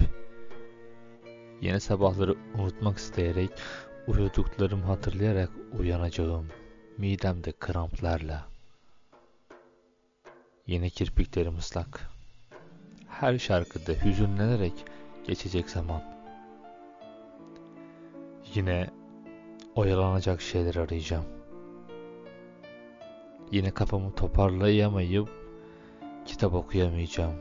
Yine 1.62 1.80
sabahları 1.80 2.36
unutmak 2.58 2.98
isteyerek 2.98 3.50
uyuduklarımı 4.08 4.84
hatırlayarak 4.84 5.50
uyanacağım 5.80 6.48
midemde 6.98 7.52
kramplarla. 7.52 8.46
Yine 10.68 10.90
kirpiklerim 10.90 11.58
ıslak. 11.58 12.10
Her 13.08 13.38
şarkıda 13.38 13.92
hüzünlenerek 13.92 14.74
geçecek 15.28 15.70
zaman. 15.70 16.04
Yine 18.54 18.90
oyalanacak 19.76 20.42
şeyler 20.42 20.76
arayacağım. 20.76 21.26
Yine 23.52 23.72
kafamı 23.72 24.16
toparlayamayıp 24.16 25.45
kitap 26.26 26.54
okuyamayacağım. 26.54 27.36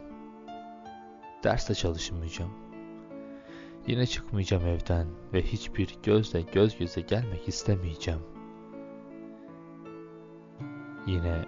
Derste 1.45 1.75
çalışmayacağım. 1.75 2.51
Yine 3.87 4.07
çıkmayacağım 4.07 4.67
evden 4.67 5.07
ve 5.33 5.43
hiçbir 5.43 5.97
gözle 6.03 6.41
göz 6.41 6.79
göze 6.79 7.01
gelmek 7.01 7.49
istemeyeceğim. 7.49 8.21
Yine 11.07 11.45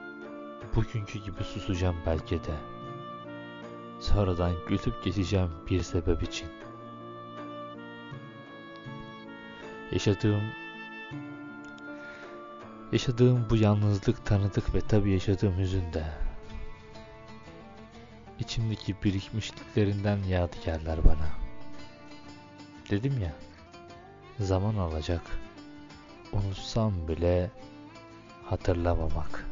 bugünkü 0.77 1.25
gibi 1.25 1.45
susacağım 1.45 1.97
belki 2.07 2.35
de. 2.35 2.57
Sonradan 4.01 4.53
gülüp 4.69 5.05
geçeceğim 5.05 5.51
bir 5.71 5.83
sebep 5.83 6.23
için. 6.23 6.49
Yaşadığım 9.93 10.43
Yaşadığım 12.93 13.47
bu 13.51 13.57
yalnızlık 13.57 14.27
tanıdık 14.27 14.75
ve 14.75 14.81
tabi 14.81 15.11
yaşadığım 15.11 15.59
hüzün 15.59 15.93
de. 15.93 16.26
İçimdeki 18.41 18.97
birikmişliklerinden 19.05 20.19
yadigarlar 20.29 21.05
bana. 21.05 21.29
Dedim 22.91 23.21
ya, 23.23 23.33
zaman 24.41 24.75
alacak. 24.75 25.23
Unutsam 26.33 27.09
bile 27.09 27.51
hatırlamamak. 28.45 29.47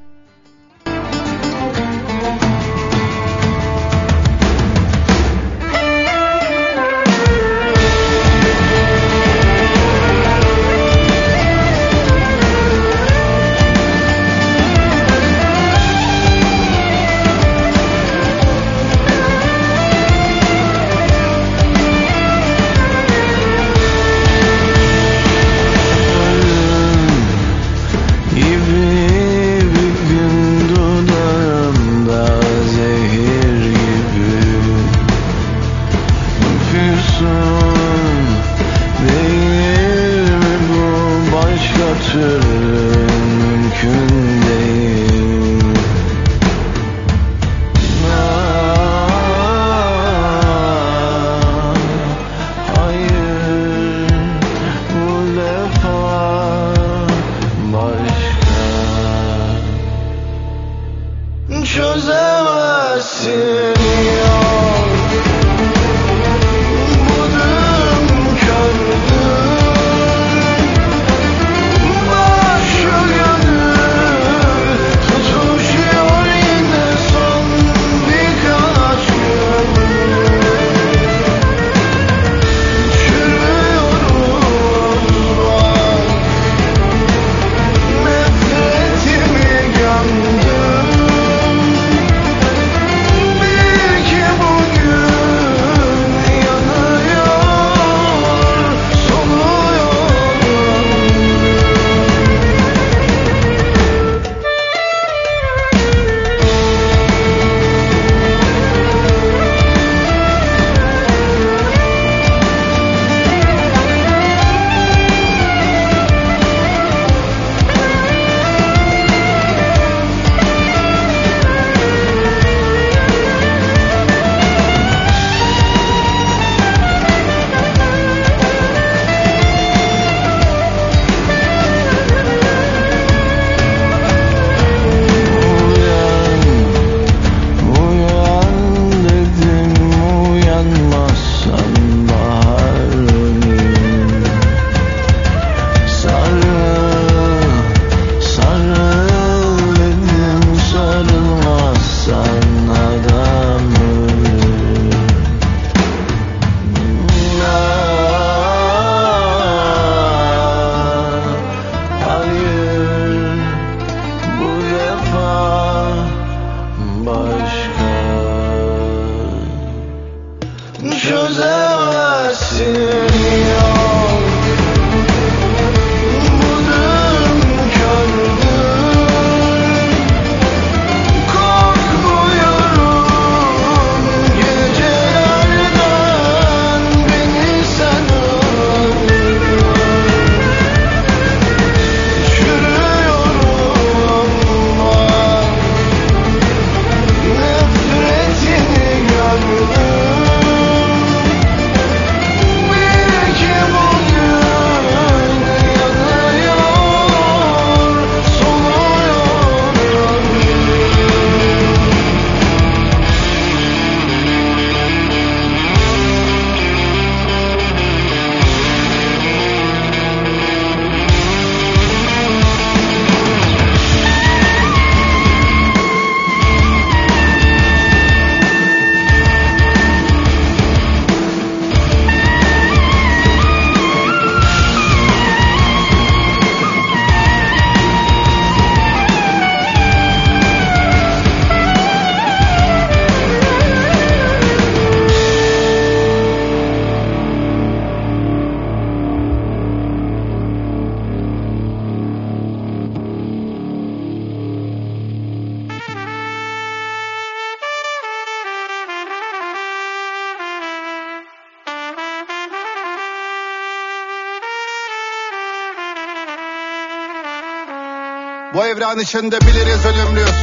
Bu 268.55 268.65
evren 268.65 268.99
içinde 268.99 269.41
biliriz 269.41 269.87
ölümlüyüz. 269.87 270.37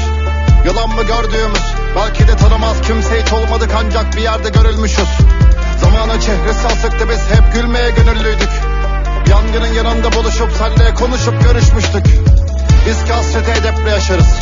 Yalan 0.66 0.90
mı 0.90 1.04
gördüğümüz? 1.04 1.62
Belki 1.96 2.28
de 2.28 2.36
tanımaz. 2.36 2.82
Kimse 2.82 3.22
hiç 3.22 3.34
olmadık 3.34 3.70
ancak 3.78 4.16
bir 4.16 4.22
yerde 4.22 4.50
görülmüşüz. 4.50 5.10
Zamanın 5.82 6.20
çehresi 6.20 6.68
asıktı. 6.68 7.10
Biz 7.10 7.20
hep 7.20 7.54
gülmeye 7.54 7.90
gönüllüydük. 7.90 8.50
Yangının 9.30 9.74
yanında 9.74 10.14
buluşup 10.14 10.52
senle 10.52 10.94
konuşup 10.94 11.44
görüşmüştük. 11.44 12.06
Biz 12.88 13.04
ki 13.06 13.14
hasrete 13.14 13.52
edeple 13.52 13.90
yaşarız. 13.90 14.40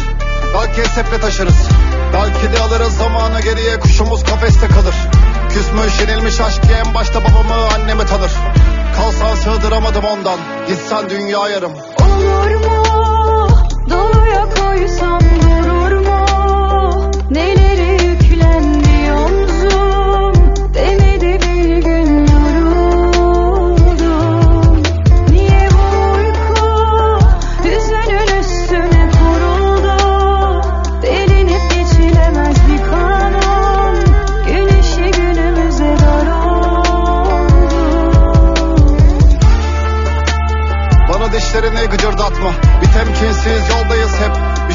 Belki 0.53 0.81
heseple 0.81 1.21
taşırız. 1.21 1.67
Belki 2.13 2.53
de 2.53 2.59
alırız 2.59 2.97
zamanı 2.97 3.41
geriye. 3.41 3.79
Kuşumuz 3.79 4.23
kafeste 4.23 4.67
kalır. 4.67 4.95
Küsmüş 5.49 5.99
yenilmiş 5.99 6.41
aşk 6.41 6.63
ki 6.63 6.69
en 6.85 6.93
başta 6.93 7.23
babamı 7.23 7.53
annemi 7.75 8.05
tanır. 8.05 8.31
Kalsan 8.95 9.35
sığdıramadım 9.35 10.05
ondan. 10.05 10.39
Gitsen 10.67 11.09
dünya 11.09 11.49
yarım. 11.49 11.71
Olur 11.73 12.55
mu? 12.65 13.08
Koysam 14.69 15.19
durur 15.41 15.93
mu? 16.05 16.19
Neleri 17.31 17.88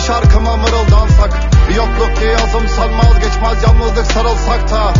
şarkıma 0.06 0.56
mırıldansak 0.56 1.32
Bir 1.68 1.74
yokluk 1.74 2.16
ki 2.16 2.24
yazımsan 2.24 2.98
vazgeçmez 2.98 3.62
Yalnızlık 3.62 4.06
sarılsak 4.06 4.70
da. 4.70 4.92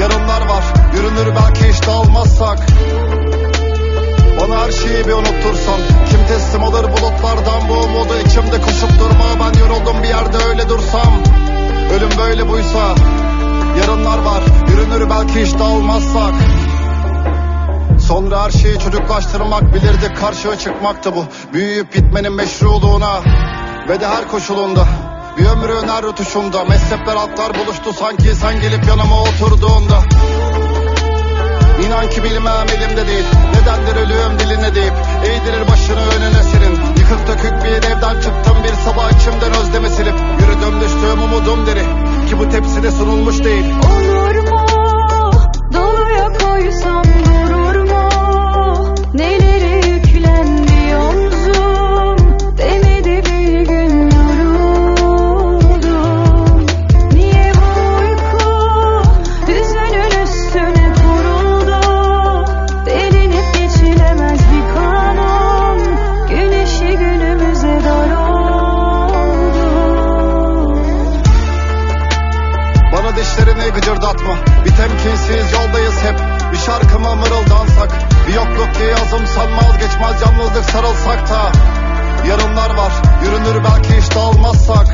Yarınlar 0.00 0.48
var 0.48 0.64
yürünür 0.94 1.36
belki 1.36 1.68
hiç 1.72 1.86
dağılmazsak 1.86 2.58
Bana 4.40 4.60
her 4.60 4.72
şeyi 4.72 5.06
bir 5.06 5.12
unuttursan 5.12 5.80
Kim 6.10 6.26
teslim 6.28 6.64
alır 6.64 6.84
bulutlardan 6.84 7.68
bu 7.68 7.72
umudu? 7.72 8.14
İçimde 8.26 8.60
koşup 8.60 8.98
durma 8.98 9.24
Ben 9.40 9.58
yoruldum 9.58 10.02
bir 10.02 10.08
yerde 10.08 10.36
öyle 10.48 10.68
dursam. 10.68 11.22
Ölüm 11.92 12.18
böyle 12.18 12.48
buysa 12.48 12.94
Yarınlar 13.80 14.18
var 14.18 14.42
yürünür 14.68 15.10
belki 15.10 15.46
hiç 15.46 15.58
dağılmazsak 15.58 16.34
Sonra 18.08 18.44
her 18.44 18.50
şeyi 18.50 18.78
çocuklaştırmak 18.78 19.74
bilirdik 19.74 20.16
karşıya 20.16 20.58
çıkmaktı 20.58 21.16
bu. 21.16 21.24
Büyüyüp 21.52 21.94
gitmenin 21.94 22.32
meşruluğuna 22.32 23.20
Ve 23.88 24.00
de 24.00 24.06
her 24.06 24.28
koşulunda 24.28 24.86
Bir 25.38 25.46
ömrün 25.46 25.88
her 25.88 26.02
rutuşunda 26.02 26.64
Mezhepler 26.64 27.16
altlar 27.16 27.54
buluştu 27.54 27.92
sanki 27.92 28.34
sen 28.34 28.60
gelip 28.60 28.88
yanıma 28.88 29.22
oturduğunda. 29.22 29.98
İnan 31.86 32.10
ki 32.10 32.22
bilmem 32.22 32.66
elimde 32.76 33.06
değil 33.06 33.24
Nedendir 33.54 33.96
ölüyorum 33.96 34.38
diline 34.38 34.74
deyip 34.74 34.92
Eğdirir 35.24 35.68
başını 35.68 36.00
önüne 36.00 36.42
senin. 36.42 36.74
Yıkık 36.98 37.28
dökük 37.28 37.64
bir 37.64 37.70
evden 37.70 38.20
çıktım 38.20 38.56
Bir 38.64 38.74
sabah 38.74 39.10
içimden 39.10 39.52
özlemi 39.60 39.90
silip 39.90 40.14
Yürüdüm 40.40 40.80
düştüğüm 40.80 41.22
umudum 41.22 41.66
deri. 41.66 41.82
Ki 42.28 42.38
bu 42.38 42.48
tepside 42.48 42.90
sunulmuş 42.90 43.44
değil. 43.44 43.64
Olur 43.64 44.50
mu? 44.50 44.66
Doluya 45.72 46.28
koysam 46.38 47.04
durur 47.04 47.76
mu? 47.90 48.08
Neleri 49.14 50.03
Bir 78.74 78.80
yokluk 78.80 78.96
ki 78.96 79.00
yazımsan 79.00 79.56
vazgeçmez 79.56 80.22
Yalnızlık 80.22 80.64
sarılsak 80.64 81.30
da. 81.30 81.52
Yarınlar 82.28 82.76
var 82.76 82.92
yürünür 83.24 83.64
belki 83.64 83.96
hiç 83.96 84.14
dağılmazsak 84.14 84.86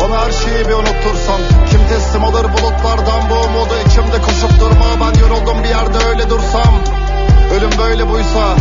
Bana 0.00 0.24
her 0.24 0.32
şeyi 0.32 0.68
bir 0.68 0.72
unuttursan. 0.72 1.40
Kim 1.70 1.80
teslim 1.88 2.24
alır 2.24 2.44
bulutlardan 2.44 3.30
bu 3.30 3.34
umudu? 3.34 3.74
İçimde 3.86 4.22
koşup 4.22 4.60
durma 4.60 4.86
Ben 5.00 5.20
yoruldum 5.20 5.64
bir 5.64 5.68
yerde 5.68 5.98
öyle 6.08 6.30
dursam. 6.30 6.74
Ölüm 7.56 7.70
böyle 7.78 8.08
buysa 8.08 8.56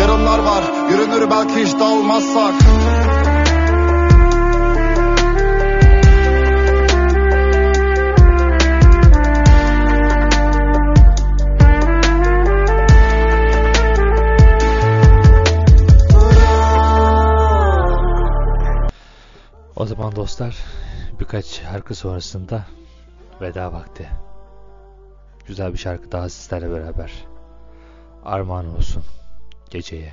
Yarınlar 0.00 0.38
var 0.38 0.64
yürünür 0.90 1.30
belki 1.30 1.66
hiç 1.66 1.80
dağılmazsak 1.80 2.54
dostlar 20.36 20.64
birkaç 21.20 21.44
şarkı 21.44 21.94
sonrasında 21.94 22.64
veda 23.40 23.72
vakti. 23.72 24.08
Güzel 25.46 25.72
bir 25.72 25.78
şarkı 25.78 26.12
daha 26.12 26.28
sizlerle 26.28 26.70
beraber. 26.70 27.12
Armağan 28.24 28.76
olsun 28.76 29.02
geceye. 29.70 30.12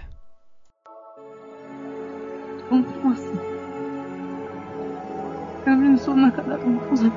Unutmazsın. 2.71 3.39
Ömrün 5.65 5.95
sonuna 5.95 6.35
kadar 6.35 6.59
unutmazsın. 6.59 7.13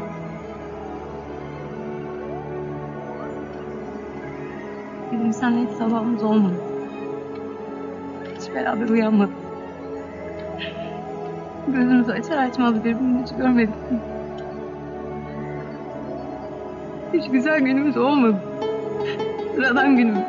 Bizim 5.12 5.32
seninle 5.32 5.70
hiç 5.70 5.78
sabahımız 5.78 6.22
olmadı. 6.22 6.60
Hiç 8.38 8.54
beraber 8.54 8.88
uyanmadık. 8.88 9.45
Gözümüzü 11.66 12.12
açar 12.12 12.36
açmaz 12.36 12.74
birbirimizi 12.74 13.36
görmedik. 13.36 13.74
Hiç 17.12 17.30
güzel 17.30 17.60
günümüz 17.60 17.96
olmadı. 17.96 18.36
Sıradan 19.54 19.96
günümüz. 19.96 20.24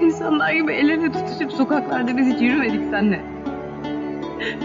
İnsanlar 0.00 0.52
gibi 0.52 0.72
el 0.72 0.88
ele 0.88 1.12
tutuşup 1.12 1.52
sokaklarda 1.52 2.16
biz 2.16 2.26
hiç 2.26 2.42
yürümedik 2.42 2.82
seninle. 2.90 3.20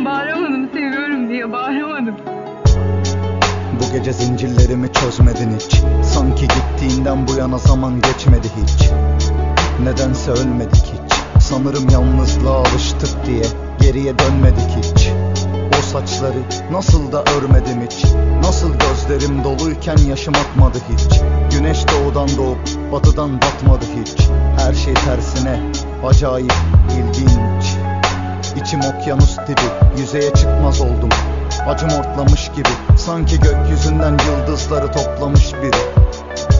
Bağıramadım 0.06 0.70
seviyorum 0.74 1.30
diye 1.30 1.52
bağıramadım. 1.52 2.16
Bu 3.80 3.98
gece 3.98 4.14
zincirlerimi 4.14 4.91
çözmedin 4.91 5.52
hiç 5.56 5.82
Sanki 6.03 6.48
gittiğinden 6.48 7.28
bu 7.28 7.40
yana 7.40 7.57
zaman 7.57 8.02
geçmedi 8.02 8.48
hiç 8.64 8.90
Nedense 9.84 10.32
ölmedik 10.32 10.86
hiç 10.86 10.99
Sanırım 11.50 11.90
yalnızlığa 11.90 12.60
alıştık 12.60 13.26
diye 13.26 13.44
Geriye 13.82 14.20
dönmedik 14.20 14.70
hiç. 14.78 15.10
O 15.80 15.82
saçları 15.82 16.40
nasıl 16.72 17.12
da 17.12 17.24
örmedim 17.24 17.82
hiç. 17.82 18.06
Nasıl 18.44 18.70
gözlerim 18.74 19.44
doluyken 19.44 19.98
yaşım 19.98 20.34
akmadı 20.36 20.78
hiç. 20.90 21.22
Güneş 21.52 21.78
doğudan 21.88 22.30
doğup 22.38 22.92
batıdan 22.92 23.42
batmadı 23.42 23.86
hiç. 24.02 24.28
Her 24.58 24.74
şey 24.74 24.94
tersine 24.94 25.60
acayip 26.06 26.54
ilginç. 26.92 27.76
İçim 28.56 28.80
okyanus 28.80 29.38
dibi 29.38 30.02
yüzeye 30.02 30.34
çıkmaz 30.34 30.82
oldum. 30.82 31.10
Acım 31.68 31.90
ortlamış 31.90 32.49
gibi 32.56 32.98
sanki 32.98 33.40
gökyüzünden 33.40 34.18
yıldızları 34.28 34.91
toplamış 34.91 35.54
biri. 35.54 36.07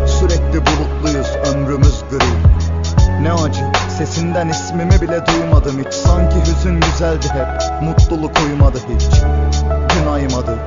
Sürekli 0.07 0.61
bulutluyuz 0.65 1.27
ömrümüz 1.53 2.03
gri. 2.11 3.23
Ne 3.23 3.33
acı 3.33 3.78
sesinden 3.99 4.49
ismimi 4.49 5.01
bile 5.01 5.25
duymadım 5.25 5.79
hiç. 5.79 5.93
Sanki 5.93 6.35
hüzün 6.41 6.79
güzeldi 6.79 7.27
hep 7.33 7.81
mutluluk 7.81 8.31
uymadı 8.45 8.77
hiç. 8.77 9.21
Gün 9.93 10.07
aymadı 10.11 10.57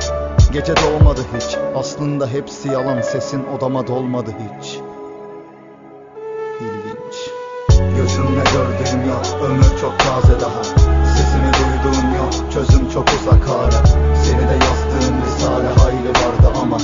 gece 0.52 0.74
doğmadı 0.76 1.20
hiç. 1.36 1.56
Aslında 1.76 2.26
hepsi 2.26 2.68
yalan 2.68 3.00
sesin 3.00 3.44
odama 3.56 3.86
dolmadı 3.86 4.30
hiç. 4.30 4.78
İlginç. 6.60 7.16
Gözümle 7.96 8.44
gördüğüm 8.52 9.08
yok 9.08 9.26
ömür 9.44 9.80
çok 9.80 9.98
taze 9.98 10.40
daha. 10.40 10.64
Sesini 11.14 11.52
duyduğum 11.52 12.14
yok 12.16 12.52
çözüm 12.52 12.90
çok 12.90 13.08
uzak 13.08 13.48
hala. 13.48 13.86
Seni 14.24 14.48
de 14.48 14.64
yazdığım 14.64 15.16
risale 15.26 15.68
hayli 15.68 16.08
vardı 16.08 16.58
ama 16.62 16.78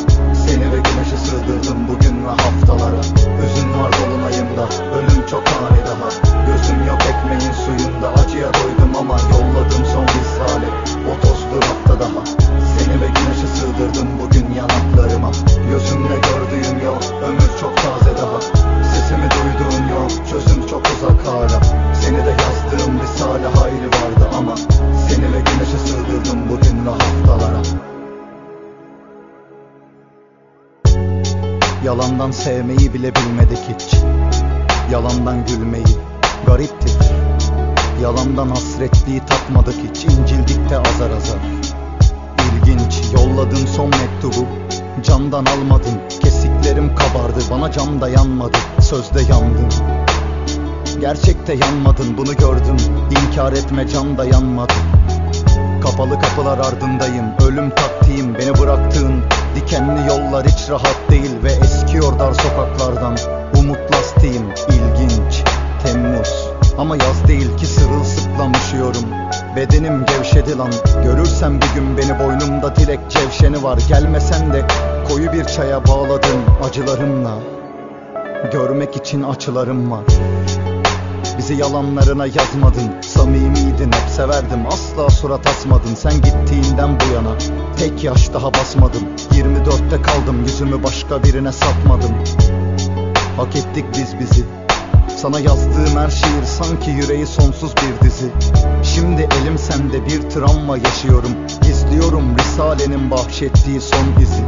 Seni 0.47 0.73
ve 0.73 0.77
güneşi 0.77 1.17
sığdırdım 1.17 1.89
bugün 1.89 2.25
ve 2.25 2.29
haftalara. 2.29 3.01
Hüzün 3.43 3.71
var 3.83 3.93
dolunayımda 3.93 4.69
ölüm 4.99 5.27
çok 5.31 5.43
ani 5.49 5.79
daha 5.87 6.28
Gözüm 6.49 6.87
yok 6.87 7.03
ekmeğin 7.11 7.53
suyunda 7.53 8.09
acıya 8.13 8.49
doydum 8.55 8.97
ama 9.01 9.17
Yolladım 9.59 9.85
son 9.93 10.05
risale. 10.05 10.69
O 11.11 11.21
toz 11.21 11.41
hafta 11.69 12.01
daha 12.01 12.25
Seni 12.79 13.01
ve 13.01 13.07
güneşi 13.07 13.49
sığdırdım 13.57 14.09
bugün 14.23 14.47
yanaklarıma. 14.55 15.31
Gözümle 15.71 16.17
gördüğüm 16.29 16.87
yol 16.87 17.03
ömür 17.29 17.51
çok 17.61 17.77
taze 17.77 18.17
daha. 18.17 18.41
Sesimi 18.83 19.29
duyduğun 19.31 19.89
yol 19.95 20.09
çözüm 20.31 20.67
çok 20.67 20.83
uzak 20.87 21.27
hala. 21.27 21.61
Seni 21.95 22.17
de 22.17 22.31
yazdığım 22.31 23.01
risale 23.03 23.47
hayli 23.47 23.87
vardı 23.87 24.31
ama 24.39 24.57
Seni 25.09 25.25
ve 25.25 25.39
güneşi 25.39 25.79
sığdırdım 25.87 26.49
bugün 26.49 26.87
ve 26.87 26.91
haftalara. 26.91 27.63
Yalandan 31.85 32.31
sevmeyi 32.31 32.95
bile 32.95 33.15
bilmedik 33.15 33.61
hiç. 33.69 33.95
Yalandan 34.93 35.47
gülmeyi 35.47 36.08
gariptir. 36.47 36.93
Yalandan 38.03 38.49
hasretliği 38.49 39.21
tatmadık 39.21 39.75
hiç. 39.75 40.05
İncildik 40.05 40.71
de 40.71 40.79
azar 40.79 41.11
azar. 41.11 41.39
İlginç 42.53 43.03
yolladığım 43.15 43.67
son 43.67 43.91
mektubu. 43.91 44.47
Candan 45.03 45.45
almadın 45.45 46.01
Kesiklerim 46.21 46.95
kabardı. 46.95 47.41
Bana 47.51 47.73
cam 47.73 48.01
da 48.01 48.09
yanmadı 48.09 48.57
Sözde 48.81 49.21
yandın. 49.21 49.69
Gerçekte 51.01 51.55
yanmadın 51.55 52.19
bunu 52.19 52.37
gördüm. 52.37 52.77
İnkar 53.11 53.53
etme 53.53 53.89
can 53.89 54.19
da 54.19 54.25
yanmadı. 54.25 54.73
Kapalı 55.83 56.21
kapılar 56.21 56.59
ardındayım 56.59 57.25
Ölüm 57.49 57.71
taktiğim 57.71 58.35
beni 58.35 58.59
bıraktığın. 58.59 59.23
Dikenli 59.57 60.09
yollar 60.09 60.47
hiç 60.47 60.71
rahat 60.71 60.99
değil 61.11 61.31
Ve 61.43 61.53
eskiyor 61.53 62.19
dar 62.19 62.33
sokaklardan. 62.33 63.17
Umut 63.59 63.93
lastiğim 63.93 64.43
ilginç 64.69 65.45
Temmuz. 65.85 66.49
Ama 66.79 66.97
yaz 66.97 67.29
değil 67.29 67.57
ki 67.57 67.67
sırılsıklam 67.67 68.53
üşüyorum 68.53 69.05
Bedenim 69.59 70.05
gevşedi 70.07 70.59
lan. 70.59 70.71
Görürsen 71.05 71.61
bir 71.61 71.75
gün 71.75 71.97
beni 71.97 72.19
boynumda 72.19 72.77
dilek 72.77 73.01
cevşeni 73.11 73.63
var. 73.63 73.79
Gelmesen 73.89 74.53
de 74.53 74.65
koyu 75.09 75.33
bir 75.33 75.45
çaya 75.45 75.87
bağladım 75.87 76.41
acılarımla. 76.69 77.35
Görmek 78.53 78.97
için 78.97 79.23
açılarım 79.23 79.91
var. 79.91 80.05
Bizi 81.39 81.55
yalanlarına 81.55 82.27
yazmadın. 82.27 83.01
Samimiydin 83.01 83.93
hep 83.93 84.11
severdim. 84.11 84.67
Asla 84.67 85.11
surat 85.11 85.47
asmadın. 85.47 85.95
Sen 85.95 86.15
gittiğinden 86.15 86.91
bu 87.01 87.15
yana 87.15 87.39
Tek 87.79 88.05
yaş 88.05 88.33
daha 88.33 88.55
basmadım. 88.55 89.03
24'te 89.33 90.03
kaldım. 90.03 90.43
Yüzümü 90.45 90.83
başka 90.83 91.23
birine 91.23 91.53
satmadım. 91.53 92.15
Hak 93.37 93.57
ettik 93.57 93.85
biz 93.99 94.19
bizi 94.21 94.45
Sana 95.23 95.41
yazdığım 95.41 95.97
her 95.97 96.11
şiir 96.11 96.45
sanki 96.45 96.91
yüreği 96.91 97.27
sonsuz 97.27 97.73
bir 97.77 98.07
dizi. 98.07 98.31
Şimdi 98.83 99.29
elim 99.41 99.59
sende 99.59 100.07
bir 100.07 100.31
travma 100.31 100.77
yaşıyorum. 100.77 101.31
İzliyorum 101.71 102.39
Risale'nin 102.39 103.11
bahşettiği 103.11 103.81
son 103.81 104.23
izi 104.23 104.43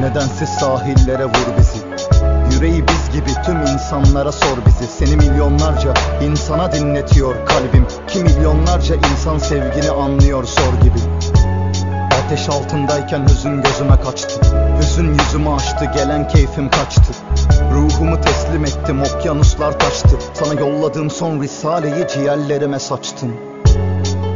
Nedensiz 0.00 0.48
sahillere 0.48 1.24
vur 1.24 1.58
bizi. 1.58 1.78
Yüreği 2.54 2.84
biz 2.88 3.12
gibi 3.12 3.30
tüm 3.46 3.60
insanlara 3.62 4.32
sor 4.32 4.58
bizi. 4.66 4.86
Seni 4.86 5.16
milyonlarca 5.16 5.94
insana 6.22 6.72
dinletiyor 6.72 7.46
kalbim. 7.46 7.86
Ki 8.08 8.24
milyonlarca 8.24 8.94
insan 8.94 9.38
sevgini 9.38 9.90
anlıyor 9.90 10.44
sor 10.44 10.72
gibi 10.82 11.21
Ateş 12.26 12.48
altındayken 12.48 13.28
hüzün 13.28 13.62
gözüme 13.62 14.00
kaçtı. 14.00 14.40
Hüzün 14.80 15.14
yüzümü 15.14 15.48
açtı 15.48 15.84
gelen 15.94 16.28
keyfim 16.28 16.70
kaçtı. 16.70 17.12
Ruhumu 17.74 18.20
teslim 18.20 18.64
ettim 18.64 19.02
okyanuslar 19.02 19.78
taştı. 19.78 20.18
Sana 20.34 20.60
yolladığım 20.60 21.10
son 21.10 21.42
risaleyi 21.42 22.06
ciğerlerime 22.14 22.78
saçtım. 22.78 23.36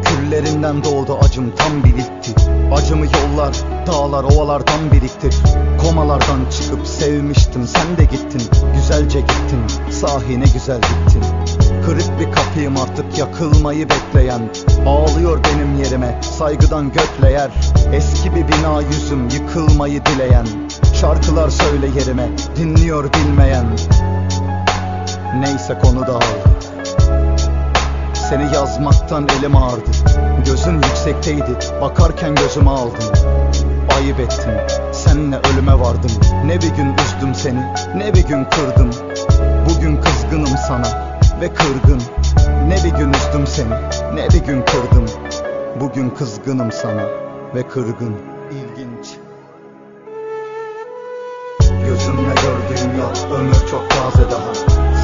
Küllerinden 0.04 0.84
doğdu 0.84 1.18
acım 1.22 1.54
tam 1.56 1.84
bilitti 1.84 2.34
Acımı 2.72 3.04
yollar, 3.04 3.56
dağlar, 3.86 4.24
ovalardan 4.24 4.92
biriktir. 4.92 5.34
Komalardan 5.82 6.40
çıkıp 6.50 6.86
sevmiştim 6.86 7.66
sen 7.66 7.96
de 7.96 8.04
gittin. 8.04 8.42
Güzelce 8.74 9.20
gittin, 9.20 9.90
sahi 9.90 10.40
ne 10.40 10.44
güzel 10.44 10.80
gittin 10.80 11.22
Kırık 11.86 12.20
bir 12.20 12.32
kapıyım 12.32 12.76
artık 12.76 13.18
yakılmayı 13.18 13.88
bekleyen. 13.88 14.40
Ağlıyor 14.86 15.40
benim 15.44 15.84
yerime 15.84 16.20
saygıdan 16.22 16.92
gökle 16.92 17.32
yer 17.32 17.50
Eski 17.92 18.34
bir 18.34 18.48
bina 18.48 18.80
yüzüm 18.80 19.28
yıkılmayı 19.28 20.04
dileyen. 20.06 20.46
Şarkılar 21.00 21.50
söyle 21.50 21.86
yerime 21.98 22.28
dinliyor 22.56 23.12
bilmeyen. 23.12 23.66
Neyse 25.40 25.78
konu 25.82 26.06
dağıldı 26.06 26.56
seni 28.30 28.54
yazmaktan 28.54 29.28
elim 29.38 29.56
ağrıdı 29.56 29.90
Gözün 30.46 30.74
yüksekteydi 30.74 31.58
Bakarken 31.80 32.34
gözümü 32.34 32.70
aldın 32.70 33.04
Ayıp 33.96 34.20
ettim 34.20 34.52
Senle 34.92 35.36
ölüme 35.36 35.80
vardım. 35.80 36.10
Ne 36.44 36.56
bir 36.56 36.68
gün 36.68 36.94
üzdüm 36.94 37.34
seni 37.34 37.74
Ne 37.96 38.14
bir 38.14 38.26
gün 38.26 38.44
kırdım. 38.44 38.90
Bugün 39.68 40.00
kızgınım 40.00 40.56
sana 40.68 41.15
Ve 41.40 41.54
kırgın. 41.54 42.02
Ne 42.68 42.76
bir 42.84 42.98
gün 42.98 43.12
üzdüm 43.12 43.46
seni 43.46 43.70
Ne 44.14 44.28
bir 44.28 44.46
gün 44.46 44.62
kırdım. 44.62 45.06
Bugün 45.80 46.10
kızgınım 46.10 46.72
sana 46.72 47.04
Ve 47.54 47.68
kırgın. 47.68 48.16
İlginç. 48.50 49.06
Gözümle 51.60 52.34
gördüğüm 52.42 52.98
yok 52.98 53.12
Ömür 53.38 53.54
çok 53.70 53.90
taze 53.90 54.30
daha. 54.30 54.54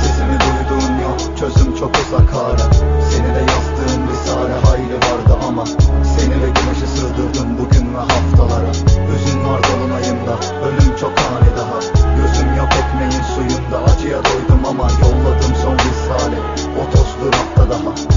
Sesimi 0.03 0.39
duyduğum 0.41 1.01
yok 1.03 1.39
Çözüm 1.39 1.77
çok 1.77 1.91
uzak 1.97 2.35
hala. 2.35 2.73
Seni 3.11 3.35
de 3.35 3.41
yazdığım 3.53 4.03
risale 4.13 4.55
hayli 4.67 4.95
vardı 4.95 5.47
ama 5.49 5.65
Seni 6.19 6.35
ve 6.43 6.47
güneşi 6.47 6.87
sığdırdım 6.87 7.59
bugün 7.59 7.95
ve 7.95 7.99
haftalara. 7.99 8.73
Hüzün 9.09 9.45
var 9.45 9.61
dolunayımda 9.63 10.35
Ölüm 10.67 10.97
çok 11.01 11.13
ani 11.19 11.51
daha. 11.57 11.81
Gözüm 12.17 12.57
yok 12.57 12.69
ekmeğin 12.81 13.23
suyunda 13.35 13.93
Acıya 13.93 14.19
doydum 14.25 14.63
ama 14.69 14.89
yolladım 15.03 15.42
O 16.13 16.91
tozlu 16.91 17.27
rafta 17.33 17.71
daha 17.71 18.12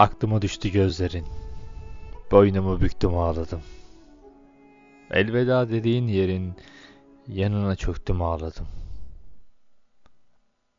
Aklıma 0.00 0.42
düştü 0.42 0.68
gözlerin. 0.68 1.26
Boynumu 2.30 2.80
büktüm 2.80 3.16
ağladım. 3.16 3.62
Elveda 5.10 5.68
dediğin 5.68 6.08
yerin 6.08 6.54
yanına 7.28 7.76
çöktüm 7.76 8.22
ağladım. 8.22 8.66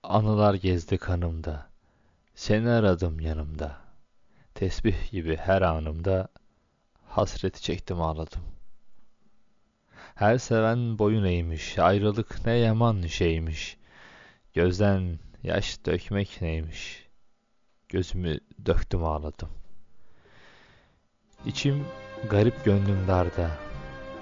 Anılar 0.04 0.54
gezdi 0.54 0.98
kanımda. 0.98 1.70
Seni 2.36 2.70
aradım 2.70 3.20
yanımda. 3.20 3.78
Tesbih 4.56 5.12
gibi 5.12 5.38
her 5.38 5.62
anımda 5.62 6.28
hasreti 7.08 7.62
çektim 7.62 8.02
ağladım. 8.02 8.42
Her 10.16 10.38
seven 10.38 11.00
boyun 11.00 11.24
eğmiş, 11.26 11.80
ayrılık 11.80 12.46
ne 12.46 12.54
yaman 12.54 13.02
şeymiş. 13.02 13.78
Gözden 14.54 15.20
yaş 15.44 15.86
dökmek 15.86 16.42
neymiş. 16.42 17.11
Gözümü 17.92 18.40
döktüm 18.66 19.04
ağladım. 19.04 19.50
İçim 21.46 21.86
garip 22.30 22.66
gönlüm 22.66 23.08
darda, 23.08 23.52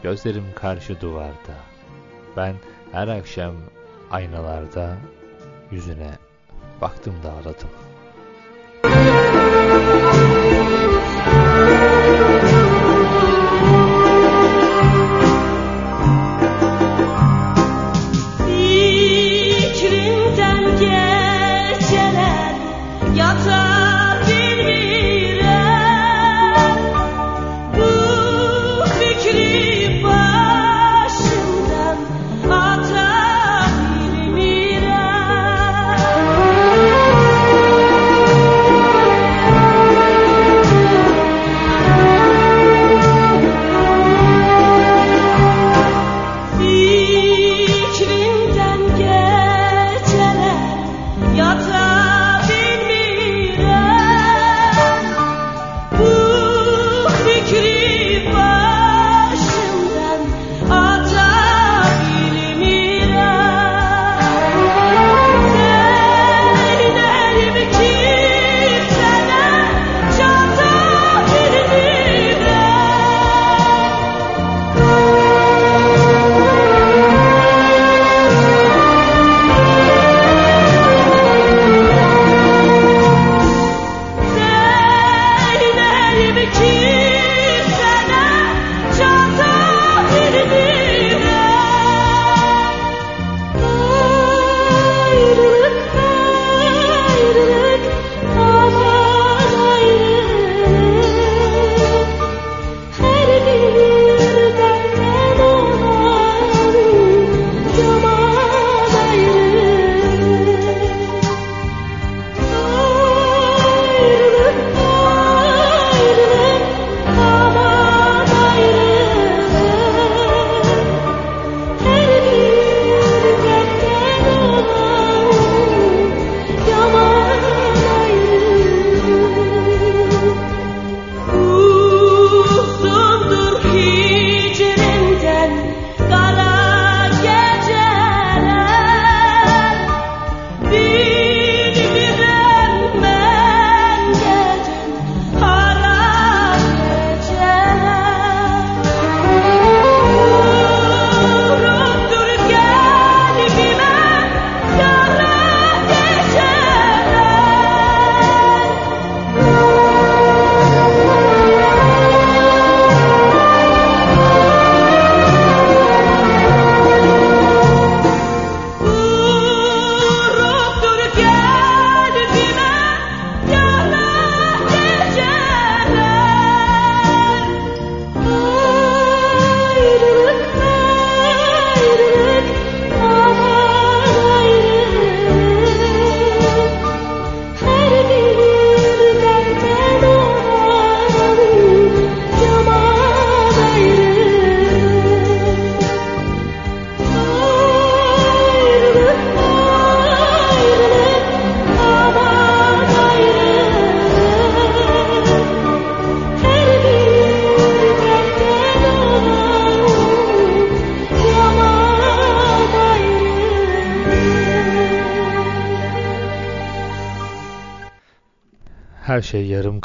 gözlerim 0.03 0.45
karşı 0.55 1.01
duvarda. 1.01 1.55
Ben 2.37 2.55
her 2.91 3.07
akşam 3.07 3.55
aynalarda 4.11 4.97
yüzüne 5.71 6.17
baktım 6.81 7.23
da 7.23 7.31
ağladım. 7.31 7.69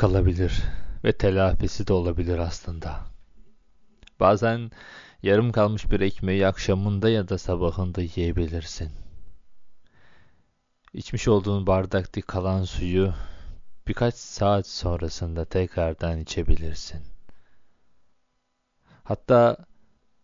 Kalabilir 0.05 0.63
ve 1.05 1.13
telafisi 1.13 1.87
de 1.87 1.93
olabilir 1.93 2.39
aslında. 2.39 3.01
Bazen 4.21 4.71
yarım 5.23 5.53
kalmış 5.53 5.91
bir 5.91 6.01
ekmeği 6.01 6.47
akşamında 6.47 7.09
ya 7.09 7.29
da 7.29 7.39
sabahında 7.39 8.03
yiyebilirsin. 8.03 8.91
İçmiş 10.93 11.29
olduğun 11.29 11.67
bardaktaki 11.67 12.27
kalan 12.27 12.65
suyu 12.65 13.15
birkaç 13.89 14.15
saat 14.15 14.67
sonrasında 14.67 15.45
tekrardan 15.45 16.21
içebilirsin. 16.21 17.03
Hatta 19.05 19.57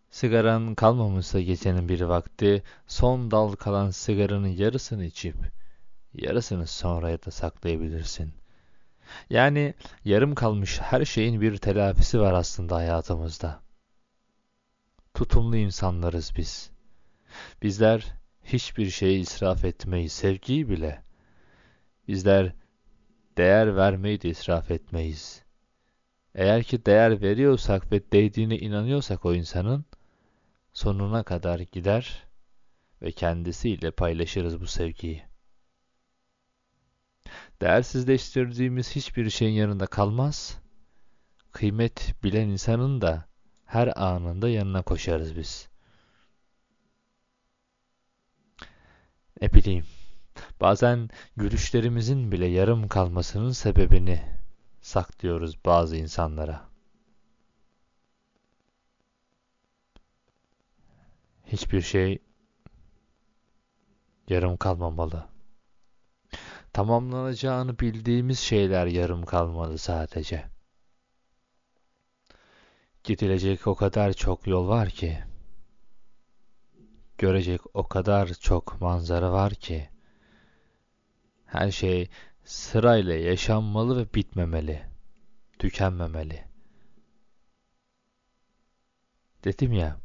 sigaran 0.09 0.75
kalmamışsa 0.75 1.41
gecenin 1.41 1.89
bir 1.89 2.01
vakti 2.01 2.63
son 2.87 3.31
dal 3.31 3.55
kalan 3.55 3.89
sigaranın 3.89 4.47
yarısını 4.47 5.05
içip 5.05 5.35
yarısını 6.13 6.67
sonraya 6.67 7.23
da 7.25 7.31
saklayabilirsin. 7.31 8.41
Yani 9.29 9.73
yarım 10.05 10.35
kalmış 10.35 10.79
her 10.81 11.05
şeyin 11.05 11.41
bir 11.41 11.57
telafisi 11.57 12.19
var 12.19 12.33
aslında 12.33 12.75
hayatımızda. 12.75 13.61
Tutumlu 15.13 15.57
insanlarız 15.57 16.33
biz. 16.37 16.71
Bizler 17.61 18.13
hiçbir 18.43 18.89
şeyi 18.89 19.19
israf 19.19 19.65
etmeyiz, 19.65 20.11
sevgiyi 20.11 20.69
bile. 20.69 21.01
Bizler 22.07 22.53
değer 23.37 23.75
vermeyi 23.75 24.21
de 24.21 24.29
israf 24.29 24.71
etmeyiz. 24.71 25.43
Eğer 26.35 26.63
ki 26.63 26.85
değer 26.85 27.21
veriyorsak 27.21 27.91
ve 27.91 28.11
değdiğine 28.11 28.57
inanıyorsak 28.57 29.25
o 29.25 29.33
insanın, 29.33 29.85
sonuna 30.73 31.23
kadar 31.23 31.59
gider 31.59 32.23
ve 33.01 33.11
kendisiyle 33.11 33.91
paylaşırız 33.91 34.61
bu 34.61 34.67
sevgiyi. 34.67 35.30
Değersizleştirdiğimiz 37.61 38.95
hiçbir 38.95 39.29
şeyin 39.29 39.53
yanında 39.53 39.85
kalmaz, 39.85 40.59
kıymet 41.51 42.15
bilen 42.23 42.47
insanın 42.47 43.01
da 43.01 43.25
her 43.65 44.01
anında 44.01 44.49
yanına 44.49 44.81
koşarız 44.81 45.35
biz. 45.35 45.69
Ne 49.41 49.53
bileyim, 49.53 49.85
bazen 50.61 51.09
gülüşlerimizin 51.37 52.31
bile 52.31 52.45
yarım 52.45 52.87
kalmasının 52.87 53.51
sebebini 53.51 54.21
saklıyoruz 54.81 55.65
bazı 55.65 55.97
insanlara. 55.97 56.69
Hiçbir 61.45 61.81
şey 61.81 62.19
yarım 64.29 64.57
kalmamalı. 64.57 65.31
Tamamlanacağını 66.73 67.79
bildiğimiz 67.79 68.39
şeyler 68.39 68.85
yarım 68.87 69.25
kalmalı 69.25 69.77
sadece. 69.77 70.45
Gidilecek 73.03 73.67
o 73.67 73.75
kadar 73.75 74.13
çok 74.13 74.47
yol 74.47 74.67
var 74.67 74.89
ki, 74.89 75.23
görecek 77.17 77.61
o 77.73 77.87
kadar 77.87 78.27
çok 78.27 78.81
manzara 78.81 79.31
var 79.31 79.53
ki, 79.53 79.89
her 81.45 81.71
şey 81.71 82.09
sırayla 82.43 83.13
yaşanmalı 83.13 83.97
ve 83.97 84.13
bitmemeli, 84.13 84.81
tükenmemeli. 85.59 86.45
Dedim 89.43 89.73
ya, 89.73 89.97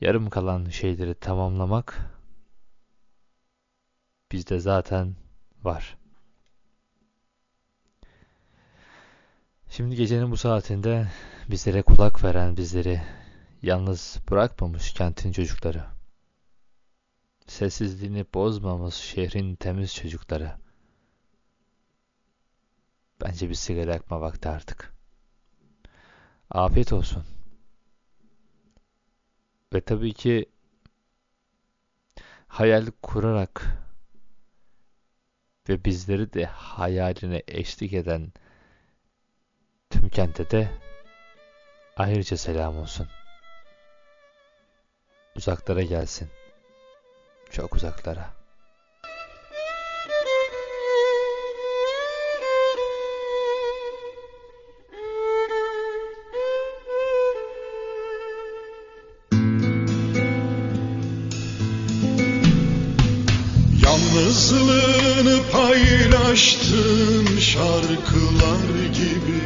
yarım 0.00 0.30
kalan 0.30 0.64
şeyleri 0.64 1.14
tamamlamak 1.14 2.10
bizde 4.32 4.58
zaten 4.58 5.16
var. 5.64 5.96
Şimdi 9.68 9.96
gecenin 9.96 10.30
bu 10.30 10.36
saatinde 10.36 11.08
bizlere 11.50 11.82
kulak 11.82 12.24
veren, 12.24 12.56
bizleri 12.56 13.02
yalnız 13.62 14.18
bırakmamış 14.30 14.92
kentin 14.92 15.32
çocukları. 15.32 15.84
Sessizliğini 17.46 18.26
bozmamış 18.34 18.94
şehrin 18.94 19.54
temiz 19.54 19.94
çocukları. 19.94 20.52
Bence 23.20 23.48
bir 23.48 23.54
sigara 23.54 23.94
yakma 23.94 24.20
vakti 24.20 24.48
artık. 24.48 24.94
Afiyet 26.50 26.92
olsun. 26.92 27.24
Ve 29.74 29.80
tabii 29.80 30.12
ki 30.12 30.46
hayal 32.48 32.86
kurarak 33.02 33.87
ve 35.68 35.84
bizleri 35.84 36.32
de 36.32 36.44
hayaline 36.44 37.42
eşlik 37.48 37.92
eden 37.92 38.32
tüm 39.90 40.08
kente 40.08 40.50
de 40.50 40.68
ayrıca 41.96 42.36
selam 42.36 42.78
olsun. 42.78 43.08
Uzaklara 45.36 45.82
gelsin. 45.82 46.28
Çok 47.50 47.74
uzaklara. 47.74 48.37
Paylaştığın 66.38 67.38
şarkılar 67.38 68.68
gibi. 68.92 69.42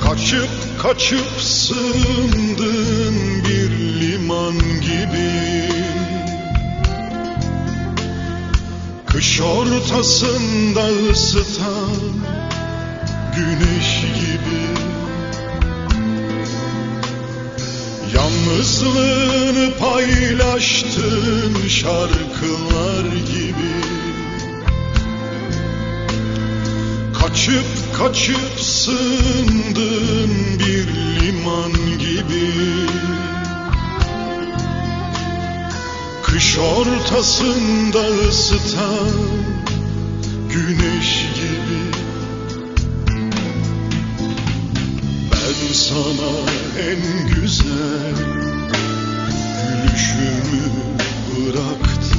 Kaçıp 0.00 0.48
kaçıp 0.82 1.40
sığındığın 1.40 3.16
bir 3.44 3.70
liman 4.00 4.58
gibi. 4.80 5.32
Kış 9.06 9.40
ortasında 9.40 10.88
ısıtan 11.10 11.96
güneş 13.36 14.00
gibi 14.00 15.01
Yalnızlığını 18.32 19.76
paylaştığın 19.78 21.68
şarkılar 21.68 23.04
gibi. 23.04 23.72
Kaçıp 27.20 27.64
kaçıp 27.98 28.60
sığındığın 28.60 30.30
bir 30.58 30.86
liman 31.20 31.72
gibi. 31.98 32.50
Kış 36.22 36.58
ortasında 36.58 38.06
ısıtan 38.28 39.10
güneş 40.50 41.26
gibi 41.34 42.01
sana 45.88 46.32
en 46.78 47.28
güzel 47.28 48.14
gülüşümü 49.62 50.64
bıraktım 51.28 52.11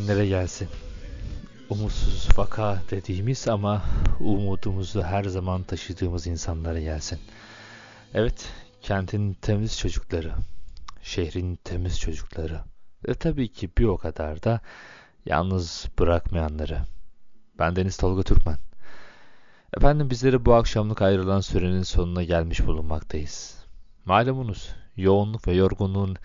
kaybetmeyenlere 0.00 0.26
gelsin. 0.26 0.68
Umutsuz 1.70 2.38
vaka 2.38 2.82
dediğimiz 2.90 3.48
ama 3.48 3.82
umudumuzu 4.20 5.02
her 5.02 5.24
zaman 5.24 5.62
taşıdığımız 5.62 6.26
insanlara 6.26 6.80
gelsin. 6.80 7.18
Evet, 8.14 8.48
kentin 8.82 9.34
temiz 9.34 9.78
çocukları, 9.78 10.32
şehrin 11.02 11.56
temiz 11.64 12.00
çocukları 12.00 12.60
ve 13.08 13.14
tabii 13.14 13.48
ki 13.52 13.70
bir 13.78 13.84
o 13.84 13.96
kadar 13.96 14.42
da 14.42 14.60
yalnız 15.26 15.86
bırakmayanları. 15.98 16.78
Ben 17.58 17.76
Deniz 17.76 17.96
Tolga 17.96 18.22
Türkmen. 18.22 18.58
Efendim 19.76 20.10
bizlere 20.10 20.44
bu 20.44 20.54
akşamlık 20.54 21.02
ayrılan 21.02 21.40
sürenin 21.40 21.82
sonuna 21.82 22.22
gelmiş 22.22 22.66
bulunmaktayız. 22.66 23.64
Malumunuz 24.04 24.70
yoğunluk 24.96 25.48
ve 25.48 25.52
yorgunluğun 25.52 26.16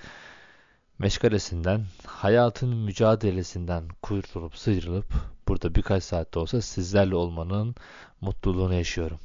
meşgalesinden, 0.99 1.85
hayatın 2.05 2.75
mücadelesinden 2.77 3.83
kurtulup 4.01 4.57
sıyrılıp 4.57 5.13
burada 5.47 5.75
birkaç 5.75 6.03
saatte 6.03 6.39
olsa 6.39 6.61
sizlerle 6.61 7.15
olmanın 7.15 7.75
mutluluğunu 8.21 8.73
yaşıyorum. 8.73 9.19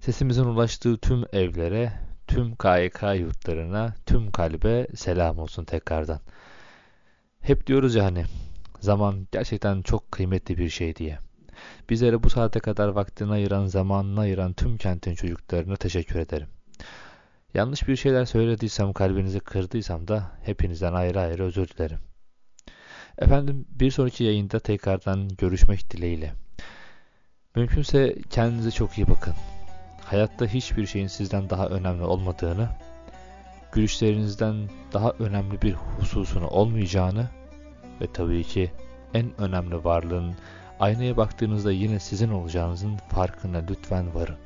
Sesimizin 0.00 0.44
ulaştığı 0.44 0.98
tüm 0.98 1.24
evlere, 1.32 1.92
tüm 2.26 2.56
KYK 2.56 3.02
yurtlarına, 3.18 3.94
tüm 4.06 4.30
kalbe 4.30 4.86
selam 4.94 5.38
olsun 5.38 5.64
tekrardan. 5.64 6.20
Hep 7.40 7.66
diyoruz 7.66 7.94
ya 7.94 8.04
hani 8.04 8.24
zaman 8.80 9.26
gerçekten 9.32 9.82
çok 9.82 10.12
kıymetli 10.12 10.58
bir 10.58 10.68
şey 10.68 10.96
diye. 10.96 11.18
Bizlere 11.90 12.22
bu 12.22 12.30
saate 12.30 12.60
kadar 12.60 12.88
vaktini 12.88 13.32
ayıran, 13.32 13.66
zamanını 13.66 14.20
ayıran 14.20 14.52
tüm 14.52 14.76
kentin 14.76 15.14
çocuklarına 15.14 15.76
teşekkür 15.76 16.18
ederim. 16.18 16.48
Yanlış 17.54 17.88
bir 17.88 17.96
şeyler 17.96 18.24
söylediysem, 18.24 18.92
kalbinizi 18.92 19.40
kırdıysam 19.40 20.08
da 20.08 20.32
hepinizden 20.42 20.92
ayrı 20.92 21.20
ayrı 21.20 21.44
özür 21.44 21.68
dilerim. 21.68 21.98
Efendim 23.18 23.66
bir 23.70 23.90
sonraki 23.90 24.24
yayında 24.24 24.58
tekrardan 24.60 25.28
görüşmek 25.28 25.90
dileğiyle. 25.90 26.32
Mümkünse 27.56 28.16
kendinize 28.30 28.70
çok 28.70 28.98
iyi 28.98 29.08
bakın. 29.08 29.34
Hayatta 30.04 30.46
hiçbir 30.46 30.86
şeyin 30.86 31.06
sizden 31.06 31.50
daha 31.50 31.66
önemli 31.66 32.04
olmadığını, 32.04 32.68
gülüşlerinizden 33.72 34.70
daha 34.92 35.10
önemli 35.10 35.62
bir 35.62 35.72
hususunu 35.72 36.48
olmayacağını 36.48 37.28
ve 38.00 38.12
tabii 38.12 38.44
ki 38.44 38.72
en 39.14 39.40
önemli 39.40 39.84
varlığın 39.84 40.34
aynaya 40.80 41.16
baktığınızda 41.16 41.72
yine 41.72 42.00
sizin 42.00 42.30
olacağınızın 42.30 42.96
farkına 42.96 43.64
lütfen 43.70 44.14
varın. 44.14 44.36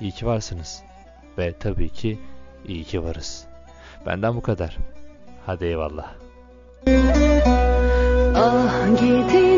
İyi 0.00 0.12
ki 0.12 0.26
varsınız 0.26 0.82
ve 1.38 1.58
tabii 1.58 1.88
ki 1.88 2.18
iyi 2.64 2.84
ki 2.84 3.04
varız. 3.04 3.44
Benden 4.06 4.36
bu 4.36 4.42
kadar. 4.42 4.76
Hadi 5.46 5.64
eyvallah. 5.64 6.06
Ah 8.36 9.00
gidiyor 9.00 9.53